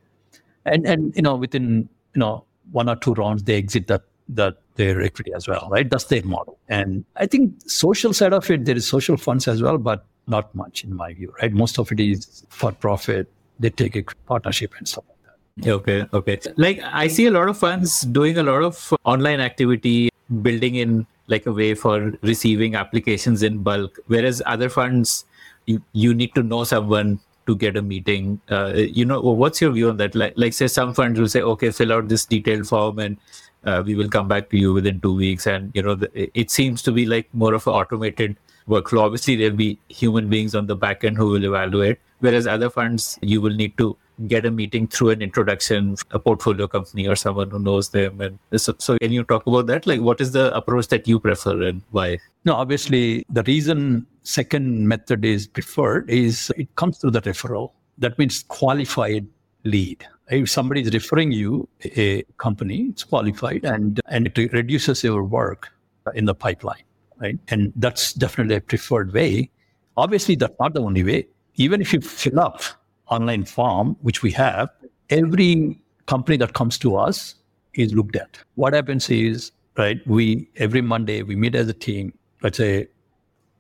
and 0.64 0.86
and 0.86 1.14
you 1.16 1.22
know 1.22 1.36
within 1.36 1.88
you 2.14 2.20
know 2.20 2.44
one 2.72 2.88
or 2.88 2.96
two 2.96 3.14
rounds 3.14 3.44
they 3.44 3.56
exit 3.56 3.86
that 3.86 4.02
that 4.28 4.56
their 4.74 5.00
equity 5.00 5.32
as 5.34 5.48
well, 5.48 5.68
right? 5.70 5.88
That's 5.88 6.04
their 6.04 6.22
model. 6.22 6.58
And 6.68 7.04
I 7.16 7.26
think 7.26 7.54
social 7.66 8.12
side 8.12 8.32
of 8.32 8.50
it, 8.50 8.64
there 8.64 8.76
is 8.76 8.86
social 8.86 9.16
funds 9.16 9.48
as 9.48 9.62
well, 9.62 9.78
but 9.78 10.04
not 10.26 10.54
much 10.54 10.84
in 10.84 10.94
my 10.94 11.14
view, 11.14 11.32
right? 11.40 11.52
Most 11.52 11.78
of 11.78 11.90
it 11.92 12.00
is 12.00 12.44
for 12.48 12.72
profit. 12.72 13.28
They 13.58 13.70
take 13.70 13.96
a 13.96 14.02
partnership 14.26 14.74
and 14.76 14.86
stuff 14.86 15.04
like 15.08 15.64
that. 15.64 15.70
Okay, 15.70 16.06
okay. 16.12 16.38
Like 16.56 16.80
I 16.82 17.06
see 17.06 17.26
a 17.26 17.30
lot 17.30 17.48
of 17.48 17.56
funds 17.56 18.02
doing 18.02 18.36
a 18.36 18.42
lot 18.42 18.62
of 18.62 18.92
online 19.04 19.40
activity, 19.40 20.10
building 20.42 20.74
in 20.74 21.06
like 21.28 21.46
a 21.46 21.52
way 21.52 21.74
for 21.74 22.12
receiving 22.22 22.74
applications 22.74 23.42
in 23.42 23.58
bulk 23.58 23.98
whereas 24.06 24.42
other 24.46 24.68
funds 24.68 25.24
you, 25.66 26.14
need 26.14 26.34
to 26.34 26.42
know 26.42 26.64
someone 26.64 27.18
to 27.46 27.56
get 27.56 27.76
a 27.76 27.82
meeting 27.82 28.40
uh, 28.50 28.72
you 28.74 29.04
know 29.04 29.20
what's 29.20 29.60
your 29.60 29.70
view 29.70 29.88
on 29.88 29.96
that? 29.98 30.14
Like, 30.14 30.34
like 30.36 30.52
say 30.52 30.66
some 30.66 30.94
funds 30.94 31.20
will 31.20 31.28
say 31.28 31.42
okay 31.42 31.70
fill 31.70 31.92
out 31.92 32.08
this 32.08 32.24
detailed 32.24 32.66
form 32.66 32.98
and 32.98 33.16
uh, 33.64 33.82
we 33.84 33.94
will 33.94 34.08
come 34.08 34.28
back 34.28 34.48
to 34.50 34.58
you 34.58 34.72
within 34.72 35.00
two 35.00 35.14
weeks. 35.14 35.46
And 35.46 35.70
you 35.74 35.82
know 35.82 35.94
the, 35.94 36.10
it 36.38 36.50
seems 36.50 36.82
to 36.82 36.92
be 36.92 37.06
like 37.06 37.28
more 37.32 37.54
of 37.54 37.66
an 37.66 37.72
automated 37.72 38.36
workflow. 38.68 39.02
Obviously 39.02 39.36
there'll 39.36 39.56
be 39.56 39.78
human 39.88 40.28
beings 40.28 40.54
on 40.54 40.66
the 40.66 40.76
back 40.76 41.04
end 41.04 41.16
who 41.16 41.26
will 41.26 41.44
evaluate 41.44 41.98
whereas 42.20 42.46
other 42.46 42.70
funds 42.70 43.18
you 43.22 43.40
will 43.40 43.54
need 43.54 43.76
to 43.78 43.96
get 44.26 44.46
a 44.46 44.50
meeting 44.50 44.88
through 44.88 45.10
an 45.10 45.22
introduction, 45.22 45.96
a 46.10 46.18
portfolio 46.18 46.66
company 46.66 47.06
or 47.06 47.16
someone 47.16 47.50
who 47.50 47.58
knows 47.58 47.90
them. 47.90 48.20
And 48.20 48.38
so, 48.60 48.74
so 48.78 48.96
can 48.98 49.12
you 49.12 49.24
talk 49.24 49.46
about 49.46 49.66
that? 49.66 49.86
Like, 49.86 50.00
what 50.00 50.20
is 50.20 50.32
the 50.32 50.54
approach 50.56 50.88
that 50.88 51.06
you 51.06 51.20
prefer 51.20 51.62
and 51.62 51.82
why? 51.90 52.18
No, 52.44 52.54
obviously, 52.54 53.24
the 53.28 53.42
reason 53.42 54.06
second 54.22 54.88
method 54.88 55.24
is 55.24 55.46
preferred 55.46 56.08
is 56.10 56.52
it 56.56 56.74
comes 56.76 56.98
through 56.98 57.12
the 57.12 57.22
referral. 57.22 57.72
That 57.98 58.18
means 58.18 58.42
qualified 58.44 59.26
lead. 59.64 60.06
If 60.28 60.50
somebody 60.50 60.80
is 60.80 60.92
referring 60.92 61.32
you 61.32 61.68
a 61.84 62.22
company, 62.38 62.86
it's 62.90 63.04
qualified 63.04 63.64
and, 63.64 64.00
and 64.08 64.26
it 64.26 64.52
reduces 64.52 65.04
your 65.04 65.22
work 65.22 65.68
in 66.14 66.24
the 66.24 66.34
pipeline, 66.34 66.82
right? 67.18 67.38
And 67.48 67.72
that's 67.76 68.12
definitely 68.12 68.56
a 68.56 68.60
preferred 68.60 69.12
way. 69.12 69.50
Obviously, 69.96 70.34
that's 70.34 70.54
not 70.58 70.74
the 70.74 70.80
only 70.80 71.04
way. 71.04 71.28
Even 71.54 71.80
if 71.80 71.92
you 71.92 72.00
fill 72.00 72.40
up 72.40 72.62
online 73.08 73.44
form, 73.44 73.96
which 74.02 74.22
we 74.22 74.30
have, 74.32 74.68
every 75.10 75.78
company 76.06 76.36
that 76.38 76.54
comes 76.54 76.78
to 76.78 76.96
us 76.96 77.34
is 77.74 77.94
looked 77.94 78.16
at. 78.16 78.38
What 78.54 78.72
happens 78.72 79.10
is, 79.10 79.52
right, 79.76 80.00
we 80.06 80.48
every 80.56 80.80
Monday 80.80 81.22
we 81.22 81.36
meet 81.36 81.54
as 81.54 81.68
a 81.68 81.74
team. 81.74 82.12
Let's 82.42 82.58
say 82.58 82.88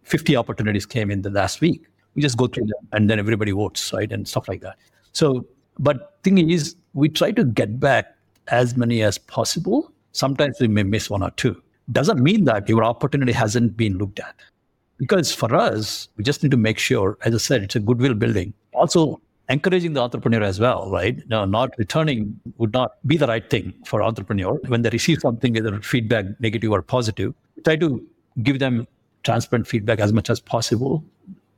50 0.04 0.36
opportunities 0.36 0.86
came 0.86 1.10
in 1.10 1.22
the 1.22 1.30
last 1.30 1.60
week. 1.60 1.84
We 2.14 2.22
just 2.22 2.36
go 2.36 2.46
through 2.46 2.66
them 2.66 2.88
and 2.92 3.10
then 3.10 3.18
everybody 3.18 3.52
votes, 3.52 3.92
right, 3.92 4.10
and 4.10 4.26
stuff 4.26 4.48
like 4.48 4.62
that. 4.62 4.76
So, 5.12 5.46
but 5.78 6.18
thing 6.22 6.50
is, 6.50 6.76
we 6.94 7.08
try 7.08 7.30
to 7.32 7.44
get 7.44 7.78
back 7.78 8.16
as 8.48 8.76
many 8.76 9.02
as 9.02 9.18
possible. 9.18 9.92
Sometimes 10.12 10.60
we 10.60 10.68
may 10.68 10.82
miss 10.82 11.10
one 11.10 11.22
or 11.22 11.30
two. 11.32 11.60
Doesn't 11.92 12.20
mean 12.20 12.44
that 12.44 12.68
your 12.68 12.84
opportunity 12.84 13.32
hasn't 13.32 13.76
been 13.76 13.98
looked 13.98 14.18
at. 14.18 14.34
Because 14.98 15.34
for 15.34 15.54
us, 15.54 16.08
we 16.16 16.24
just 16.24 16.42
need 16.42 16.50
to 16.52 16.56
make 16.56 16.78
sure, 16.78 17.18
as 17.22 17.34
I 17.34 17.38
said, 17.38 17.62
it's 17.62 17.76
a 17.76 17.80
goodwill 17.80 18.14
building. 18.14 18.54
Also, 18.72 19.20
encouraging 19.48 19.92
the 19.92 20.00
entrepreneur 20.00 20.42
as 20.42 20.58
well, 20.58 20.90
right? 20.90 21.18
No, 21.28 21.44
not 21.44 21.70
returning 21.78 22.38
would 22.58 22.72
not 22.72 22.92
be 23.06 23.16
the 23.16 23.26
right 23.26 23.48
thing 23.48 23.72
for 23.84 24.02
entrepreneur. 24.02 24.54
When 24.66 24.82
they 24.82 24.90
receive 24.90 25.20
something, 25.20 25.56
either 25.56 25.80
feedback, 25.80 26.40
negative 26.40 26.70
or 26.70 26.82
positive, 26.82 27.34
try 27.64 27.76
to 27.76 28.04
give 28.42 28.58
them 28.58 28.86
transparent 29.22 29.66
feedback 29.66 30.00
as 30.00 30.12
much 30.12 30.30
as 30.30 30.40
possible. 30.40 31.04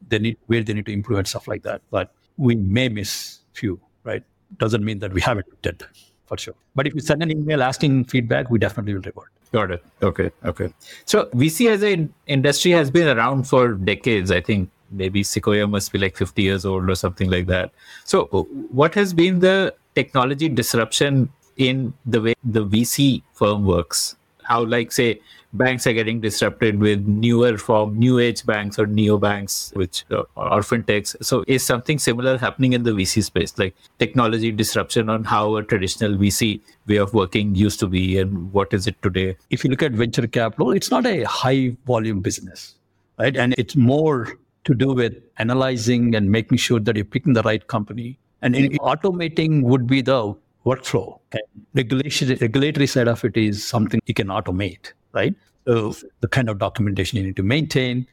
They 0.08 0.18
need 0.18 0.38
where 0.46 0.62
they 0.62 0.74
need 0.74 0.86
to 0.86 0.92
improve 0.92 1.18
and 1.18 1.28
stuff 1.28 1.48
like 1.48 1.62
that. 1.62 1.82
But 1.90 2.12
we 2.36 2.54
may 2.56 2.88
miss 2.88 3.40
few, 3.52 3.80
right? 4.04 4.22
Doesn't 4.58 4.84
mean 4.84 4.98
that 5.00 5.12
we 5.12 5.20
haven't 5.20 5.46
did 5.62 5.82
for 6.26 6.38
sure. 6.38 6.54
But 6.74 6.86
if 6.86 6.94
you 6.94 7.00
send 7.00 7.22
an 7.22 7.30
email 7.30 7.62
asking 7.62 8.04
feedback, 8.04 8.50
we 8.50 8.58
definitely 8.58 8.94
will 8.94 9.02
reward. 9.02 9.28
Got 9.52 9.70
it. 9.70 9.84
Okay. 10.02 10.30
Okay. 10.44 10.72
So 11.06 11.26
VC 11.26 11.70
as 11.70 11.82
an 11.82 12.12
industry 12.26 12.70
has 12.72 12.90
been 12.90 13.08
around 13.16 13.44
for 13.44 13.72
decades. 13.72 14.30
I 14.30 14.40
think 14.40 14.70
maybe 14.90 15.22
Sequoia 15.22 15.66
must 15.66 15.92
be 15.92 15.98
like 15.98 16.16
50 16.16 16.42
years 16.42 16.64
old 16.64 16.88
or 16.88 16.94
something 16.94 17.30
like 17.30 17.46
that. 17.46 17.70
So 18.04 18.26
what 18.70 18.94
has 18.94 19.12
been 19.12 19.40
the 19.40 19.74
technology 19.94 20.48
disruption 20.48 21.30
in 21.56 21.92
the 22.06 22.20
way 22.20 22.34
the 22.44 22.64
VC 22.64 23.22
firm 23.32 23.64
works? 23.64 24.16
How 24.42 24.64
like 24.64 24.92
say 24.92 25.20
banks 25.52 25.86
are 25.86 25.92
getting 25.92 26.20
disrupted 26.20 26.78
with 26.78 27.06
newer 27.06 27.56
form, 27.56 27.98
new 27.98 28.18
age 28.18 28.44
banks 28.44 28.78
or 28.78 28.86
neo 28.86 29.18
banks, 29.18 29.72
which 29.74 30.04
uh, 30.10 30.22
are 30.36 30.60
fintechs. 30.60 31.16
So 31.24 31.44
is 31.46 31.64
something 31.64 31.98
similar 31.98 32.36
happening 32.36 32.72
in 32.72 32.82
the 32.82 32.90
VC 32.92 33.24
space, 33.24 33.58
like 33.58 33.74
technology 33.98 34.52
disruption 34.52 35.08
on 35.08 35.24
how 35.24 35.56
a 35.56 35.62
traditional 35.62 36.12
VC 36.12 36.60
way 36.86 36.96
of 36.96 37.14
working 37.14 37.54
used 37.54 37.80
to 37.80 37.86
be 37.86 38.18
and 38.18 38.52
what 38.52 38.72
is 38.72 38.86
it 38.86 39.00
today? 39.02 39.36
If 39.50 39.64
you 39.64 39.70
look 39.70 39.82
at 39.82 39.92
venture 39.92 40.26
capital, 40.26 40.72
it's 40.72 40.90
not 40.90 41.06
a 41.06 41.24
high 41.24 41.76
volume 41.86 42.20
business, 42.20 42.74
right? 43.18 43.36
And 43.36 43.54
it's 43.58 43.76
more 43.76 44.38
to 44.68 44.74
do 44.74 44.92
with 44.92 45.16
analyzing 45.38 46.14
and 46.14 46.30
making 46.30 46.58
sure 46.58 46.78
that 46.78 46.94
you're 46.94 47.04
picking 47.16 47.32
the 47.32 47.42
right 47.42 47.66
company. 47.66 48.18
And 48.42 48.54
automating 48.54 49.62
would 49.62 49.88
be 49.88 50.00
the 50.00 50.34
workflow. 50.64 51.18
And 51.32 51.42
regulation, 51.74 52.36
regulatory 52.40 52.86
side 52.86 53.08
of 53.08 53.24
it 53.24 53.36
is 53.36 53.66
something 53.66 54.00
you 54.06 54.14
can 54.14 54.28
automate 54.28 54.92
right? 55.12 55.34
So 55.66 55.94
the 56.20 56.28
kind 56.28 56.48
of 56.48 56.58
documentation 56.58 57.18
you 57.18 57.24
need 57.24 57.36
to 57.36 57.42
maintain 57.42 58.06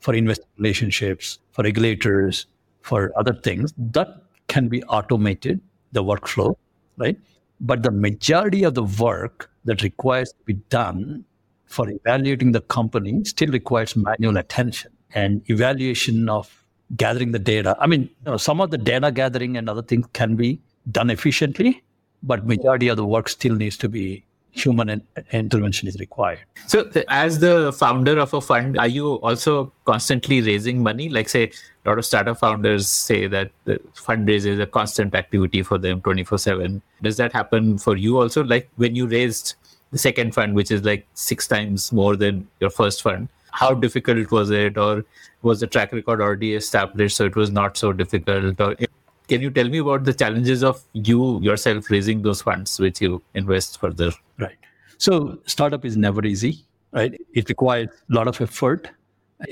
for 0.00 0.14
investor 0.14 0.46
relationships, 0.58 1.38
for 1.52 1.62
regulators, 1.62 2.46
for 2.80 3.12
other 3.16 3.34
things, 3.34 3.72
that 3.76 4.08
can 4.48 4.68
be 4.68 4.82
automated, 4.84 5.60
the 5.92 6.02
workflow, 6.02 6.54
right? 6.96 7.16
But 7.60 7.82
the 7.82 7.90
majority 7.90 8.64
of 8.64 8.74
the 8.74 8.82
work 8.82 9.50
that 9.64 9.82
requires 9.82 10.32
to 10.32 10.44
be 10.44 10.54
done 10.54 11.24
for 11.66 11.88
evaluating 11.88 12.52
the 12.52 12.60
company 12.60 13.24
still 13.24 13.50
requires 13.50 13.94
manual 13.96 14.36
attention 14.36 14.90
and 15.14 15.42
evaluation 15.50 16.28
of 16.28 16.64
gathering 16.96 17.32
the 17.32 17.38
data. 17.38 17.76
I 17.78 17.86
mean, 17.86 18.02
you 18.02 18.32
know, 18.32 18.36
some 18.36 18.60
of 18.60 18.70
the 18.70 18.78
data 18.78 19.10
gathering 19.10 19.56
and 19.56 19.68
other 19.68 19.82
things 19.82 20.06
can 20.12 20.36
be 20.36 20.60
done 20.90 21.10
efficiently, 21.10 21.82
but 22.22 22.46
majority 22.46 22.88
of 22.88 22.96
the 22.96 23.06
work 23.06 23.28
still 23.28 23.54
needs 23.54 23.76
to 23.78 23.88
be 23.88 24.24
human 24.52 25.02
intervention 25.32 25.88
is 25.88 25.98
required. 25.98 26.40
So, 26.66 26.90
as 27.08 27.40
the 27.40 27.72
founder 27.72 28.18
of 28.18 28.34
a 28.34 28.40
fund, 28.40 28.78
are 28.78 28.86
you 28.86 29.14
also 29.14 29.72
constantly 29.86 30.42
raising 30.42 30.82
money? 30.82 31.08
Like, 31.08 31.28
say, 31.28 31.50
a 31.84 31.88
lot 31.88 31.98
of 31.98 32.04
startup 32.04 32.38
founders 32.38 32.88
say 32.88 33.26
that 33.26 33.50
the 33.64 33.80
fundraise 33.94 34.44
is 34.44 34.60
a 34.60 34.66
constant 34.66 35.14
activity 35.14 35.62
for 35.62 35.78
them 35.78 36.02
24 36.02 36.38
7. 36.38 36.82
Does 37.02 37.16
that 37.16 37.32
happen 37.32 37.78
for 37.78 37.96
you 37.96 38.18
also? 38.18 38.44
Like, 38.44 38.68
when 38.76 38.94
you 38.94 39.06
raised 39.06 39.54
the 39.90 39.98
second 39.98 40.34
fund, 40.34 40.54
which 40.54 40.70
is 40.70 40.84
like 40.84 41.06
six 41.14 41.48
times 41.48 41.90
more 41.92 42.14
than 42.14 42.46
your 42.60 42.70
first 42.70 43.02
fund, 43.02 43.28
how 43.52 43.74
difficult 43.74 44.30
was 44.30 44.50
it? 44.50 44.76
Or 44.76 45.04
was 45.42 45.60
the 45.60 45.66
track 45.66 45.92
record 45.92 46.20
already 46.20 46.54
established 46.54 47.16
so 47.16 47.24
it 47.26 47.36
was 47.36 47.50
not 47.50 47.76
so 47.76 47.92
difficult? 47.92 48.60
Or 48.60 48.74
eh, 48.78 48.86
can 49.28 49.40
you 49.40 49.50
tell 49.50 49.68
me 49.68 49.78
about 49.78 50.04
the 50.04 50.12
challenges 50.12 50.62
of 50.62 50.82
you 50.92 51.40
yourself 51.40 51.90
raising 51.90 52.22
those 52.22 52.42
funds 52.42 52.78
which 52.78 53.00
you 53.00 53.22
invest 53.34 53.78
further? 53.80 54.10
Right. 54.38 54.56
So 54.98 55.38
startup 55.46 55.84
is 55.84 55.96
never 55.96 56.24
easy, 56.24 56.64
right? 56.92 57.18
It 57.34 57.48
requires 57.48 57.88
a 57.88 58.14
lot 58.14 58.28
of 58.28 58.40
effort, 58.40 58.90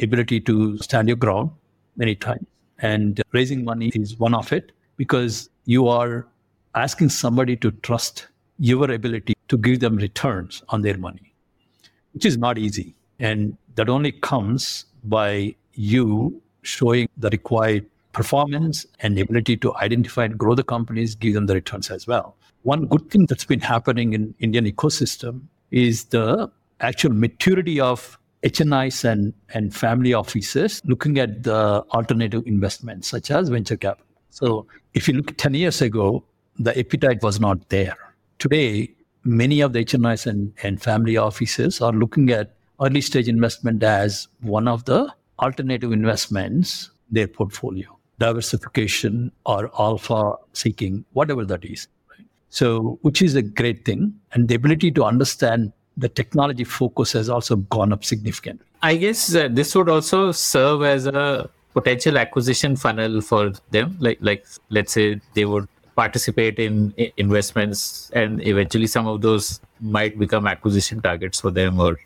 ability 0.02 0.40
to 0.42 0.78
stand 0.78 1.08
your 1.08 1.16
ground 1.16 1.50
many 1.96 2.14
times. 2.14 2.46
And 2.78 3.22
raising 3.32 3.64
money 3.64 3.90
is 3.94 4.18
one 4.18 4.34
of 4.34 4.52
it 4.52 4.72
because 4.96 5.50
you 5.66 5.88
are 5.88 6.26
asking 6.74 7.10
somebody 7.10 7.56
to 7.56 7.70
trust 7.70 8.28
your 8.58 8.90
ability 8.90 9.34
to 9.48 9.56
give 9.56 9.80
them 9.80 9.96
returns 9.96 10.62
on 10.68 10.82
their 10.82 10.96
money, 10.96 11.34
which 12.12 12.24
is 12.24 12.36
not 12.38 12.58
easy. 12.58 12.94
And 13.18 13.56
that 13.74 13.88
only 13.88 14.12
comes 14.12 14.86
by 15.04 15.54
you 15.74 16.40
showing 16.62 17.08
the 17.16 17.30
required 17.30 17.86
performance 18.12 18.86
and 19.00 19.18
ability 19.18 19.56
to 19.58 19.74
identify 19.76 20.24
and 20.24 20.36
grow 20.36 20.54
the 20.54 20.64
companies, 20.64 21.14
give 21.14 21.34
them 21.34 21.46
the 21.46 21.54
returns 21.54 21.90
as 21.90 22.06
well. 22.06 22.36
One 22.62 22.86
good 22.86 23.10
thing 23.10 23.26
that's 23.26 23.44
been 23.44 23.60
happening 23.60 24.12
in 24.12 24.34
Indian 24.40 24.66
ecosystem 24.66 25.42
is 25.70 26.04
the 26.04 26.50
actual 26.80 27.12
maturity 27.12 27.80
of 27.80 28.18
HNIs 28.42 29.04
and, 29.04 29.32
and 29.54 29.74
family 29.74 30.14
offices 30.14 30.82
looking 30.84 31.18
at 31.18 31.42
the 31.42 31.84
alternative 31.92 32.42
investments 32.46 33.08
such 33.08 33.30
as 33.30 33.48
venture 33.48 33.76
capital. 33.76 34.06
So 34.30 34.66
if 34.94 35.08
you 35.08 35.14
look 35.14 35.36
10 35.36 35.54
years 35.54 35.80
ago, 35.82 36.24
the 36.58 36.78
appetite 36.78 37.22
was 37.22 37.40
not 37.40 37.68
there. 37.68 37.96
Today, 38.38 38.94
many 39.24 39.60
of 39.60 39.72
the 39.72 39.84
HNIs 39.84 40.26
and, 40.26 40.52
and 40.62 40.80
family 40.82 41.16
offices 41.16 41.80
are 41.80 41.92
looking 41.92 42.30
at 42.30 42.54
early 42.80 43.00
stage 43.00 43.28
investment 43.28 43.82
as 43.82 44.28
one 44.40 44.68
of 44.68 44.84
the 44.84 45.12
alternative 45.38 45.92
investments 45.92 46.90
their 47.10 47.26
portfolio 47.26 47.96
diversification 48.20 49.32
or 49.46 49.70
alpha 49.80 50.34
seeking, 50.52 51.04
whatever 51.14 51.44
that 51.44 51.64
is. 51.64 51.88
So, 52.50 52.98
which 53.02 53.22
is 53.22 53.34
a 53.34 53.42
great 53.42 53.84
thing. 53.84 54.14
And 54.32 54.46
the 54.48 54.54
ability 54.54 54.90
to 54.92 55.04
understand 55.04 55.72
the 55.96 56.08
technology 56.08 56.64
focus 56.64 57.12
has 57.12 57.28
also 57.28 57.56
gone 57.56 57.92
up 57.92 58.04
significantly. 58.04 58.66
I 58.82 58.96
guess 58.96 59.34
uh, 59.34 59.48
this 59.50 59.74
would 59.74 59.88
also 59.88 60.32
serve 60.32 60.82
as 60.82 61.06
a 61.06 61.48
potential 61.72 62.18
acquisition 62.18 62.76
funnel 62.76 63.20
for 63.20 63.52
them. 63.70 63.96
Like, 64.00 64.18
like 64.20 64.46
let's 64.68 64.92
say 64.92 65.20
they 65.34 65.44
would 65.44 65.68
participate 65.96 66.58
in 66.58 66.94
investments, 67.16 68.10
and 68.14 68.46
eventually 68.46 68.86
some 68.86 69.06
of 69.06 69.20
those 69.20 69.60
might 69.80 70.18
become 70.18 70.46
acquisition 70.46 71.00
targets 71.00 71.40
for 71.40 71.50
them, 71.50 71.78
or 71.80 71.98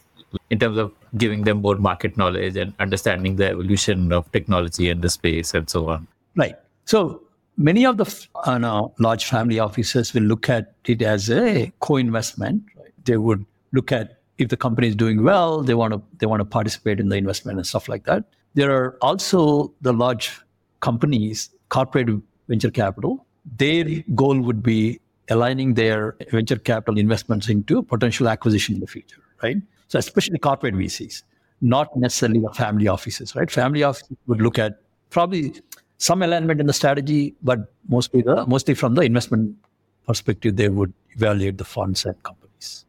in 0.51 0.59
terms 0.59 0.78
of 0.78 0.93
giving 1.16 1.45
them 1.45 1.62
more 1.62 1.76
market 1.76 2.16
knowledge 2.16 2.57
and 2.57 2.72
understanding 2.78 3.37
the 3.37 3.49
evolution 3.49 4.12
of 4.12 4.30
technology 4.32 4.89
and 4.91 5.03
the 5.03 5.09
space 5.09 5.55
and 5.55 5.68
so 5.68 5.89
on. 5.89 6.07
Right. 6.37 6.57
So 6.85 7.22
many 7.57 7.87
of 7.87 7.97
the 7.97 8.26
uh, 8.45 8.59
no, 8.59 8.95
large 8.99 9.24
family 9.24 9.59
offices 9.59 10.12
will 10.12 10.22
look 10.22 10.49
at 10.49 10.74
it 10.85 11.03
as 11.03 11.30
a 11.30 11.72
co-investment. 11.80 12.62
Right? 12.76 12.93
They 13.05 13.16
would 13.16 13.45
look 13.72 13.93
at 13.93 14.18
if 14.39 14.49
the 14.49 14.57
company 14.57 14.89
is 14.89 14.97
doing 14.97 15.22
well, 15.22 15.62
they 15.62 15.74
want 15.74 15.93
to 15.95 16.03
they 16.18 16.26
want 16.26 16.41
to 16.41 16.45
participate 16.45 17.01
in 17.01 17.09
the 17.09 17.16
investment 17.16 17.59
and 17.59 17.66
stuff 17.66 17.89
like 17.89 18.05
that. 18.05 18.24
There 18.55 18.70
are 18.72 18.97
also 19.01 19.72
the 19.80 19.93
large 19.93 20.41
companies, 20.80 21.51
corporate 21.68 22.09
venture 22.49 22.70
capital. 22.70 23.26
Their 23.57 23.85
goal 24.14 24.41
would 24.41 24.62
be 24.62 25.01
aligning 25.30 25.74
their 25.74 26.16
venture 26.30 26.57
capital 26.57 26.99
investments 26.99 27.49
into 27.49 27.82
potential 27.82 28.28
acquisition 28.28 28.74
in 28.74 28.80
the 28.80 28.87
future, 28.87 29.20
right? 29.43 29.57
So 29.95 29.99
especially 29.99 30.38
corporate 30.38 30.74
VCs, 30.74 31.22
not 31.61 31.97
necessarily 31.97 32.40
the 32.40 32.51
family 32.51 32.88
offices, 32.88 33.36
right? 33.36 33.49
Family 33.49 33.84
offices 33.84 34.16
would 34.26 34.42
look 34.42 34.59
at 34.59 34.80
probably 35.11 35.55
some 35.99 36.20
alignment 36.20 36.61
in 36.61 36.66
the 36.66 36.72
strategy, 36.72 37.36
but 37.45 37.72
mostly 37.88 38.22
the 38.22 38.45
mostly 38.45 38.74
from 38.74 38.97
the 38.97 39.03
investment 39.03 39.57
perspective, 40.05 40.57
they 40.57 40.68
would 40.68 40.92
evaluate 41.11 41.59
the 41.59 41.64
funds 41.64 42.05
and 42.07 42.20
companies. 42.24 42.86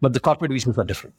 But 0.00 0.12
the 0.12 0.20
corporate 0.20 0.52
VCs 0.52 0.78
are 0.78 0.84
different. 0.84 1.16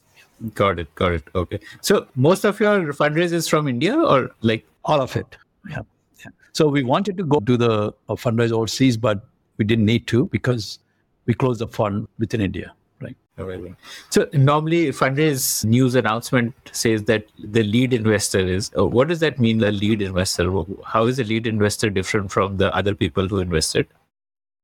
Got 0.54 0.78
it. 0.78 0.94
Got 0.94 1.12
it. 1.12 1.24
Okay. 1.34 1.60
So 1.82 2.06
most 2.14 2.46
of 2.46 2.58
your 2.58 2.94
fundraise 2.94 3.34
is 3.34 3.46
from 3.46 3.68
India 3.68 3.94
or 3.94 4.30
like 4.40 4.66
all 4.86 5.02
of 5.02 5.16
it? 5.16 5.36
Yeah. 5.68 5.82
yeah. 6.24 6.30
So 6.52 6.66
we 6.66 6.82
wanted 6.82 7.18
to 7.18 7.24
go 7.24 7.40
to 7.40 7.58
the 7.58 7.92
uh, 8.08 8.14
fundraise 8.14 8.52
overseas, 8.52 8.96
but 8.96 9.28
we 9.58 9.66
didn't 9.66 9.84
need 9.84 10.06
to 10.06 10.28
because 10.28 10.78
we 11.26 11.34
closed 11.34 11.60
the 11.60 11.68
fund 11.68 12.08
within 12.18 12.40
India. 12.40 12.72
Amazing. 13.38 13.76
So 14.08 14.26
normally 14.32 14.88
fundraise 14.88 15.64
news 15.64 15.94
announcement 15.94 16.54
says 16.72 17.02
that 17.04 17.26
the 17.38 17.62
lead 17.62 17.92
investor 17.92 18.38
is. 18.38 18.70
Oh, 18.74 18.86
what 18.86 19.08
does 19.08 19.20
that 19.20 19.38
mean? 19.38 19.58
The 19.58 19.72
lead 19.72 20.00
investor. 20.00 20.50
How 20.84 21.04
is 21.04 21.18
a 21.18 21.24
lead 21.24 21.46
investor 21.46 21.90
different 21.90 22.32
from 22.32 22.56
the 22.56 22.74
other 22.74 22.94
people 22.94 23.28
who 23.28 23.38
invested? 23.40 23.86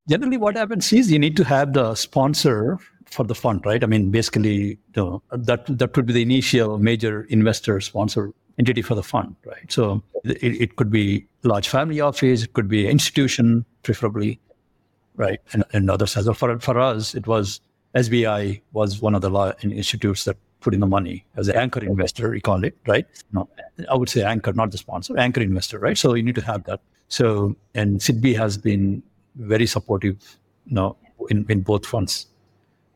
Generally, 0.08 0.38
what 0.38 0.56
happens 0.56 0.92
is 0.92 1.12
you 1.12 1.18
need 1.18 1.36
to 1.36 1.44
have 1.44 1.74
the 1.74 1.94
sponsor 1.94 2.78
for 3.10 3.24
the 3.24 3.34
fund, 3.34 3.64
right? 3.66 3.84
I 3.84 3.86
mean, 3.86 4.10
basically, 4.10 4.54
you 4.54 4.78
know, 4.96 5.22
that 5.30 5.66
that 5.66 5.94
would 5.94 6.06
be 6.06 6.14
the 6.14 6.22
initial 6.22 6.78
major 6.78 7.24
investor 7.24 7.78
sponsor 7.80 8.32
entity 8.58 8.80
for 8.80 8.94
the 8.94 9.02
fund, 9.02 9.36
right? 9.44 9.70
So 9.70 10.02
it, 10.24 10.60
it 10.60 10.76
could 10.76 10.90
be 10.90 11.26
large 11.42 11.68
family 11.68 12.00
office, 12.00 12.42
it 12.42 12.54
could 12.54 12.68
be 12.68 12.88
institution, 12.88 13.66
preferably, 13.82 14.40
right, 15.16 15.40
and, 15.52 15.62
and 15.72 15.90
others 15.90 16.16
as 16.16 16.24
well. 16.24 16.34
For 16.34 16.58
for 16.58 16.78
us, 16.78 17.14
it 17.14 17.26
was 17.26 17.60
SIDBI 17.94 18.62
was 18.72 19.00
one 19.00 19.14
of 19.14 19.22
the 19.22 19.30
law 19.30 19.52
institutes 19.62 20.24
that 20.24 20.36
put 20.60 20.74
in 20.74 20.80
the 20.80 20.86
money 20.86 21.24
as 21.36 21.48
an 21.48 21.56
anchor 21.56 21.80
investor, 21.80 22.34
you 22.34 22.40
call 22.40 22.64
it, 22.64 22.76
right? 22.86 23.06
No, 23.32 23.48
I 23.90 23.94
would 23.96 24.08
say 24.08 24.22
anchor, 24.22 24.52
not 24.52 24.70
the 24.70 24.78
sponsor, 24.78 25.18
anchor 25.18 25.40
investor, 25.40 25.78
right? 25.78 25.98
So 25.98 26.14
you 26.14 26.22
need 26.22 26.36
to 26.36 26.44
have 26.44 26.64
that. 26.64 26.80
So, 27.08 27.56
and 27.74 28.00
SIDBI 28.00 28.36
has 28.36 28.56
been 28.56 29.02
very 29.36 29.66
supportive, 29.66 30.16
you 30.66 30.74
know, 30.74 30.96
in, 31.28 31.44
in 31.48 31.60
both 31.60 31.84
funds, 31.84 32.28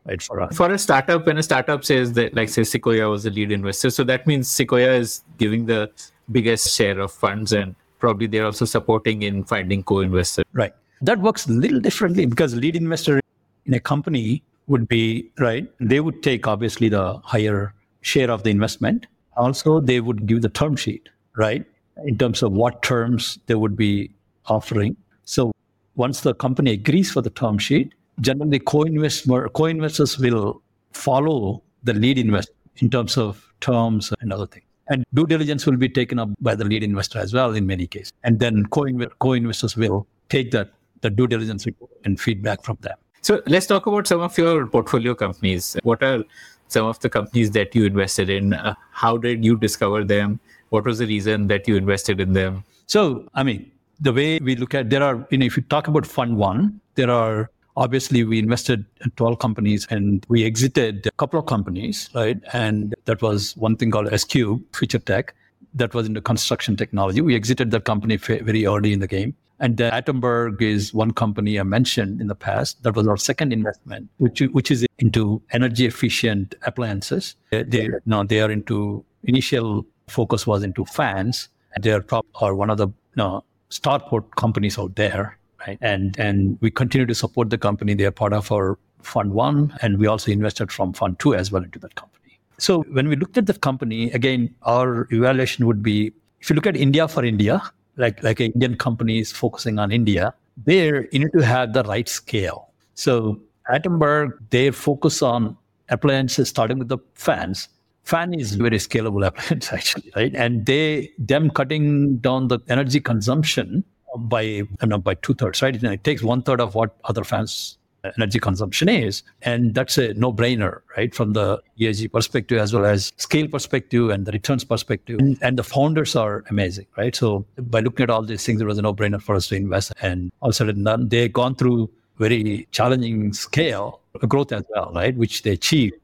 right? 0.05 0.21
For 0.21 0.41
us. 0.41 0.55
For 0.55 0.71
a 0.71 0.77
startup, 0.77 1.25
when 1.27 1.37
a 1.37 1.43
startup 1.43 1.85
says 1.85 2.13
that, 2.13 2.33
like, 2.33 2.49
say, 2.49 2.63
Sequoia 2.63 3.09
was 3.09 3.23
the 3.23 3.29
lead 3.29 3.51
investor, 3.51 3.89
so 3.89 4.03
that 4.05 4.25
means 4.25 4.49
Sequoia 4.49 4.93
is 4.93 5.23
giving 5.37 5.65
the 5.65 5.91
biggest 6.31 6.75
share 6.75 6.99
of 6.99 7.11
funds 7.11 7.53
and 7.53 7.75
probably 7.99 8.27
they're 8.27 8.45
also 8.45 8.65
supporting 8.65 9.23
in 9.23 9.43
finding 9.43 9.83
co-investors. 9.83 10.45
Right. 10.53 10.73
That 11.01 11.19
works 11.19 11.47
a 11.47 11.51
little 11.51 11.79
differently 11.79 12.25
because 12.25 12.55
lead 12.55 12.75
investor 12.75 13.21
in 13.65 13.73
a 13.73 13.79
company 13.79 14.43
would 14.67 14.87
be 14.87 15.31
right. 15.39 15.67
They 15.79 15.99
would 15.99 16.21
take 16.23 16.47
obviously 16.47 16.89
the 16.89 17.19
higher 17.23 17.73
share 18.01 18.29
of 18.29 18.43
the 18.43 18.49
investment. 18.49 19.07
Also, 19.35 19.79
they 19.79 19.99
would 19.99 20.25
give 20.25 20.41
the 20.41 20.49
term 20.49 20.75
sheet, 20.75 21.09
right? 21.35 21.65
In 22.05 22.17
terms 22.17 22.43
of 22.43 22.51
what 22.51 22.83
terms 22.83 23.39
they 23.47 23.55
would 23.55 23.75
be 23.75 24.11
offering. 24.45 24.95
So 25.25 25.51
once 25.95 26.21
the 26.21 26.33
company 26.33 26.71
agrees 26.71 27.11
for 27.11 27.21
the 27.21 27.29
term 27.29 27.57
sheet, 27.57 27.93
generally 28.21 28.59
co-investor, 28.59 29.49
co-investors 29.49 30.17
will 30.17 30.61
follow 30.91 31.61
the 31.83 31.93
lead 31.93 32.17
investor 32.17 32.53
in 32.77 32.89
terms 32.89 33.17
of 33.17 33.51
terms 33.61 34.13
and 34.21 34.31
other 34.31 34.47
things. 34.47 34.65
And 34.89 35.03
due 35.13 35.27
diligence 35.27 35.65
will 35.65 35.77
be 35.77 35.89
taken 35.89 36.17
up 36.17 36.29
by 36.39 36.55
the 36.55 36.63
lead 36.63 36.81
investor 36.83 37.19
as 37.19 37.33
well 37.33 37.53
in 37.53 37.67
many 37.67 37.87
cases. 37.87 38.13
And 38.23 38.39
then 38.39 38.65
co-investors 38.67 39.75
will 39.75 40.07
take 40.29 40.51
that 40.51 40.71
the 41.01 41.09
due 41.09 41.27
diligence 41.27 41.65
report 41.65 41.91
and 42.05 42.19
feedback 42.19 42.63
from 42.63 42.77
them. 42.81 42.97
So 43.27 43.41
let's 43.45 43.65
talk 43.67 43.85
about 43.87 44.07
some 44.07 44.21
of 44.21 44.37
your 44.37 44.67
portfolio 44.67 45.13
companies. 45.13 45.75
What 45.83 46.01
are 46.01 46.23
some 46.69 46.85
of 46.85 46.97
the 47.01 47.09
companies 47.09 47.51
that 47.51 47.75
you 47.75 47.83
invested 47.83 48.29
in? 48.29 48.53
Uh, 48.53 48.73
how 48.91 49.17
did 49.17 49.43
you 49.43 49.57
discover 49.57 50.05
them? 50.05 50.39
What 50.69 50.85
was 50.85 50.99
the 50.99 51.07
reason 51.07 51.47
that 51.47 51.67
you 51.67 51.75
invested 51.75 52.21
in 52.21 52.31
them? 52.31 52.63
So, 52.85 53.27
I 53.33 53.43
mean, 53.43 53.69
the 53.99 54.13
way 54.13 54.39
we 54.39 54.55
look 54.55 54.73
at 54.73 54.89
there 54.89 55.03
are, 55.03 55.27
you 55.29 55.39
know, 55.39 55.45
if 55.45 55.57
you 55.57 55.63
talk 55.63 55.89
about 55.89 56.05
fund 56.05 56.37
one, 56.37 56.79
there 56.95 57.11
are 57.11 57.51
obviously 57.75 58.23
we 58.23 58.39
invested 58.39 58.85
in 59.03 59.11
12 59.17 59.39
companies 59.39 59.85
and 59.89 60.25
we 60.29 60.45
exited 60.45 61.05
a 61.05 61.11
couple 61.11 61.37
of 61.37 61.47
companies, 61.47 62.09
right? 62.15 62.39
And 62.53 62.95
that 63.03 63.21
was 63.21 63.57
one 63.57 63.75
thing 63.75 63.91
called 63.91 64.07
SQ, 64.17 64.37
Future 64.73 64.99
Tech, 64.99 65.35
that 65.73 65.93
was 65.93 66.07
in 66.07 66.13
the 66.13 66.21
construction 66.21 66.77
technology. 66.77 67.19
We 67.19 67.35
exited 67.35 67.71
that 67.71 67.83
company 67.83 68.15
very 68.15 68.65
early 68.65 68.93
in 68.93 69.01
the 69.01 69.07
game. 69.07 69.35
And 69.59 69.81
uh, 69.81 69.91
Atomberg 69.91 70.61
is 70.61 70.93
one 70.93 71.11
company 71.11 71.59
I 71.59 71.63
mentioned 71.63 72.21
in 72.21 72.27
the 72.27 72.35
past. 72.35 72.83
That 72.83 72.95
was 72.95 73.07
our 73.07 73.17
second 73.17 73.51
investment, 73.51 74.09
which, 74.17 74.39
which 74.51 74.69
is 74.69 74.85
into 74.99 75.41
energy 75.51 75.85
efficient 75.85 76.55
appliances. 76.63 77.35
They, 77.49 77.63
they, 77.63 77.89
no, 78.05 78.23
they 78.23 78.41
are 78.41 78.51
into 78.51 79.03
initial 79.23 79.85
focus 80.07 80.47
was 80.47 80.63
into 80.63 80.85
fans. 80.85 81.49
They 81.81 81.91
are, 81.91 82.05
are 82.35 82.55
one 82.55 82.69
of 82.69 82.77
the 82.77 82.89
no, 83.15 83.43
starport 83.69 84.35
companies 84.35 84.79
out 84.79 84.95
there, 84.95 85.37
right? 85.65 85.77
And 85.81 86.17
and 86.19 86.57
we 86.61 86.71
continue 86.71 87.05
to 87.05 87.15
support 87.15 87.49
the 87.49 87.57
company. 87.57 87.93
They 87.93 88.05
are 88.05 88.11
part 88.11 88.33
of 88.33 88.51
our 88.51 88.79
fund 89.01 89.33
one, 89.33 89.77
and 89.81 89.99
we 89.99 90.07
also 90.07 90.31
invested 90.31 90.71
from 90.71 90.93
fund 90.93 91.19
two 91.19 91.35
as 91.35 91.51
well 91.51 91.63
into 91.63 91.79
that 91.79 91.95
company. 91.95 92.39
So 92.57 92.83
when 92.91 93.07
we 93.07 93.15
looked 93.15 93.37
at 93.37 93.45
the 93.45 93.53
company, 93.53 94.11
again, 94.11 94.55
our 94.63 95.07
evaluation 95.11 95.67
would 95.67 95.83
be 95.83 96.13
if 96.39 96.49
you 96.49 96.55
look 96.55 96.67
at 96.67 96.75
India 96.75 97.07
for 97.07 97.23
India, 97.23 97.61
like 97.97 98.23
like 98.23 98.39
Indian 98.39 98.75
companies 98.75 99.31
focusing 99.31 99.79
on 99.79 99.91
India, 99.91 100.33
there 100.65 101.07
you 101.11 101.19
need 101.19 101.33
to 101.33 101.45
have 101.45 101.73
the 101.73 101.83
right 101.83 102.07
scale. 102.07 102.69
So 102.95 103.39
Atomberg, 103.69 104.31
they 104.49 104.71
focus 104.71 105.21
on 105.21 105.57
appliances 105.89 106.49
starting 106.49 106.79
with 106.79 106.89
the 106.89 106.97
fans 107.13 107.69
fan 108.07 108.33
is 108.33 108.55
very 108.55 108.77
scalable 108.77 109.25
appliance 109.31 109.71
actually, 109.71 110.11
right? 110.15 110.33
And 110.35 110.65
they 110.65 111.11
them 111.17 111.49
cutting 111.49 112.17
down 112.17 112.47
the 112.47 112.59
energy 112.69 112.99
consumption 112.99 113.83
by 114.17 114.41
you 114.41 114.67
know, 114.83 114.97
by 114.97 115.15
two 115.15 115.33
thirds, 115.33 115.61
right? 115.61 115.75
it 115.75 116.03
takes 116.03 116.23
one 116.23 116.41
third 116.41 116.61
of 116.61 116.73
what 116.73 116.95
other 117.03 117.23
fans 117.23 117.77
energy 118.17 118.39
consumption 118.39 118.89
is, 118.89 119.23
and 119.41 119.73
that's 119.73 119.97
a 119.97 120.13
no 120.13 120.31
brainer, 120.33 120.81
right? 120.95 121.13
From 121.13 121.33
the 121.33 121.61
ESG 121.79 122.11
perspective 122.11 122.59
as 122.59 122.73
well 122.73 122.85
as 122.85 123.11
scale 123.17 123.47
perspective 123.47 124.09
and 124.09 124.25
the 124.25 124.31
returns 124.31 124.63
perspective, 124.63 125.19
and, 125.19 125.37
and 125.41 125.57
the 125.57 125.63
founders 125.63 126.15
are 126.15 126.43
amazing, 126.49 126.87
right? 126.97 127.15
So 127.15 127.45
by 127.57 127.79
looking 127.81 128.03
at 128.03 128.09
all 128.09 128.23
these 128.23 128.45
things, 128.45 128.61
it 128.61 128.65
was 128.65 128.77
a 128.77 128.81
no 128.81 128.93
brainer 128.93 129.21
for 129.21 129.35
us 129.35 129.47
to 129.47 129.55
invest, 129.55 129.93
and 130.01 130.31
all 130.41 130.51
said 130.51 130.69
and 130.69 130.85
done, 130.85 131.09
they've 131.09 131.31
gone 131.31 131.55
through 131.55 131.89
very 132.17 132.67
challenging 132.71 133.33
scale 133.33 134.01
growth 134.27 134.51
as 134.51 134.63
well, 134.69 134.91
right? 134.93 135.15
Which 135.15 135.43
they 135.43 135.51
achieved 135.51 135.95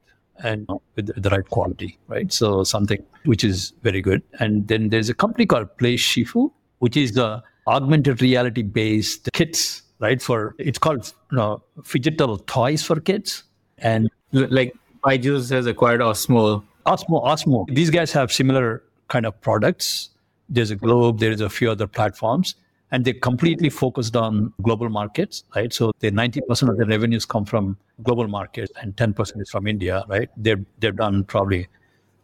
and 0.42 0.68
with 0.96 1.10
the 1.20 1.30
right 1.30 1.48
quality, 1.48 1.98
right? 2.08 2.32
So 2.32 2.64
something 2.64 3.04
which 3.24 3.44
is 3.44 3.72
very 3.82 4.00
good. 4.00 4.22
And 4.40 4.66
then 4.68 4.88
there's 4.88 5.08
a 5.08 5.14
company 5.14 5.46
called 5.46 5.76
Play 5.78 5.96
Shifu, 5.96 6.50
which 6.78 6.96
is 6.96 7.12
the 7.12 7.42
augmented 7.66 8.20
reality 8.20 8.62
based 8.62 9.28
kits, 9.32 9.82
right? 9.98 10.20
For 10.20 10.54
it's 10.58 10.78
called 10.78 11.12
you 11.30 11.36
know, 11.36 11.62
Phygital 11.80 12.44
toys 12.46 12.82
for 12.82 13.00
kids. 13.00 13.44
And 13.78 14.10
like 14.32 14.74
Byju's 15.02 15.50
has 15.50 15.66
acquired 15.66 16.00
Osmo. 16.00 16.62
Osmo, 16.86 17.24
Osmo. 17.24 17.66
These 17.74 17.90
guys 17.90 18.12
have 18.12 18.32
similar 18.32 18.82
kind 19.08 19.26
of 19.26 19.40
products. 19.40 20.10
There's 20.48 20.70
a 20.70 20.76
Globe, 20.76 21.18
there's 21.18 21.40
a 21.40 21.48
few 21.48 21.70
other 21.70 21.86
platforms 21.86 22.54
and 22.94 23.04
they're 23.04 23.14
completely 23.14 23.70
focused 23.70 24.14
on 24.14 24.52
global 24.62 24.88
markets, 24.88 25.42
right? 25.56 25.72
So 25.72 25.90
the 25.98 26.12
90% 26.12 26.68
of 26.68 26.76
their 26.76 26.86
revenues 26.86 27.24
come 27.24 27.44
from 27.44 27.76
global 28.04 28.28
markets 28.28 28.70
and 28.80 28.94
10% 28.94 29.40
is 29.40 29.50
from 29.50 29.66
India, 29.66 30.04
right? 30.06 30.28
They've, 30.36 30.64
they've 30.78 30.94
done 30.94 31.24
probably 31.24 31.66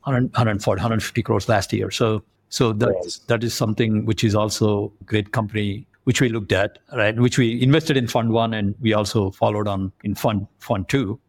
100, 0.05 0.33
140, 0.33 0.79
150 0.79 1.23
crores 1.25 1.49
last 1.49 1.73
year. 1.73 1.91
So, 1.91 2.23
so 2.51 2.73
that, 2.75 3.19
that 3.27 3.43
is 3.43 3.53
something 3.53 4.07
which 4.07 4.23
is 4.23 4.37
also 4.37 4.93
a 5.01 5.05
great 5.05 5.33
company, 5.33 5.89
which 6.11 6.21
we 6.21 6.29
looked 6.29 6.51
at, 6.51 6.81
right? 6.93 7.17
Which 7.21 7.39
we 7.39 7.63
invested 7.63 7.97
in 7.97 8.09
fund 8.09 8.33
one 8.33 8.53
and 8.53 8.75
we 8.81 8.93
also 8.93 9.31
followed 9.31 9.69
on 9.69 9.93
in 10.03 10.17
fund, 10.17 10.49
fund 10.59 10.89
two. 10.89 11.21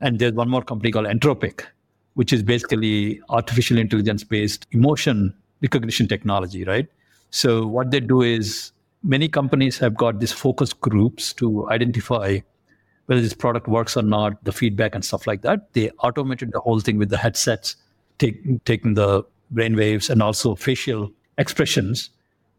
And 0.00 0.18
there's 0.18 0.32
one 0.32 0.48
more 0.48 0.62
company 0.62 0.90
called 0.90 1.04
Entropik, 1.04 1.66
which 2.14 2.32
is 2.32 2.42
basically 2.42 3.20
artificial 3.28 3.76
intelligence 3.76 4.24
based 4.24 4.66
emotion 4.70 5.34
recognition 5.60 6.08
technology, 6.08 6.64
right? 6.64 6.88
So 7.28 7.66
what 7.66 7.90
they 7.90 8.00
do 8.00 8.22
is 8.22 8.72
many 9.02 9.28
companies 9.28 9.76
have 9.76 9.94
got 9.94 10.20
these 10.20 10.32
focus 10.32 10.72
groups 10.72 11.34
to 11.34 11.68
identify 11.68 12.38
whether 13.04 13.20
this 13.20 13.34
product 13.34 13.68
works 13.68 13.94
or 13.94 14.02
not, 14.02 14.42
the 14.44 14.52
feedback 14.52 14.94
and 14.94 15.04
stuff 15.04 15.26
like 15.26 15.42
that. 15.42 15.70
They 15.74 15.90
automated 15.98 16.52
the 16.52 16.60
whole 16.60 16.80
thing 16.80 16.96
with 16.96 17.10
the 17.10 17.18
headsets, 17.18 17.76
take, 18.18 18.64
taking 18.64 18.94
the 18.94 19.22
brain 19.50 19.76
waves 19.76 20.08
and 20.08 20.22
also 20.22 20.54
facial 20.54 21.12
expressions 21.36 22.08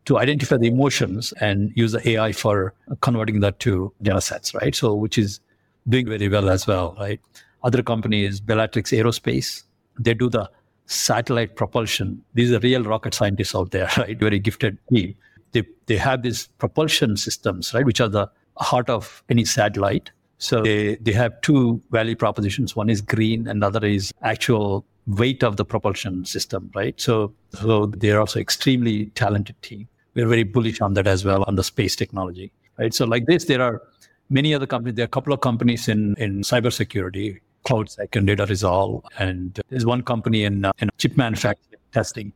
to 0.06 0.18
identify 0.18 0.58
the 0.58 0.68
emotions 0.68 1.34
and 1.39 1.72
use 1.76 1.91
the 1.91 2.10
AI 2.10 2.32
for 2.32 2.74
converting 3.02 3.39
that 3.41 3.60
to 3.60 3.93
data 4.02 4.22
sets, 4.22 4.54
right? 4.56 4.76
So, 4.76 4.93
which 4.93 5.18
is 5.18 5.39
doing 5.88 6.08
very 6.08 6.30
well 6.30 6.49
as 6.49 6.68
well, 6.68 6.95
right? 6.99 7.20
Other 7.64 7.84
company 7.84 8.26
is 8.26 8.41
Bellatrix 8.41 8.91
Aerospace. 8.91 9.64
They 9.99 10.14
do 10.14 10.30
the 10.30 10.49
satellite 10.88 11.56
propulsion. 11.56 12.24
These 12.34 12.52
are 12.52 12.60
real 12.60 12.84
rocket 12.84 13.14
scientists 13.14 13.56
out 13.56 13.72
there, 13.72 13.89
right? 13.97 14.18
Very 14.18 14.39
gifted 14.39 14.78
team 14.89 15.16
they, 15.52 15.64
they 15.86 15.97
have 15.97 16.22
these 16.24 16.47
propulsion 16.58 17.18
systems, 17.18 17.74
right, 17.74 17.86
which 17.86 18.02
are 18.02 18.10
the 18.10 18.30
heart 18.58 18.89
of 18.89 19.24
any 19.30 19.45
satellite. 19.45 20.12
So 20.38 20.62
they, 20.62 20.95
they 20.95 21.12
have 21.12 21.39
two 21.41 21.82
value 21.91 22.16
propositions. 22.16 22.76
One 22.76 22.89
is 22.89 23.02
green, 23.02 23.47
another 23.47 23.86
is 23.86 24.12
actual 24.24 24.86
weight 25.08 25.43
of 25.43 25.58
the 25.58 25.66
propulsion 25.66 26.26
system, 26.26 26.72
right? 26.74 26.99
So, 26.99 27.34
so 27.52 27.88
they're 27.88 28.20
also 28.20 28.39
extremely 28.39 29.08
talented 29.08 29.62
team. 29.62 29.88
We're 30.14 30.28
very 30.28 30.43
bullish 30.43 30.82
on 30.82 30.93
that 30.95 31.07
as 31.07 31.24
well, 31.24 31.43
on 31.47 31.55
the 31.55 31.64
space 31.64 31.95
technology, 31.95 32.51
right? 32.78 32.93
So 32.93 33.05
like 33.05 33.26
this, 33.26 33.45
there 33.45 33.62
are 33.62 33.82
many 34.30 34.53
other 34.53 34.68
companies. 34.68 34.95
There 34.95 35.03
are 35.03 35.05
a 35.05 35.09
couple 35.09 35.34
of 35.34 35.41
companies 35.41 35.88
in, 35.88 36.16
in 36.18 36.41
cybersecurity, 36.41 37.39
CloudSEK 37.66 38.16
and 38.16 38.28
Data 38.28 38.45
Resolve. 38.45 39.05
And 39.20 39.59
there's 39.70 39.86
one 39.86 40.03
company 40.03 40.43
in, 40.43 40.66
uh, 40.66 40.74
in 40.80 40.89
chip 40.97 41.16
manufacturing 41.18 41.80
testing 41.93 42.34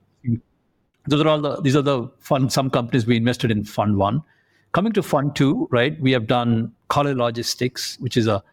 those 1.07 1.21
are 1.21 1.27
all 1.27 1.41
the 1.41 1.61
these 1.61 1.75
are 1.75 1.81
the 1.81 2.09
fund 2.19 2.51
some 2.51 2.69
companies 2.69 3.05
we 3.05 3.15
invested 3.17 3.51
in 3.51 3.63
fund 3.63 3.97
one 3.97 4.21
coming 4.71 4.91
to 4.91 5.03
fund 5.03 5.35
two 5.35 5.67
right 5.71 5.99
we 6.01 6.11
have 6.11 6.27
done 6.27 6.71
Kale 6.91 7.13
logistics 7.15 7.97
which 7.99 8.17
is 8.17 8.27
a 8.27 8.43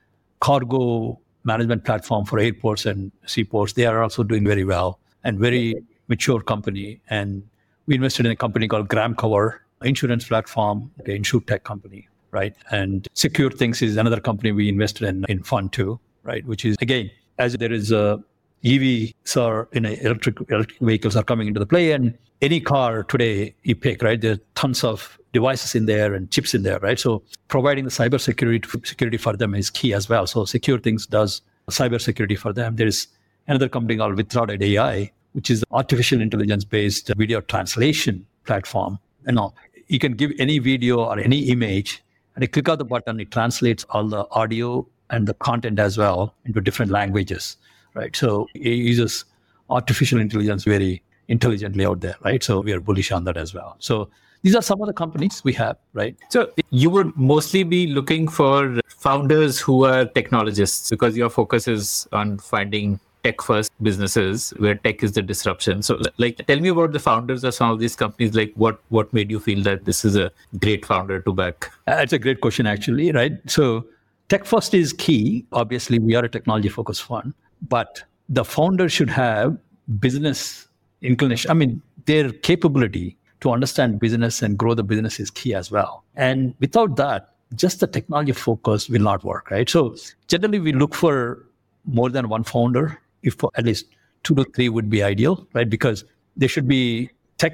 cargo 0.41 1.18
management 1.45 1.85
platform 1.85 2.25
for 2.25 2.39
airports 2.39 2.87
and 2.87 3.11
seaports 3.27 3.73
they 3.73 3.87
are 3.87 4.03
also 4.03 4.23
doing 4.23 4.45
very 4.45 4.64
well 4.64 4.99
and 5.25 5.39
very 5.39 5.83
mature 6.09 6.41
company 6.41 7.01
and 7.09 7.43
we 7.87 7.95
invested 7.95 8.26
in 8.26 8.33
a 8.33 8.37
company 8.37 8.68
called 8.68 8.89
GramCover 8.89 9.59
insurance 9.85 10.26
platform 10.26 10.91
okay, 11.01 11.16
insure 11.16 11.41
tech 11.41 11.64
company 11.64 12.09
right 12.30 12.55
and 12.70 13.09
SecureThings 13.14 13.83
is 13.83 13.97
another 13.97 14.20
company 14.20 14.53
we 14.53 14.68
invested 14.68 15.09
in 15.09 15.24
in 15.28 15.43
fund 15.43 15.72
two 15.72 15.99
right 16.22 16.47
which 16.47 16.64
is 16.64 16.76
again 16.80 17.11
as 17.39 17.55
there 17.55 17.72
is 17.72 17.91
a 17.91 18.22
EVs 18.64 19.37
are 19.37 19.68
in 19.72 19.85
electric 19.85 20.37
electric 20.51 20.78
vehicles 20.80 21.16
are 21.16 21.24
coming 21.24 21.49
into 21.49 21.59
the 21.59 21.66
play, 21.66 21.93
and 21.93 22.16
any 22.41 22.61
car 22.61 23.03
today 23.05 23.55
you 23.64 23.74
pick, 23.74 24.03
right? 24.03 24.20
There 24.20 24.33
are 24.33 24.41
tons 24.55 24.85
of 24.85 25.18
devices 25.33 25.74
in 25.74 25.87
there 25.87 26.14
and 26.14 26.30
chips 26.30 26.55
in 26.55 26.62
there, 26.62 26.78
right? 26.80 26.99
So 26.99 27.22
providing 27.49 27.85
the 27.85 27.91
cyber 27.91 28.20
security 28.20 29.16
for 29.16 29.37
them 29.37 29.55
is 29.55 29.70
key 29.70 29.95
as 29.95 30.09
well. 30.09 30.26
So 30.26 30.45
SecureThings 30.45 31.09
does 31.09 31.43
cyber 31.70 32.01
security 32.01 32.37
for 32.37 32.53
them. 32.53 32.76
There 32.76 32.87
is 32.87 33.09
another 33.49 33.68
company 33.68 33.97
called 33.97 34.16
Withdraw.ai, 34.16 35.11
which 35.33 35.51
is 35.51 35.61
an 35.62 35.68
artificial 35.72 36.20
intelligence 36.20 36.64
based 36.64 37.11
video 37.16 37.41
translation 37.41 38.26
platform. 38.45 38.99
You 39.26 39.33
know, 39.33 39.55
you 39.89 39.99
can 39.99 40.12
give 40.12 40.33
any 40.39 40.59
video 40.59 41.05
or 41.05 41.18
any 41.18 41.49
image, 41.51 42.03
and 42.35 42.43
you 42.43 42.49
click 42.49 42.68
on 42.68 42.78
the 42.78 42.85
button, 42.85 43.20
it 43.20 43.30
translates 43.30 43.85
all 43.91 44.09
the 44.09 44.26
audio 44.30 44.87
and 45.11 45.26
the 45.26 45.35
content 45.35 45.78
as 45.78 45.99
well 45.99 46.35
into 46.45 46.61
different 46.61 46.91
languages 46.91 47.57
right? 47.95 48.14
So 48.14 48.47
it 48.55 48.68
uses 48.68 49.24
artificial 49.70 50.20
intelligence 50.20 50.64
very 50.64 51.03
intelligently 51.28 51.87
out 51.87 52.01
there, 52.01 52.16
right? 52.24 52.43
So 52.43 52.61
we 52.61 52.72
are 52.72 52.80
bullish 52.80 53.12
on 53.12 53.24
that 53.24 53.37
as 53.37 53.55
well. 53.55 53.76
So 53.78 54.11
these 54.43 54.55
are 54.55 54.62
some 54.62 54.80
of 54.80 54.87
the 54.87 54.93
companies 54.93 55.43
we 55.45 55.53
have, 55.55 55.76
right? 55.93 56.16
So 56.30 56.51
you 56.70 56.91
would 56.91 57.16
mostly 57.16 57.62
be 57.62 57.87
looking 57.87 58.28
for 58.28 58.80
founders 58.89 59.61
who 59.61 59.85
are 59.85 60.05
technologists 60.05 60.91
because 60.91 61.16
your 61.16 61.30
focus 61.30 61.68
is 61.68 62.09
on 62.12 62.39
finding 62.39 62.99
tech 63.25 63.41
first 63.41 63.70
businesses 63.83 64.51
where 64.59 64.75
tech 64.75 65.03
is 65.03 65.12
the 65.12 65.23
disruption. 65.23 65.83
So 65.83 66.01
like 66.18 66.45
tell 66.47 66.61
me 66.61 66.68
about 66.68 66.93
the 66.93 66.99
founders 66.99 67.45
of 67.45 67.55
some 67.55 67.70
of 67.70 67.79
these 67.79 67.97
companies 67.97 68.35
like 68.35 68.53
what 68.55 68.81
what 68.89 69.12
made 69.12 69.31
you 69.31 69.41
feel 69.41 69.62
that 69.62 69.85
this 69.85 70.05
is 70.05 70.16
a 70.16 70.31
great 70.59 70.85
founder 70.85 71.20
to 71.20 71.33
back? 71.33 71.70
Uh, 71.87 71.97
That's 71.97 72.12
a 72.12 72.18
great 72.18 72.41
question 72.41 72.66
actually 72.66 73.12
right? 73.12 73.33
So 73.47 73.87
tech 74.29 74.45
first 74.45 74.75
is 74.75 74.93
key. 74.93 75.47
Obviously 75.53 75.99
we 75.99 76.14
are 76.14 76.25
a 76.25 76.29
technology 76.29 76.68
focused 76.68 77.03
fund 77.03 77.35
but 77.68 78.03
the 78.29 78.45
founder 78.45 78.89
should 78.89 79.11
have 79.11 79.57
business 79.99 80.68
inclination 81.03 81.51
i 81.51 81.55
mean 81.55 81.83
their 82.07 82.31
capability 82.31 83.16
to 83.43 83.51
understand 83.51 83.99
business 83.99 84.41
and 84.41 84.57
grow 84.57 84.73
the 84.73 84.85
business 84.85 85.18
is 85.18 85.31
key 85.31 85.53
as 85.55 85.70
well. 85.70 86.05
And 86.14 86.55
without 86.61 86.97
that 86.97 87.35
just 87.55 87.81
the 87.81 87.87
technology 87.87 88.33
focus 88.33 88.89
will 88.89 89.03
not 89.03 89.25
work 89.25 89.51
right? 89.51 89.68
So 89.68 89.95
generally 90.29 90.59
we 90.59 90.73
look 90.73 90.95
for 90.95 91.47
more 91.85 92.09
than 92.09 92.29
one 92.29 92.45
founder 92.45 92.99
if 93.23 93.37
at 93.55 93.64
least 93.64 93.87
two 94.23 94.35
to 94.35 94.45
three 94.45 94.68
would 94.68 94.89
be 94.91 95.03
ideal, 95.03 95.47
right? 95.53 95.68
Because 95.68 96.05
there 96.37 96.49
should 96.49 96.68
be 96.68 97.11
tech 97.39 97.53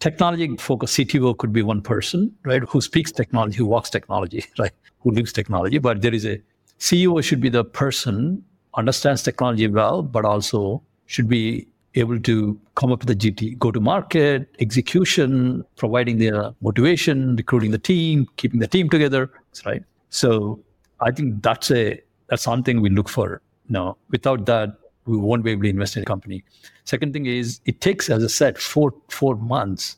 technology 0.00 0.56
focused 0.56 0.98
CTO 0.98 1.36
could 1.36 1.52
be 1.52 1.62
one 1.62 1.82
person, 1.82 2.34
right? 2.44 2.62
Who 2.62 2.80
speaks 2.80 3.12
technology, 3.12 3.56
who 3.56 3.66
walks 3.66 3.90
technology, 3.90 4.44
right? 4.58 4.72
Who 5.00 5.10
lives 5.10 5.32
technology. 5.32 5.78
But 5.78 6.02
there 6.02 6.14
is 6.14 6.24
a 6.26 6.40
CEO 6.78 7.22
should 7.22 7.40
be 7.40 7.48
the 7.48 7.64
person 7.64 8.42
understands 8.74 9.22
technology 9.22 9.66
well, 9.68 10.02
but 10.02 10.24
also 10.24 10.82
should 11.06 11.28
be 11.28 11.66
able 11.96 12.20
to 12.20 12.58
come 12.76 12.92
up 12.92 13.00
with 13.00 13.10
a 13.10 13.14
GT, 13.14 13.58
go 13.58 13.70
to 13.70 13.80
market, 13.80 14.48
execution, 14.60 15.64
providing 15.76 16.18
the 16.18 16.54
motivation, 16.60 17.36
recruiting 17.36 17.72
the 17.72 17.78
team, 17.78 18.28
keeping 18.36 18.60
the 18.60 18.68
team 18.68 18.88
together, 18.88 19.28
right? 19.66 19.82
So 20.10 20.60
I 21.00 21.10
think 21.10 21.42
that's 21.42 21.70
a 21.70 22.00
that's 22.28 22.42
something 22.42 22.80
we 22.80 22.90
look 22.90 23.08
for. 23.08 23.42
No, 23.68 23.96
without 24.10 24.46
that, 24.46 24.76
we 25.10 25.16
won't 25.16 25.42
be 25.42 25.50
able 25.50 25.62
to 25.62 25.68
invest 25.68 25.96
in 25.96 26.02
a 26.02 26.06
company. 26.06 26.44
Second 26.84 27.12
thing 27.12 27.26
is 27.26 27.60
it 27.66 27.80
takes, 27.80 28.08
as 28.08 28.22
I 28.24 28.28
said, 28.28 28.58
four 28.58 28.94
four 29.08 29.34
months 29.36 29.96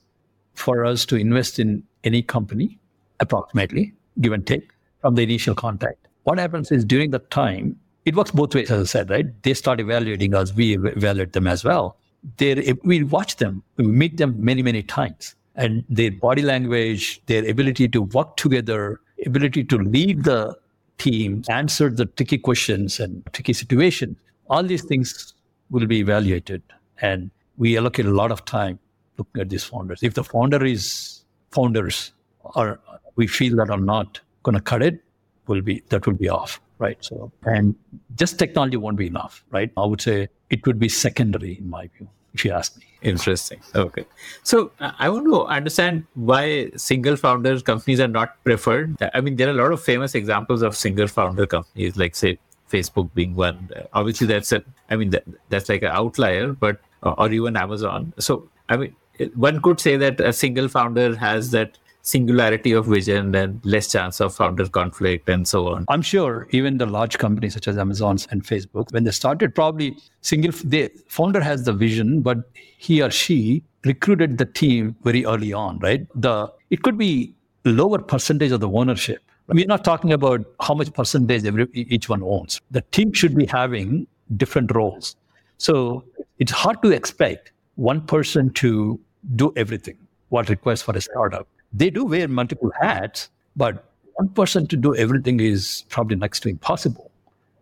for 0.55 0.85
us 0.85 1.05
to 1.07 1.17
invest 1.17 1.59
in 1.59 1.83
any 2.05 2.23
company, 2.23 2.79
approximately, 3.21 3.93
give 4.21 4.33
and 4.33 4.47
take, 4.47 4.71
from 5.01 5.15
the 5.15 5.23
initial 5.23 5.55
contact. 5.55 6.09
What 6.25 6.39
happens 6.39 6.71
is 6.71 6.85
during 6.85 7.11
that 7.11 7.31
time, 7.31 7.77
it 8.05 8.17
works 8.17 8.31
both 8.31 8.55
ways, 8.55 8.71
as 8.71 8.81
I 8.81 8.85
said, 8.85 9.11
right? 9.11 9.43
They 9.43 9.55
start 9.55 9.81
evaluating 9.81 10.35
us, 10.35 10.55
we 10.55 10.75
evaluate 10.77 11.33
them 11.33 11.47
as 11.47 11.65
well. 11.65 11.97
they 12.39 12.75
we 12.85 13.03
watch 13.03 13.37
them, 13.37 13.63
we 13.77 13.85
meet 13.85 14.17
them 14.17 14.35
many, 14.39 14.63
many 14.63 14.83
times. 14.83 15.35
And 15.55 15.85
their 15.89 16.11
body 16.11 16.43
language, 16.43 17.21
their 17.27 17.49
ability 17.49 17.89
to 17.89 18.03
work 18.03 18.37
together, 18.37 19.01
ability 19.27 19.65
to 19.65 19.79
lead 19.79 20.25
the 20.25 20.57
team, 20.99 21.43
answer 21.51 21.91
the 21.91 22.07
tricky 22.07 22.39
questions 22.39 23.01
and 23.01 23.23
tricky 23.33 23.53
situations 23.53 24.17
all 24.53 24.63
these 24.63 24.85
things 24.85 25.35
will 25.71 25.87
be 25.87 25.99
evaluated. 26.07 26.63
And 27.01 27.31
we 27.57 27.77
allocate 27.77 28.07
a 28.07 28.17
lot 28.23 28.31
of 28.31 28.45
time 28.45 28.79
looking 29.19 29.41
at 29.43 29.49
these 29.49 29.65
founders. 29.65 30.03
If 30.03 30.15
the 30.15 30.25
founder 30.25 30.65
is 30.65 31.25
founders 31.51 32.13
or 32.57 32.79
we 33.17 33.27
feel 33.27 33.57
that 33.57 33.71
are 33.71 33.85
not 33.95 34.21
going 34.43 34.55
to 34.55 34.61
cut 34.61 34.83
it, 34.83 35.01
will 35.49 35.61
be 35.61 35.83
that 35.89 36.07
will 36.07 36.15
be 36.15 36.29
off, 36.29 36.61
right? 36.79 36.97
So 37.01 37.33
and 37.45 37.75
just 38.15 38.39
technology 38.39 38.77
won't 38.77 38.97
be 38.97 39.09
enough, 39.09 39.45
right? 39.51 39.71
I 39.77 39.85
would 39.85 40.01
say 40.01 40.29
it 40.51 40.67
would 40.67 40.79
be 40.79 40.89
secondary 40.89 41.59
in 41.59 41.69
my 41.69 41.89
view, 41.97 42.09
if 42.33 42.45
you 42.45 42.53
ask 42.53 42.77
me. 42.77 42.85
Interesting. 43.03 43.61
Okay. 43.75 44.05
So 44.45 44.71
I 44.81 45.09
want 45.09 45.27
to 45.27 45.43
understand 45.59 46.07
why 46.15 46.71
single 46.77 47.17
founder 47.17 47.61
companies 47.61 48.01
are 48.07 48.09
not 48.09 48.43
preferred. 48.45 48.97
I 49.15 49.21
mean, 49.21 49.37
there 49.37 49.49
are 49.49 49.57
a 49.59 49.61
lot 49.63 49.73
of 49.73 49.83
famous 49.83 50.15
examples 50.15 50.63
of 50.63 50.77
single 50.77 51.09
founder 51.09 51.47
companies, 51.47 51.97
like 51.97 52.15
say 52.15 52.39
Facebook 52.73 53.13
being 53.15 53.35
one. 53.35 53.71
Uh, 53.77 53.83
obviously, 53.93 54.27
that's 54.27 54.53
a, 54.53 54.63
I 54.91 54.97
mean, 54.97 55.11
that, 55.11 55.25
that's 55.51 55.69
like 55.69 55.83
an 55.83 55.95
outlier, 56.01 56.53
but, 56.53 56.81
uh, 57.03 57.15
or 57.19 57.31
even 57.31 57.57
Amazon. 57.57 58.13
So, 58.19 58.49
I 58.69 58.77
mean, 58.77 58.97
one 59.35 59.61
could 59.61 59.81
say 59.81 59.97
that 59.97 60.21
a 60.21 60.33
single 60.33 60.69
founder 60.69 61.15
has 61.17 61.51
that 61.51 61.79
singularity 62.03 62.73
of 62.73 62.87
vision 62.87 63.35
and 63.35 63.65
less 63.65 63.93
chance 63.93 64.21
of 64.21 64.35
founder 64.35 64.67
conflict 64.69 65.29
and 65.29 65.47
so 65.47 65.69
on. 65.69 65.85
I'm 65.89 66.03
sure 66.03 66.49
even 66.51 66.79
the 66.79 66.87
large 66.87 67.19
companies 67.19 67.55
such 67.55 67.69
as 67.69 67.79
Amazon 67.79 68.19
and 68.31 68.43
Facebook, 68.43 68.93
when 68.93 69.05
they 69.05 69.13
started, 69.13 69.55
probably 69.55 69.97
single 70.21 70.53
the 70.65 70.91
founder 71.09 71.41
has 71.41 71.65
the 71.65 71.73
vision, 71.73 72.21
but 72.21 72.39
he 72.79 73.01
or 73.03 73.11
she 73.11 73.63
recruited 73.85 74.39
the 74.39 74.45
team 74.45 74.97
very 75.05 75.25
early 75.25 75.53
on, 75.53 75.79
right? 75.79 76.07
The 76.15 76.53
it 76.71 76.83
could 76.83 76.99
be 76.99 77.35
lower 77.65 77.99
percentage 77.99 78.51
of 78.51 78.61
the 78.61 78.69
ownership, 78.69 79.23
we're 79.49 79.67
not 79.67 79.85
talking 79.85 80.13
about 80.13 80.45
how 80.61 80.75
much 80.75 80.93
percentage 80.93 81.45
every, 81.45 81.69
each 81.73 82.09
one 82.09 82.23
owns. 82.23 82.61
The 82.71 82.83
team 82.93 83.13
should 83.13 83.35
be 83.35 83.47
having 83.47 84.07
different 84.37 84.75
roles. 84.75 85.17
So 85.59 86.05
it's 86.39 86.53
hard 86.53 86.83
to 86.83 86.91
expect 86.91 87.53
one 87.77 88.01
person 88.03 88.51
to 88.55 88.99
do 89.37 89.53
everything 89.57 89.97
what 90.33 90.49
requests 90.49 90.83
for 90.83 90.97
a 90.97 91.01
startup. 91.01 91.47
They 91.73 91.91
do 91.91 92.05
wear 92.05 92.27
multiple 92.27 92.73
hats, 92.81 93.31
but 93.55 93.85
one 94.15 94.29
person 94.31 94.67
to 94.69 94.77
do 94.77 94.97
everything 94.97 95.41
is 95.41 95.85
probably 95.91 96.17
next 96.17 96.41
to 96.41 96.49
impossible. 96.49 97.11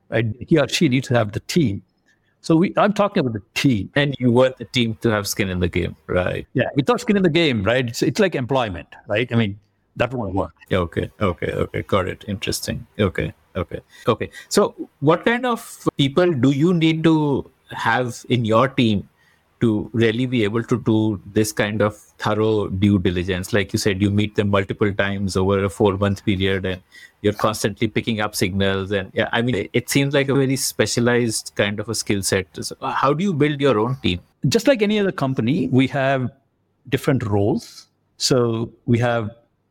Right? 0.09 0.27
He 0.49 0.59
or 0.59 0.69
she 0.69 0.89
needs 0.89 1.09
to 1.09 1.15
have 1.15 1.33
the 1.33 1.41
team. 1.41 1.83
So 2.43 2.57
we, 2.57 2.73
I'm 2.77 2.93
talking 2.93 3.21
about 3.21 3.35
the 3.35 3.43
team. 3.55 3.91
And 3.97 4.17
you 4.19 4.31
want 4.33 4.57
the 4.59 4.65
team 4.65 4.97
to 5.03 5.11
have 5.11 5.27
skin 5.27 5.51
in 5.51 5.59
the 5.61 5.69
game, 5.69 5.97
right? 6.07 6.47
Yeah, 6.55 6.69
without 6.75 7.01
skin 7.01 7.17
in 7.17 7.23
the 7.23 7.31
game, 7.31 7.63
right? 7.65 7.87
It's, 7.87 8.03
it's 8.03 8.21
like 8.21 8.35
employment, 8.35 8.89
right? 9.09 9.31
I 9.33 9.37
mean, 9.37 9.59
that 9.97 10.13
won't 10.15 10.35
work. 10.35 10.55
Okay, 10.73 11.11
okay, 11.21 11.53
okay. 11.53 11.83
Got 11.83 12.09
it. 12.09 12.25
Interesting. 12.29 12.87
Okay, 12.99 13.33
okay, 13.57 13.81
okay. 14.07 14.31
So, 14.49 14.75
what 15.01 15.25
kind 15.25 15.47
of 15.47 15.89
people 15.97 16.33
do 16.33 16.51
you 16.51 16.75
need 16.75 17.05
to 17.05 17.51
have 17.71 18.25
in 18.29 18.45
your 18.45 18.69
team 18.69 19.09
to 19.61 19.91
really 19.93 20.25
be 20.25 20.43
able 20.43 20.63
to 20.65 20.81
do 20.81 21.21
this 21.35 21.53
kind 21.53 21.83
of 21.83 21.97
thorough 22.19 22.69
due 22.69 22.99
diligence? 22.99 23.53
Like 23.53 23.73
you 23.73 23.79
said, 23.79 24.01
you 24.01 24.11
meet 24.11 24.37
them 24.37 24.51
multiple 24.51 24.93
times 24.95 25.37
over 25.37 25.63
a 25.65 25.69
four 25.69 25.97
month 25.99 26.25
period 26.25 26.65
and 26.65 26.83
you're 27.23 27.35
constantly 27.35 27.89
picking 27.89 28.21
up 28.21 28.35
signals. 28.35 28.91
And 28.93 29.11
yeah, 29.15 29.29
I 29.33 29.43
mean, 29.43 29.69
it 29.73 29.91
seems 29.91 30.15
like 30.15 30.29
a 30.29 30.35
very 30.35 30.57
specialized 30.57 31.53
kind 31.55 31.81
of 31.81 31.89
a 31.89 31.95
skill 31.95 32.23
set. 32.23 32.47
So 32.65 32.77
how 32.81 33.13
do 33.13 33.23
you 33.23 33.35
build 33.35 33.61
your 33.61 33.79
own 33.79 33.97
team? 34.03 34.21
Just 34.49 34.67
like 34.67 34.81
any 34.81 34.99
other 34.99 35.13
company, 35.13 35.69
we 35.69 35.87
have 35.89 36.31
different 36.89 37.23
roles. 37.25 37.89
So 38.17 38.73
we 38.87 38.99
have 38.99 39.31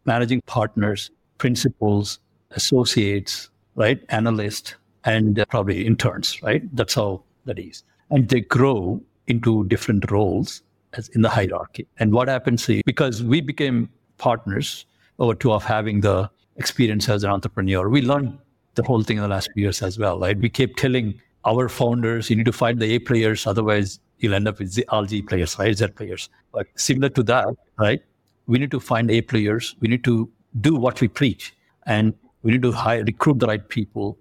managing 0.09 0.41
partners, 0.57 1.11
principals, 1.37 2.19
associates, 2.51 3.49
right, 3.75 3.99
analysts, 4.09 4.75
and 5.05 5.39
uh, 5.39 5.45
probably 5.45 5.85
interns, 5.85 6.41
right? 6.47 6.63
That's 6.75 6.95
how 7.01 7.23
that 7.45 7.59
is. 7.59 7.83
And 8.09 8.27
they 8.27 8.41
grow 8.41 9.01
into 9.27 9.63
different 9.65 10.09
roles 10.11 10.63
as 10.93 11.09
in 11.09 11.21
the 11.21 11.29
hierarchy. 11.29 11.87
And 11.99 12.11
what 12.11 12.27
happens 12.27 12.67
is 12.67 12.81
because 12.85 13.21
we 13.23 13.41
became 13.41 13.89
partners 14.17 14.85
over 15.19 15.35
two 15.35 15.51
of 15.53 15.63
having 15.63 16.01
the 16.01 16.29
experience 16.55 17.07
as 17.07 17.23
an 17.23 17.29
entrepreneur, 17.29 17.87
we 17.87 18.01
learned 18.01 18.37
the 18.75 18.83
whole 18.83 19.03
thing 19.03 19.17
in 19.17 19.23
the 19.23 19.29
last 19.29 19.49
few 19.53 19.63
years 19.63 19.81
as 19.81 19.99
well, 19.99 20.19
right? 20.19 20.37
We 20.37 20.49
kept 20.49 20.77
telling 20.77 21.21
our 21.45 21.69
founders, 21.69 22.29
you 22.29 22.35
need 22.35 22.45
to 22.45 22.57
find 22.63 22.79
the 22.81 22.95
A 22.95 22.99
players, 22.99 23.45
otherwise 23.45 23.99
you'll 24.17 24.33
end 24.33 24.47
up 24.47 24.59
with 24.59 24.77
all 24.89 25.05
Z 25.05 25.21
players, 25.23 25.57
right? 25.59 25.77
Z 25.77 25.87
players. 25.99 26.29
Similar 26.75 27.09
to 27.09 27.23
that, 27.23 27.47
right? 27.77 28.01
We 28.49 28.57
need 28.57 28.71
to 28.71 28.79
find 28.79 29.11
A 29.11 29.21
players. 29.21 29.75
We 29.79 29.87
need 29.87 30.03
to 30.05 30.27
do 30.59 30.75
what 30.75 30.99
we 31.01 31.07
preach. 31.07 31.53
And 31.85 32.13
we 32.41 32.51
need 32.51 32.63
to 32.63 32.71
hire, 32.71 33.03
recruit 33.03 33.37
the 33.39 33.45
right 33.45 33.69
people, 33.69 34.17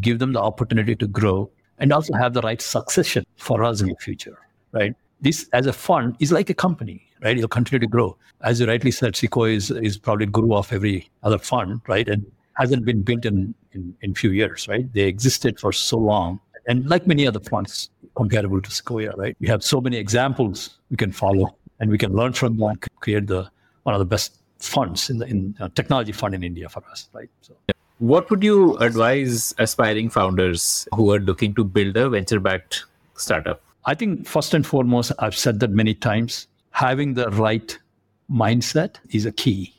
give 0.00 0.18
them 0.18 0.34
the 0.34 0.40
opportunity 0.40 0.94
to 0.96 1.06
grow, 1.06 1.50
and 1.78 1.90
also 1.92 2.12
have 2.14 2.34
the 2.34 2.42
right 2.42 2.60
succession 2.60 3.24
for 3.36 3.64
us 3.64 3.80
in 3.80 3.88
the 3.88 3.96
future, 3.96 4.38
right? 4.72 4.94
This, 5.22 5.48
as 5.54 5.66
a 5.66 5.72
fund, 5.72 6.16
is 6.20 6.30
like 6.30 6.50
a 6.50 6.54
company, 6.54 7.02
right? 7.22 7.38
It'll 7.38 7.48
continue 7.48 7.80
to 7.80 7.86
grow. 7.86 8.18
As 8.42 8.60
you 8.60 8.66
rightly 8.66 8.90
said, 8.90 9.16
Sequoia 9.16 9.54
is, 9.54 9.70
is 9.70 9.96
probably 9.96 10.26
guru 10.26 10.54
of 10.54 10.70
every 10.72 11.08
other 11.22 11.38
fund, 11.38 11.80
right? 11.88 12.06
And 12.06 12.30
hasn't 12.56 12.84
been 12.84 13.00
built 13.00 13.24
in, 13.24 13.54
in, 13.72 13.94
in 14.02 14.14
few 14.14 14.30
years, 14.30 14.68
right? 14.68 14.92
They 14.92 15.02
existed 15.02 15.58
for 15.58 15.72
so 15.72 15.96
long. 15.96 16.38
And 16.66 16.86
like 16.86 17.06
many 17.06 17.26
other 17.26 17.40
funds 17.40 17.88
comparable 18.14 18.60
to 18.60 18.70
Sequoia, 18.70 19.12
right? 19.16 19.34
We 19.40 19.48
have 19.48 19.64
so 19.64 19.80
many 19.80 19.96
examples 19.96 20.78
we 20.90 20.98
can 20.98 21.12
follow 21.12 21.56
and 21.78 21.90
we 21.90 21.96
can 21.96 22.12
learn 22.12 22.34
from 22.34 22.58
them, 22.58 22.78
create 23.00 23.26
the 23.26 23.50
one 23.82 23.94
of 23.94 23.98
the 23.98 24.04
best 24.04 24.36
funds 24.58 25.10
in 25.10 25.18
the 25.18 25.26
in 25.26 25.54
uh, 25.60 25.68
technology 25.74 26.12
fund 26.12 26.34
in 26.34 26.42
India 26.42 26.68
for 26.68 26.82
us, 26.90 27.08
right? 27.12 27.30
So. 27.40 27.54
What 27.98 28.30
would 28.30 28.42
you 28.42 28.76
advise 28.78 29.54
aspiring 29.58 30.08
founders 30.08 30.88
who 30.94 31.12
are 31.12 31.18
looking 31.18 31.54
to 31.54 31.64
build 31.64 31.96
a 31.96 32.08
venture-backed 32.08 32.84
startup? 33.14 33.62
I 33.84 33.94
think 33.94 34.26
first 34.26 34.54
and 34.54 34.66
foremost, 34.66 35.12
I've 35.18 35.36
said 35.36 35.60
that 35.60 35.70
many 35.70 35.94
times, 35.94 36.46
having 36.70 37.14
the 37.14 37.28
right 37.30 37.78
mindset 38.30 38.96
is 39.10 39.26
a 39.26 39.32
key. 39.32 39.74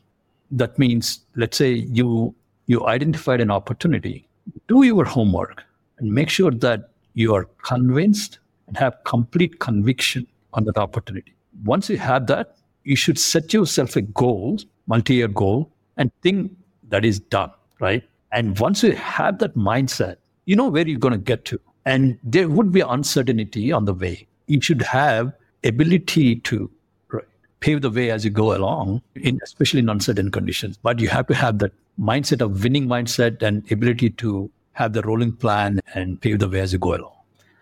That 0.52 0.78
means, 0.78 1.22
let's 1.36 1.58
say 1.58 1.74
you 1.74 2.36
you 2.68 2.86
identified 2.88 3.42
an 3.42 3.52
opportunity, 3.52 4.28
do 4.68 4.84
your 4.84 5.04
homework 5.04 5.64
and 5.98 6.12
make 6.12 6.30
sure 6.30 6.52
that 6.52 6.90
you 7.14 7.34
are 7.36 7.46
convinced 7.64 8.40
and 8.68 8.78
have 8.78 9.04
complete 9.04 9.60
conviction 9.60 10.28
on 10.54 10.66
that 10.66 10.78
opportunity. 10.78 11.34
once 11.66 11.90
you 11.90 11.98
have 11.98 12.28
that, 12.28 12.56
you 12.84 12.96
should 12.96 13.18
set 13.18 13.54
yourself 13.54 13.96
a 13.96 14.02
goal, 14.02 14.60
multi-year 14.88 15.28
goal, 15.28 15.72
and 15.98 16.12
think 16.22 16.52
that 16.90 17.06
is 17.06 17.20
done, 17.20 17.52
right? 17.80 18.04
And 18.32 18.58
once 18.60 18.84
you 18.84 18.94
have 18.94 19.40
that 19.40 19.56
mindset, 19.56 20.18
you 20.46 20.56
know 20.56 20.70
where 20.70 20.88
you're 20.88 21.00
going 21.00 21.14
to 21.14 21.18
get 21.18 21.46
to. 21.46 21.60
And 21.86 22.18
there 22.24 22.48
would 22.50 22.72
be 22.72 22.82
uncertainty 22.82 23.72
on 23.72 23.86
the 23.86 23.94
way. 23.94 24.28
You 24.48 24.62
should 24.62 24.82
have 24.82 25.34
ability 25.64 26.38
to 26.38 26.70
right, 27.10 27.26
pave 27.60 27.82
the 27.82 27.90
way 27.90 28.12
as 28.12 28.24
you 28.24 28.32
go 28.32 28.56
along, 28.56 29.02
in, 29.16 29.40
especially 29.44 29.80
in 29.80 29.90
uncertain 29.90 30.32
conditions. 30.32 30.78
But 30.78 31.00
you 31.00 31.10
have 31.10 31.28
to 31.28 31.36
have 31.36 31.60
that 31.60 31.74
mindset 32.00 32.42
of 32.42 32.64
winning 32.64 32.88
mindset 32.88 33.42
and 33.42 33.70
ability 33.72 34.12
to 34.12 34.50
have 34.74 34.94
the 34.94 35.02
rolling 35.02 35.34
plan 35.34 35.80
and 35.94 36.20
pave 36.22 36.40
the 36.40 36.50
way 36.50 36.60
as 36.62 36.74
you 36.74 36.80
go 36.80 36.96
along. 36.96 37.14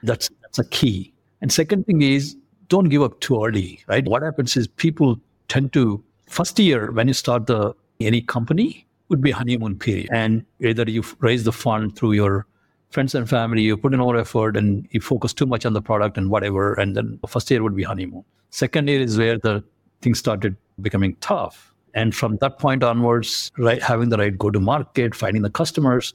That's 0.04 0.30
that's 0.42 0.60
a 0.60 0.66
key. 0.66 1.14
And 1.42 1.52
second 1.52 1.86
thing 1.86 2.02
is 2.02 2.36
don't 2.70 2.90
give 2.90 3.02
up 3.02 3.20
too 3.20 3.44
early, 3.44 3.82
right? 3.88 4.08
What 4.08 4.22
happens 4.22 4.56
is 4.56 4.68
people 4.68 5.20
tend 5.48 5.74
to 5.74 6.02
first 6.28 6.58
year 6.60 6.92
when 6.92 7.08
you 7.08 7.14
start 7.14 7.48
the 7.48 7.76
any 8.00 8.22
company 8.22 8.86
would 9.10 9.22
be 9.22 9.32
honeymoon 9.32 9.78
period. 9.78 10.08
And 10.12 10.46
either 10.62 10.84
you 10.84 11.04
raise 11.20 11.44
the 11.44 11.52
fund 11.52 11.96
through 11.96 12.14
your 12.14 12.46
friends 12.92 13.14
and 13.16 13.28
family, 13.28 13.64
you 13.64 13.76
put 13.76 13.94
in 13.94 14.00
more 14.00 14.18
effort 14.18 14.56
and 14.56 14.88
you 14.92 15.02
focus 15.02 15.34
too 15.34 15.46
much 15.46 15.66
on 15.66 15.74
the 15.74 15.82
product 15.82 16.18
and 16.18 16.30
whatever. 16.30 16.76
And 16.76 16.96
then 16.96 17.20
the 17.22 17.28
first 17.28 17.50
year 17.52 17.62
would 17.64 17.76
be 17.76 17.84
honeymoon. 17.84 18.24
Second 18.52 18.88
year 18.88 19.02
is 19.02 19.18
where 19.18 19.38
the 19.38 19.64
things 20.02 20.20
started 20.20 20.56
becoming 20.82 21.16
tough. 21.22 21.74
And 21.96 22.16
from 22.16 22.38
that 22.38 22.60
point 22.60 22.84
onwards, 22.84 23.52
right, 23.58 23.82
having 23.82 24.10
the 24.10 24.18
right 24.18 24.38
go 24.38 24.52
to 24.52 24.60
market, 24.60 25.16
finding 25.16 25.42
the 25.42 25.50
customers, 25.50 26.14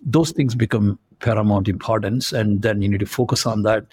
those 0.00 0.30
things 0.30 0.54
become 0.54 0.98
paramount 1.18 1.68
importance. 1.68 2.32
And 2.32 2.62
then 2.62 2.80
you 2.80 2.88
need 2.88 3.00
to 3.00 3.06
focus 3.06 3.44
on 3.44 3.62
that. 3.62 3.86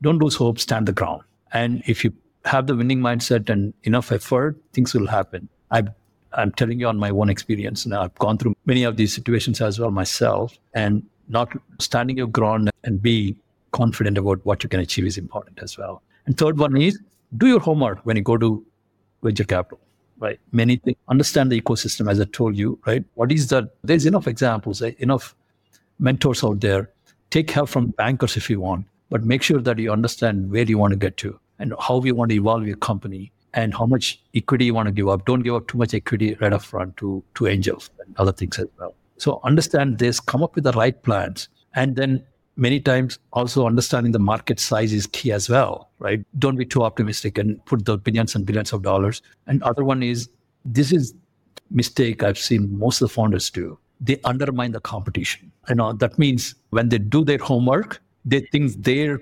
Don't 0.00 0.18
lose 0.18 0.34
hope, 0.34 0.58
stand 0.58 0.88
the 0.88 0.92
ground. 0.92 1.22
And 1.52 1.82
if 1.86 2.04
you 2.04 2.12
have 2.44 2.66
the 2.66 2.74
winning 2.74 3.00
mindset 3.00 3.48
and 3.48 3.72
enough 3.84 4.10
effort, 4.10 4.56
things 4.72 4.94
will 4.94 5.06
happen. 5.06 5.48
I, 5.70 5.84
I'm 6.32 6.52
telling 6.52 6.80
you 6.80 6.88
on 6.88 6.98
my 6.98 7.10
own 7.10 7.28
experience. 7.28 7.86
Now, 7.86 8.02
I've 8.02 8.14
gone 8.16 8.38
through 8.38 8.56
many 8.64 8.84
of 8.84 8.96
these 8.96 9.14
situations 9.14 9.60
as 9.60 9.78
well 9.78 9.90
myself. 9.90 10.58
And 10.74 11.04
not 11.28 11.52
standing 11.78 12.16
your 12.16 12.26
ground 12.26 12.70
and 12.84 13.00
be 13.00 13.36
confident 13.70 14.18
about 14.18 14.44
what 14.44 14.62
you 14.62 14.68
can 14.68 14.80
achieve 14.80 15.06
is 15.06 15.16
important 15.16 15.60
as 15.62 15.78
well. 15.78 16.02
And 16.26 16.36
third 16.36 16.58
one 16.58 16.76
is 16.76 16.98
do 17.36 17.46
your 17.46 17.60
homework 17.60 18.00
when 18.04 18.16
you 18.16 18.22
go 18.22 18.36
to 18.36 18.64
venture 19.22 19.44
capital 19.44 19.80
right? 20.22 20.38
Many 20.52 20.76
things. 20.76 20.96
Understand 21.08 21.50
the 21.50 21.60
ecosystem, 21.60 22.08
as 22.08 22.20
I 22.20 22.24
told 22.24 22.56
you, 22.56 22.78
right? 22.86 23.04
What 23.14 23.32
is 23.32 23.48
that? 23.48 23.74
There's 23.82 24.06
enough 24.06 24.28
examples, 24.28 24.80
eh? 24.80 24.92
enough 24.98 25.34
mentors 25.98 26.44
out 26.44 26.60
there. 26.60 26.90
Take 27.30 27.50
help 27.50 27.68
from 27.68 27.88
bankers 27.88 28.36
if 28.36 28.48
you 28.48 28.60
want, 28.60 28.86
but 29.10 29.24
make 29.24 29.42
sure 29.42 29.60
that 29.60 29.78
you 29.78 29.90
understand 29.90 30.50
where 30.50 30.62
you 30.62 30.78
want 30.78 30.92
to 30.92 30.96
get 30.96 31.16
to 31.18 31.38
and 31.58 31.74
how 31.80 32.02
you 32.02 32.14
want 32.14 32.30
to 32.30 32.36
evolve 32.36 32.66
your 32.66 32.76
company 32.76 33.32
and 33.54 33.74
how 33.74 33.86
much 33.86 34.22
equity 34.34 34.66
you 34.66 34.74
want 34.74 34.86
to 34.86 34.92
give 34.92 35.08
up. 35.08 35.24
Don't 35.26 35.40
give 35.40 35.54
up 35.54 35.68
too 35.68 35.78
much 35.78 35.94
equity 35.94 36.34
right 36.40 36.52
up 36.52 36.62
front 36.62 36.96
to, 36.98 37.22
to 37.34 37.46
angels 37.46 37.90
and 38.04 38.16
other 38.16 38.32
things 38.32 38.58
as 38.58 38.66
well. 38.78 38.94
So 39.18 39.40
understand 39.44 39.98
this, 39.98 40.18
come 40.20 40.42
up 40.42 40.54
with 40.54 40.64
the 40.64 40.72
right 40.72 41.00
plans, 41.02 41.48
and 41.74 41.94
then 41.96 42.24
many 42.56 42.80
times 42.80 43.18
also 43.32 43.66
understanding 43.66 44.12
the 44.12 44.18
market 44.18 44.58
size 44.60 44.92
is 44.92 45.06
key 45.06 45.32
as 45.32 45.48
well, 45.48 45.90
right? 45.98 46.24
Don't 46.38 46.56
be 46.56 46.64
too 46.64 46.82
optimistic 46.82 47.38
and 47.38 47.64
put 47.66 47.84
the 47.84 47.98
billions 47.98 48.34
and 48.34 48.44
billions 48.44 48.72
of 48.72 48.82
dollars. 48.82 49.22
And 49.46 49.62
other 49.62 49.84
one 49.84 50.02
is 50.02 50.28
this 50.64 50.92
is 50.92 51.14
mistake 51.70 52.22
I've 52.22 52.38
seen 52.38 52.78
most 52.78 53.00
of 53.00 53.08
the 53.08 53.14
founders 53.14 53.50
do. 53.50 53.78
They 54.00 54.20
undermine 54.24 54.72
the 54.72 54.80
competition. 54.80 55.52
You 55.68 55.76
know, 55.76 55.92
that 55.92 56.18
means 56.18 56.54
when 56.70 56.88
they 56.88 56.98
do 56.98 57.24
their 57.24 57.38
homework, 57.38 58.02
they 58.24 58.40
think 58.40 58.82
their 58.82 59.20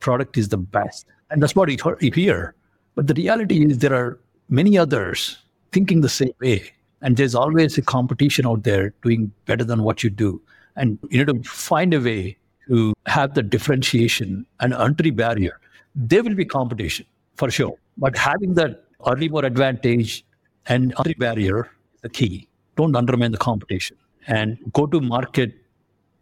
product 0.00 0.36
is 0.36 0.48
the 0.48 0.56
best. 0.56 1.06
And 1.34 1.42
that's 1.42 1.56
what 1.56 1.68
you 1.68 2.12
hear. 2.12 2.54
But 2.94 3.08
the 3.08 3.14
reality 3.14 3.66
is 3.66 3.78
there 3.78 3.92
are 3.92 4.20
many 4.48 4.78
others 4.78 5.36
thinking 5.72 6.00
the 6.00 6.08
same 6.08 6.32
way. 6.40 6.70
And 7.02 7.16
there's 7.16 7.34
always 7.34 7.76
a 7.76 7.82
competition 7.82 8.46
out 8.46 8.62
there 8.62 8.94
doing 9.02 9.32
better 9.44 9.64
than 9.64 9.82
what 9.82 10.04
you 10.04 10.10
do. 10.10 10.40
And 10.76 10.96
you 11.10 11.18
need 11.18 11.26
to 11.26 11.42
find 11.42 11.92
a 11.92 12.00
way 12.00 12.36
to 12.68 12.94
have 13.06 13.34
the 13.34 13.42
differentiation 13.42 14.46
and 14.60 14.74
entry 14.74 15.10
barrier, 15.10 15.58
there 15.96 16.22
will 16.22 16.36
be 16.36 16.44
competition 16.44 17.04
for 17.34 17.50
sure. 17.50 17.74
But 17.98 18.16
having 18.16 18.54
that 18.54 18.84
early 19.04 19.28
more 19.28 19.44
advantage 19.44 20.24
and 20.66 20.94
entry 20.98 21.14
barrier 21.14 21.68
is 21.96 22.00
the 22.02 22.10
key. 22.10 22.48
Don't 22.76 22.94
undermine 22.94 23.32
the 23.32 23.38
competition 23.38 23.96
and 24.28 24.56
go 24.72 24.86
to 24.86 25.00
market 25.00 25.52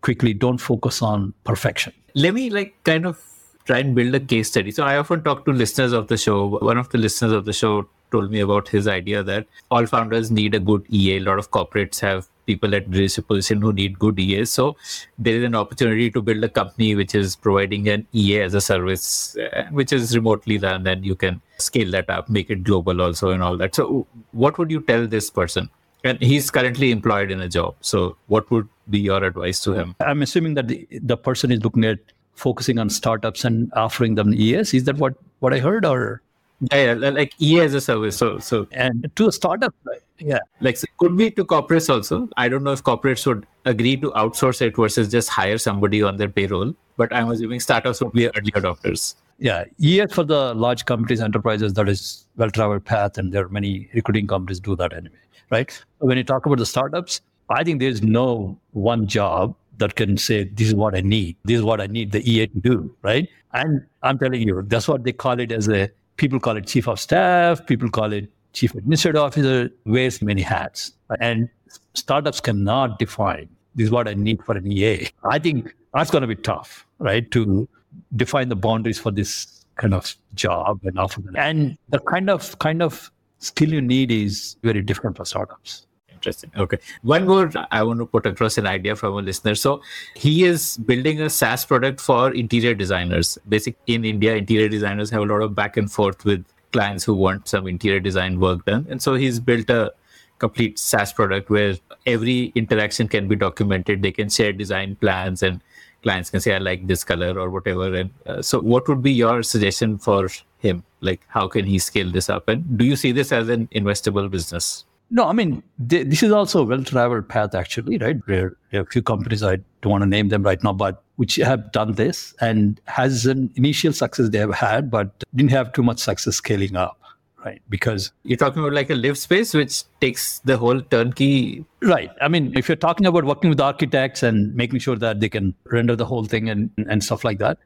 quickly. 0.01 0.33
Don't 0.33 0.57
focus 0.57 1.03
on 1.03 1.35
perfection. 1.45 1.93
Let 2.15 2.33
me 2.33 2.49
like 2.49 2.83
kind 2.85 3.05
of 3.05 3.23
try 3.65 3.79
and 3.79 3.95
build 3.95 4.15
a 4.15 4.21
case 4.21 4.49
study. 4.49 4.71
So 4.71 4.85
I 4.85 4.97
often 4.97 5.23
talk 5.23 5.45
to 5.45 5.53
listeners 5.53 5.93
of 5.93 6.09
the 6.09 6.17
show. 6.17 6.59
One 6.59 6.79
of 6.79 6.89
the 6.91 6.99
listeners 6.99 7.33
of 7.33 7.45
the 7.45 7.53
show 7.53 7.89
told 8.11 8.31
me 8.31 8.41
about 8.41 8.69
his 8.69 8.87
idea 8.87 9.23
that 9.23 9.47
all 9.71 9.87
founders 9.87 10.31
need 10.31 10.55
a 10.55 10.61
good 10.61 10.85
EA. 10.91 11.17
A 11.17 11.21
lot 11.21 11.39
of 11.39 11.51
corporates 11.51 12.01
have 12.01 12.29
people 12.47 12.75
at 12.75 12.89
leadership 12.91 13.27
position 13.29 13.61
who 13.61 13.73
need 13.73 13.99
good 13.99 14.19
EAs. 14.19 14.51
So 14.51 14.77
there 15.19 15.37
is 15.37 15.45
an 15.45 15.55
opportunity 15.55 16.11
to 16.11 16.21
build 16.21 16.45
a 16.45 16.49
company 16.49 16.95
which 16.95 17.15
is 17.15 17.37
providing 17.37 17.89
an 17.89 18.07
EA 18.13 18.41
as 18.43 18.55
a 18.55 18.61
service, 18.61 19.37
uh, 19.37 19.65
which 19.71 19.93
is 19.93 20.15
remotely 20.15 20.59
done. 20.59 20.83
Then 20.83 21.03
you 21.03 21.15
can 21.15 21.41
scale 21.59 21.91
that 21.93 22.11
up, 22.11 22.29
make 22.29 22.51
it 22.51 22.65
global 22.65 23.01
also, 23.01 23.31
and 23.31 23.43
all 23.43 23.57
that. 23.57 23.75
So 23.75 24.07
what 24.33 24.59
would 24.59 24.71
you 24.71 24.81
tell 24.81 25.07
this 25.07 25.31
person? 25.31 25.71
And 26.05 26.21
he's 26.21 26.51
currently 26.51 26.91
employed 26.91 27.31
in 27.31 27.41
a 27.41 27.49
job. 27.49 27.77
So 27.81 28.17
what 28.27 28.51
would 28.51 28.69
be 28.91 28.99
your 28.99 29.23
advice 29.23 29.61
to 29.61 29.73
him? 29.73 29.95
I'm 30.01 30.23
assuming 30.23 30.55
that 30.55 30.67
the, 30.67 30.87
the 30.91 31.17
person 31.17 31.53
is 31.53 31.63
looking 31.63 31.85
at 31.85 32.01
focusing 32.35 32.79
on 32.79 32.91
startups 32.91 33.45
and 33.45 33.73
offering 33.75 34.15
them 34.15 34.35
EAs. 34.35 34.75
Is 34.75 34.85
that 34.85 34.97
what, 34.97 35.15
what 35.41 35.53
I 35.53 35.59
heard 35.59 35.85
or? 35.85 36.23
Yeah, 36.71 36.95
yeah, 36.95 37.11
like 37.11 37.35
EA 37.41 37.61
as 37.63 37.75
a 37.75 37.81
service. 37.81 38.17
So, 38.17 38.39
so 38.39 38.69
and 38.71 39.11
to 39.17 39.27
a 39.27 39.33
startup, 39.33 39.75
yeah, 40.19 40.39
like 40.61 40.77
so 40.77 40.87
could 40.99 41.17
be 41.17 41.31
to 41.33 41.45
corporates 41.45 41.93
also. 41.93 42.29
I 42.37 42.49
don't 42.49 42.63
know 42.63 42.71
if 42.71 42.85
corporates 42.85 43.27
would 43.27 43.47
agree 43.65 43.97
to 43.97 44.13
outsource 44.13 44.63
it 44.63 44.77
versus 44.77 45.09
just 45.09 45.29
hire 45.29 45.59
somebody 45.59 46.05
on 46.05 46.19
their 46.19 46.29
payroll. 46.29 46.73
But 46.97 47.13
I'm 47.13 47.31
assuming 47.31 47.59
startups 47.59 48.01
would 48.01 48.13
be 48.13 48.29
early 48.29 48.53
adopters. 48.53 49.17
Yeah, 49.39 49.65
EA 49.79 50.07
for 50.07 50.23
the 50.23 50.55
large 50.55 50.85
companies, 50.85 51.21
enterprises, 51.21 51.73
that 51.73 51.89
is 51.89 52.27
well-traveled 52.37 52.85
path, 52.85 53.19
and 53.19 53.33
there 53.33 53.47
are 53.47 53.49
many 53.49 53.89
recruiting 53.93 54.29
companies 54.29 54.61
do 54.61 54.77
that 54.77 54.93
anyway, 54.93 55.17
right? 55.51 55.85
When 55.99 56.17
you 56.17 56.23
talk 56.23 56.47
about 56.47 56.59
the 56.59 56.67
startups, 56.67 57.23
I 57.49 57.65
think 57.65 57.81
there's 57.81 58.03
no 58.03 58.57
one 58.71 59.09
job 59.09 59.57
that 59.83 59.97
can 59.97 60.17
say 60.17 60.45
this 60.45 60.69
is 60.69 60.75
what 60.75 60.95
I 60.95 61.01
need, 61.01 61.37
this 61.45 61.59
is 61.59 61.65
what 61.65 61.81
I 61.81 61.87
need 61.87 62.13
the 62.13 62.23
EA 62.31 62.47
to 62.47 62.61
do, 62.61 62.97
right? 63.03 63.29
And 63.53 63.85
I'm 64.03 64.19
telling 64.19 64.47
you, 64.49 64.63
that's 64.67 64.89
what 64.89 65.05
they 65.05 65.13
call 65.13 65.41
it 65.41 65.53
as 65.53 65.69
a 65.69 65.91
people 66.17 66.39
call 66.41 66.57
it 66.57 66.67
chief 66.67 66.89
of 66.89 67.01
staff, 67.01 67.67
people 67.67 67.91
call 67.91 68.13
it 68.13 68.31
chief 68.53 68.75
administrative 68.75 69.21
officer, 69.21 69.71
wears 69.85 70.23
many 70.23 70.43
hats. 70.43 70.93
And 71.21 71.49
startups 71.95 72.41
cannot 72.41 72.99
define 72.99 73.49
this 73.75 73.87
is 73.87 73.91
what 73.91 74.09
I 74.09 74.15
need 74.15 74.45
for 74.45 74.57
an 74.57 74.71
EA. 74.71 75.09
I 75.25 75.39
think 75.39 75.75
that's 75.95 76.11
going 76.11 76.23
to 76.23 76.29
be 76.29 76.37
tough, 76.37 76.87
right? 76.99 77.31
To 77.31 77.69
define 78.17 78.49
the 78.49 78.57
boundaries 78.57 78.99
for 78.99 79.11
this 79.11 79.65
kind 79.77 79.95
of 79.95 80.15
job 80.35 80.81
and 80.85 80.99
offer. 80.99 81.23
And 81.35 81.77
the 81.89 81.99
kind 82.01 82.29
of 82.31 82.59
kind 82.59 82.83
of 82.83 83.11
skill 83.39 83.73
you 83.73 83.81
need 83.81 84.11
is 84.11 84.57
very 84.63 84.83
different 84.83 85.17
for 85.17 85.25
startups. 85.25 85.87
Interesting. 86.23 86.53
Okay. 86.57 86.79
One 87.03 87.27
more 87.27 87.51
I 87.73 87.83
want 87.83 87.99
to 87.99 88.07
put 88.07 88.27
across 88.27 88.57
an 88.57 88.65
idea 88.65 88.95
from 88.95 89.15
a 89.15 89.23
listener. 89.23 89.57
So 89.57 89.83
he 90.15 90.45
is 90.45 90.77
building 90.77 91.21
a 91.21 91.29
SaaS 91.29 91.65
product 91.65 92.01
for 92.01 92.31
interior 92.31 92.75
designers. 92.75 93.39
Basic 93.49 93.75
in 93.89 94.05
India, 94.05 94.37
interior 94.37 94.69
designers 94.69 95.11
have 95.11 95.23
a 95.23 95.25
lot 95.25 95.43
of 95.43 95.57
back 95.57 95.77
and 95.77 95.91
forth 95.91 96.25
with 96.25 96.45
clients 96.71 97.03
who 97.03 97.15
want 97.15 97.49
some 97.49 97.67
interior 97.67 97.99
design 97.99 98.39
work 98.39 98.65
done. 98.67 98.87
And 98.89 99.03
so 99.03 99.15
he's 99.15 99.41
built 99.41 99.69
a 99.69 99.93
complete 100.39 100.79
SaaS 100.79 101.13
product 101.13 101.51
where 101.51 101.75
every 102.07 102.53
interaction 102.55 103.09
can 103.09 103.27
be 103.27 103.35
documented. 103.35 104.03
They 104.03 104.13
can 104.13 104.31
share 104.31 104.53
design 104.53 104.95
plans 104.95 105.43
and 105.43 105.61
clients 106.05 106.31
can 106.31 106.41
say, 106.41 106.55
I 106.55 106.59
like 106.59 106.87
this 106.87 107.03
color 107.03 107.37
or 107.37 107.51
whatever. 107.51 107.93
And 107.93 108.11
uh, 108.27 108.43
so 108.43 108.61
what 108.61 108.89
would 108.89 109.03
be 109.03 109.13
your 109.13 109.43
suggestion 109.43 109.99
for 109.99 110.29
him? 110.59 110.85
Like, 111.01 111.23
how 111.27 111.49
can 111.49 111.65
he 111.65 111.81
scale 111.81 112.13
this 112.13 112.31
up? 112.31 112.49
And 112.49 112.79
do 112.79 112.85
you 112.85 112.95
see 112.95 113.11
this 113.11 113.33
as 113.33 113.49
an 113.49 113.67
investable 113.75 114.31
business? 114.31 114.85
No, 115.15 115.29
I 115.29 115.35
mean, 115.35 115.63
th- 115.91 116.07
this 116.07 116.23
is 116.23 116.33
also 116.33 116.63
a 116.63 116.65
well 116.65 116.83
traveled 116.83 117.29
path, 117.29 117.55
actually, 117.55 117.99
right? 117.99 118.17
Where 118.25 118.57
there 118.71 118.81
are 118.81 118.85
a 118.85 118.87
few 118.87 119.03
companies, 119.03 119.43
I 119.43 119.57
don't 119.83 119.91
want 119.91 120.01
to 120.01 120.09
name 120.09 120.31
them 120.31 120.43
right 120.43 120.61
now, 120.65 120.73
but 120.73 121.05
which 121.17 121.37
have 121.37 121.71
done 121.71 121.93
this 121.93 122.35
and 122.41 122.81
has 122.87 123.27
an 123.27 123.53
initial 123.57 123.93
success 123.93 124.31
they 124.31 124.39
have 124.39 124.55
had, 124.55 124.91
but 124.91 125.23
didn't 125.35 125.51
have 125.51 125.75
too 125.75 125.83
much 125.83 125.99
success 125.99 126.37
scaling 126.37 126.77
up, 126.77 126.99
right? 127.45 127.61
Because 127.69 128.11
you're 128.23 128.39
talking 128.39 128.63
about 128.63 128.73
like 128.73 128.89
a 128.89 128.95
Livspace, 128.95 129.55
which 129.55 129.85
takes 130.01 130.39
the 130.47 130.57
whole 130.57 130.81
turnkey. 130.81 131.67
Right. 131.83 132.11
I 132.23 132.29
mean, 132.29 132.57
if 132.57 132.67
you're 132.67 132.77
talking 132.77 133.05
about 133.05 133.25
working 133.25 133.51
with 133.51 133.61
architects 133.61 134.23
and 134.23 134.55
making 134.55 134.79
sure 134.79 134.97
that 134.97 135.21
they 135.21 135.29
can 135.29 135.55
render 135.67 135.95
the 135.95 136.07
whole 136.07 136.25
thing 136.25 136.49
and, 136.49 136.71
and 136.89 137.05
stuff 137.05 137.23
like 137.23 137.39
that, 137.39 137.59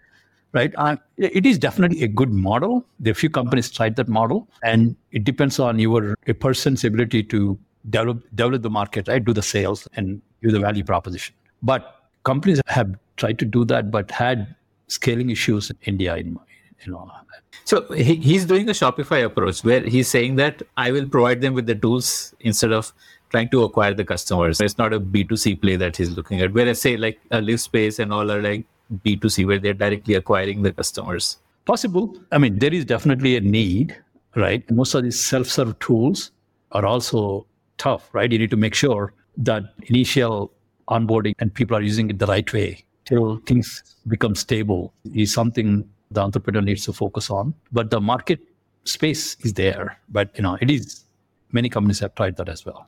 right? 0.57 0.75
Uh, 0.77 0.97
it 1.17 1.47
is 1.47 1.59
definitely 1.59 2.03
a 2.03 2.09
good 2.09 2.33
model. 2.33 2.85
There 2.99 3.13
are 3.13 3.15
few 3.15 3.31
companies 3.31 3.71
tried 3.71 3.97
that 3.97 4.09
model, 4.09 4.49
and 4.63 4.97
it 5.13 5.25
depends 5.25 5.59
on 5.61 5.79
your 5.79 6.17
a 6.27 6.35
person's 6.35 6.85
ability 6.85 7.23
to 7.35 7.59
develop 7.91 8.23
develop 8.35 8.63
the 8.63 8.71
market, 8.71 9.09
right? 9.09 9.25
Do 9.25 9.33
the 9.33 9.43
sales 9.43 9.87
and 9.95 10.21
do 10.43 10.51
the 10.51 10.61
value 10.61 10.85
proposition. 10.85 11.35
But 11.63 11.95
companies 12.25 12.61
have 12.67 12.95
tried 13.17 13.39
to 13.41 13.45
do 13.45 13.65
that, 13.67 13.91
but 13.91 14.11
had 14.11 14.55
scaling 14.89 15.31
issues 15.31 15.71
in 15.71 15.77
India, 15.83 16.17
in 16.17 16.39
you 16.85 16.93
know. 16.93 17.11
So 17.65 17.83
he, 17.93 18.15
he's 18.17 18.45
doing 18.45 18.69
a 18.69 18.73
Shopify 18.73 19.25
approach 19.25 19.65
where 19.65 19.81
he's 19.81 20.09
saying 20.09 20.37
that 20.37 20.63
I 20.77 20.93
will 20.93 21.09
provide 21.09 21.41
them 21.41 21.55
with 21.55 21.67
the 21.67 21.75
tools 21.75 22.35
instead 22.41 22.73
of 22.73 22.93
trying 23.31 23.49
to 23.51 23.65
acquire 23.65 23.95
the 23.95 24.05
customers. 24.05 24.61
It's 24.61 24.79
not 24.79 24.93
a 24.93 25.01
B2C 25.01 25.61
play 25.61 25.77
that 25.77 25.97
he's 25.97 26.17
looking 26.17 26.41
at. 26.41 26.53
Whereas 26.53 26.81
say 26.81 26.97
like 26.97 27.19
a 27.31 27.39
Livspace 27.39 27.99
and 27.99 28.13
all 28.13 28.31
are 28.31 28.41
like 28.41 28.67
B2C 29.05 29.47
where 29.47 29.59
they're 29.59 29.75
directly 29.75 30.15
acquiring 30.15 30.63
the 30.63 30.73
customers. 30.73 31.39
Possible. 31.65 32.17
I 32.33 32.39
mean, 32.39 32.59
there 32.59 32.73
is 32.73 32.85
definitely 32.85 33.37
a 33.37 33.41
need, 33.41 33.97
right? 34.35 34.69
Most 34.71 34.95
of 34.95 35.03
these 35.03 35.19
self-serve 35.19 35.79
tools 35.79 36.31
are 36.73 36.87
also 36.87 37.47
tough, 37.79 38.09
right? 38.13 38.31
You 38.31 38.39
need 38.39 38.51
to 38.51 38.57
make 38.57 38.75
sure 38.75 39.13
that 39.39 39.65
initial 39.87 40.53
onboarding 40.89 41.35
and 41.39 41.53
people 41.53 41.77
are 41.77 41.83
using 41.83 42.11
it 42.11 42.19
the 42.19 42.27
right 42.27 42.51
way 42.53 42.85
till 43.05 43.39
things 43.47 43.83
become 44.09 44.35
stable 44.35 44.93
is 45.15 45.33
something 45.33 45.89
the 46.11 46.21
entrepreneur 46.21 46.61
needs 46.61 46.85
to 46.85 46.93
focus 46.93 47.31
on. 47.31 47.55
But 47.73 47.91
the 47.91 48.01
market 48.01 48.41
space 48.85 49.37
is 49.41 49.53
there. 49.55 49.99
But 50.09 50.31
you 50.37 50.43
know, 50.43 50.59
it 50.61 50.71
is 50.71 51.05
many 51.53 51.69
companies 51.69 52.01
have 52.01 52.15
tried 52.15 52.37
that 52.37 52.49
as 52.49 52.65
well. 52.65 52.85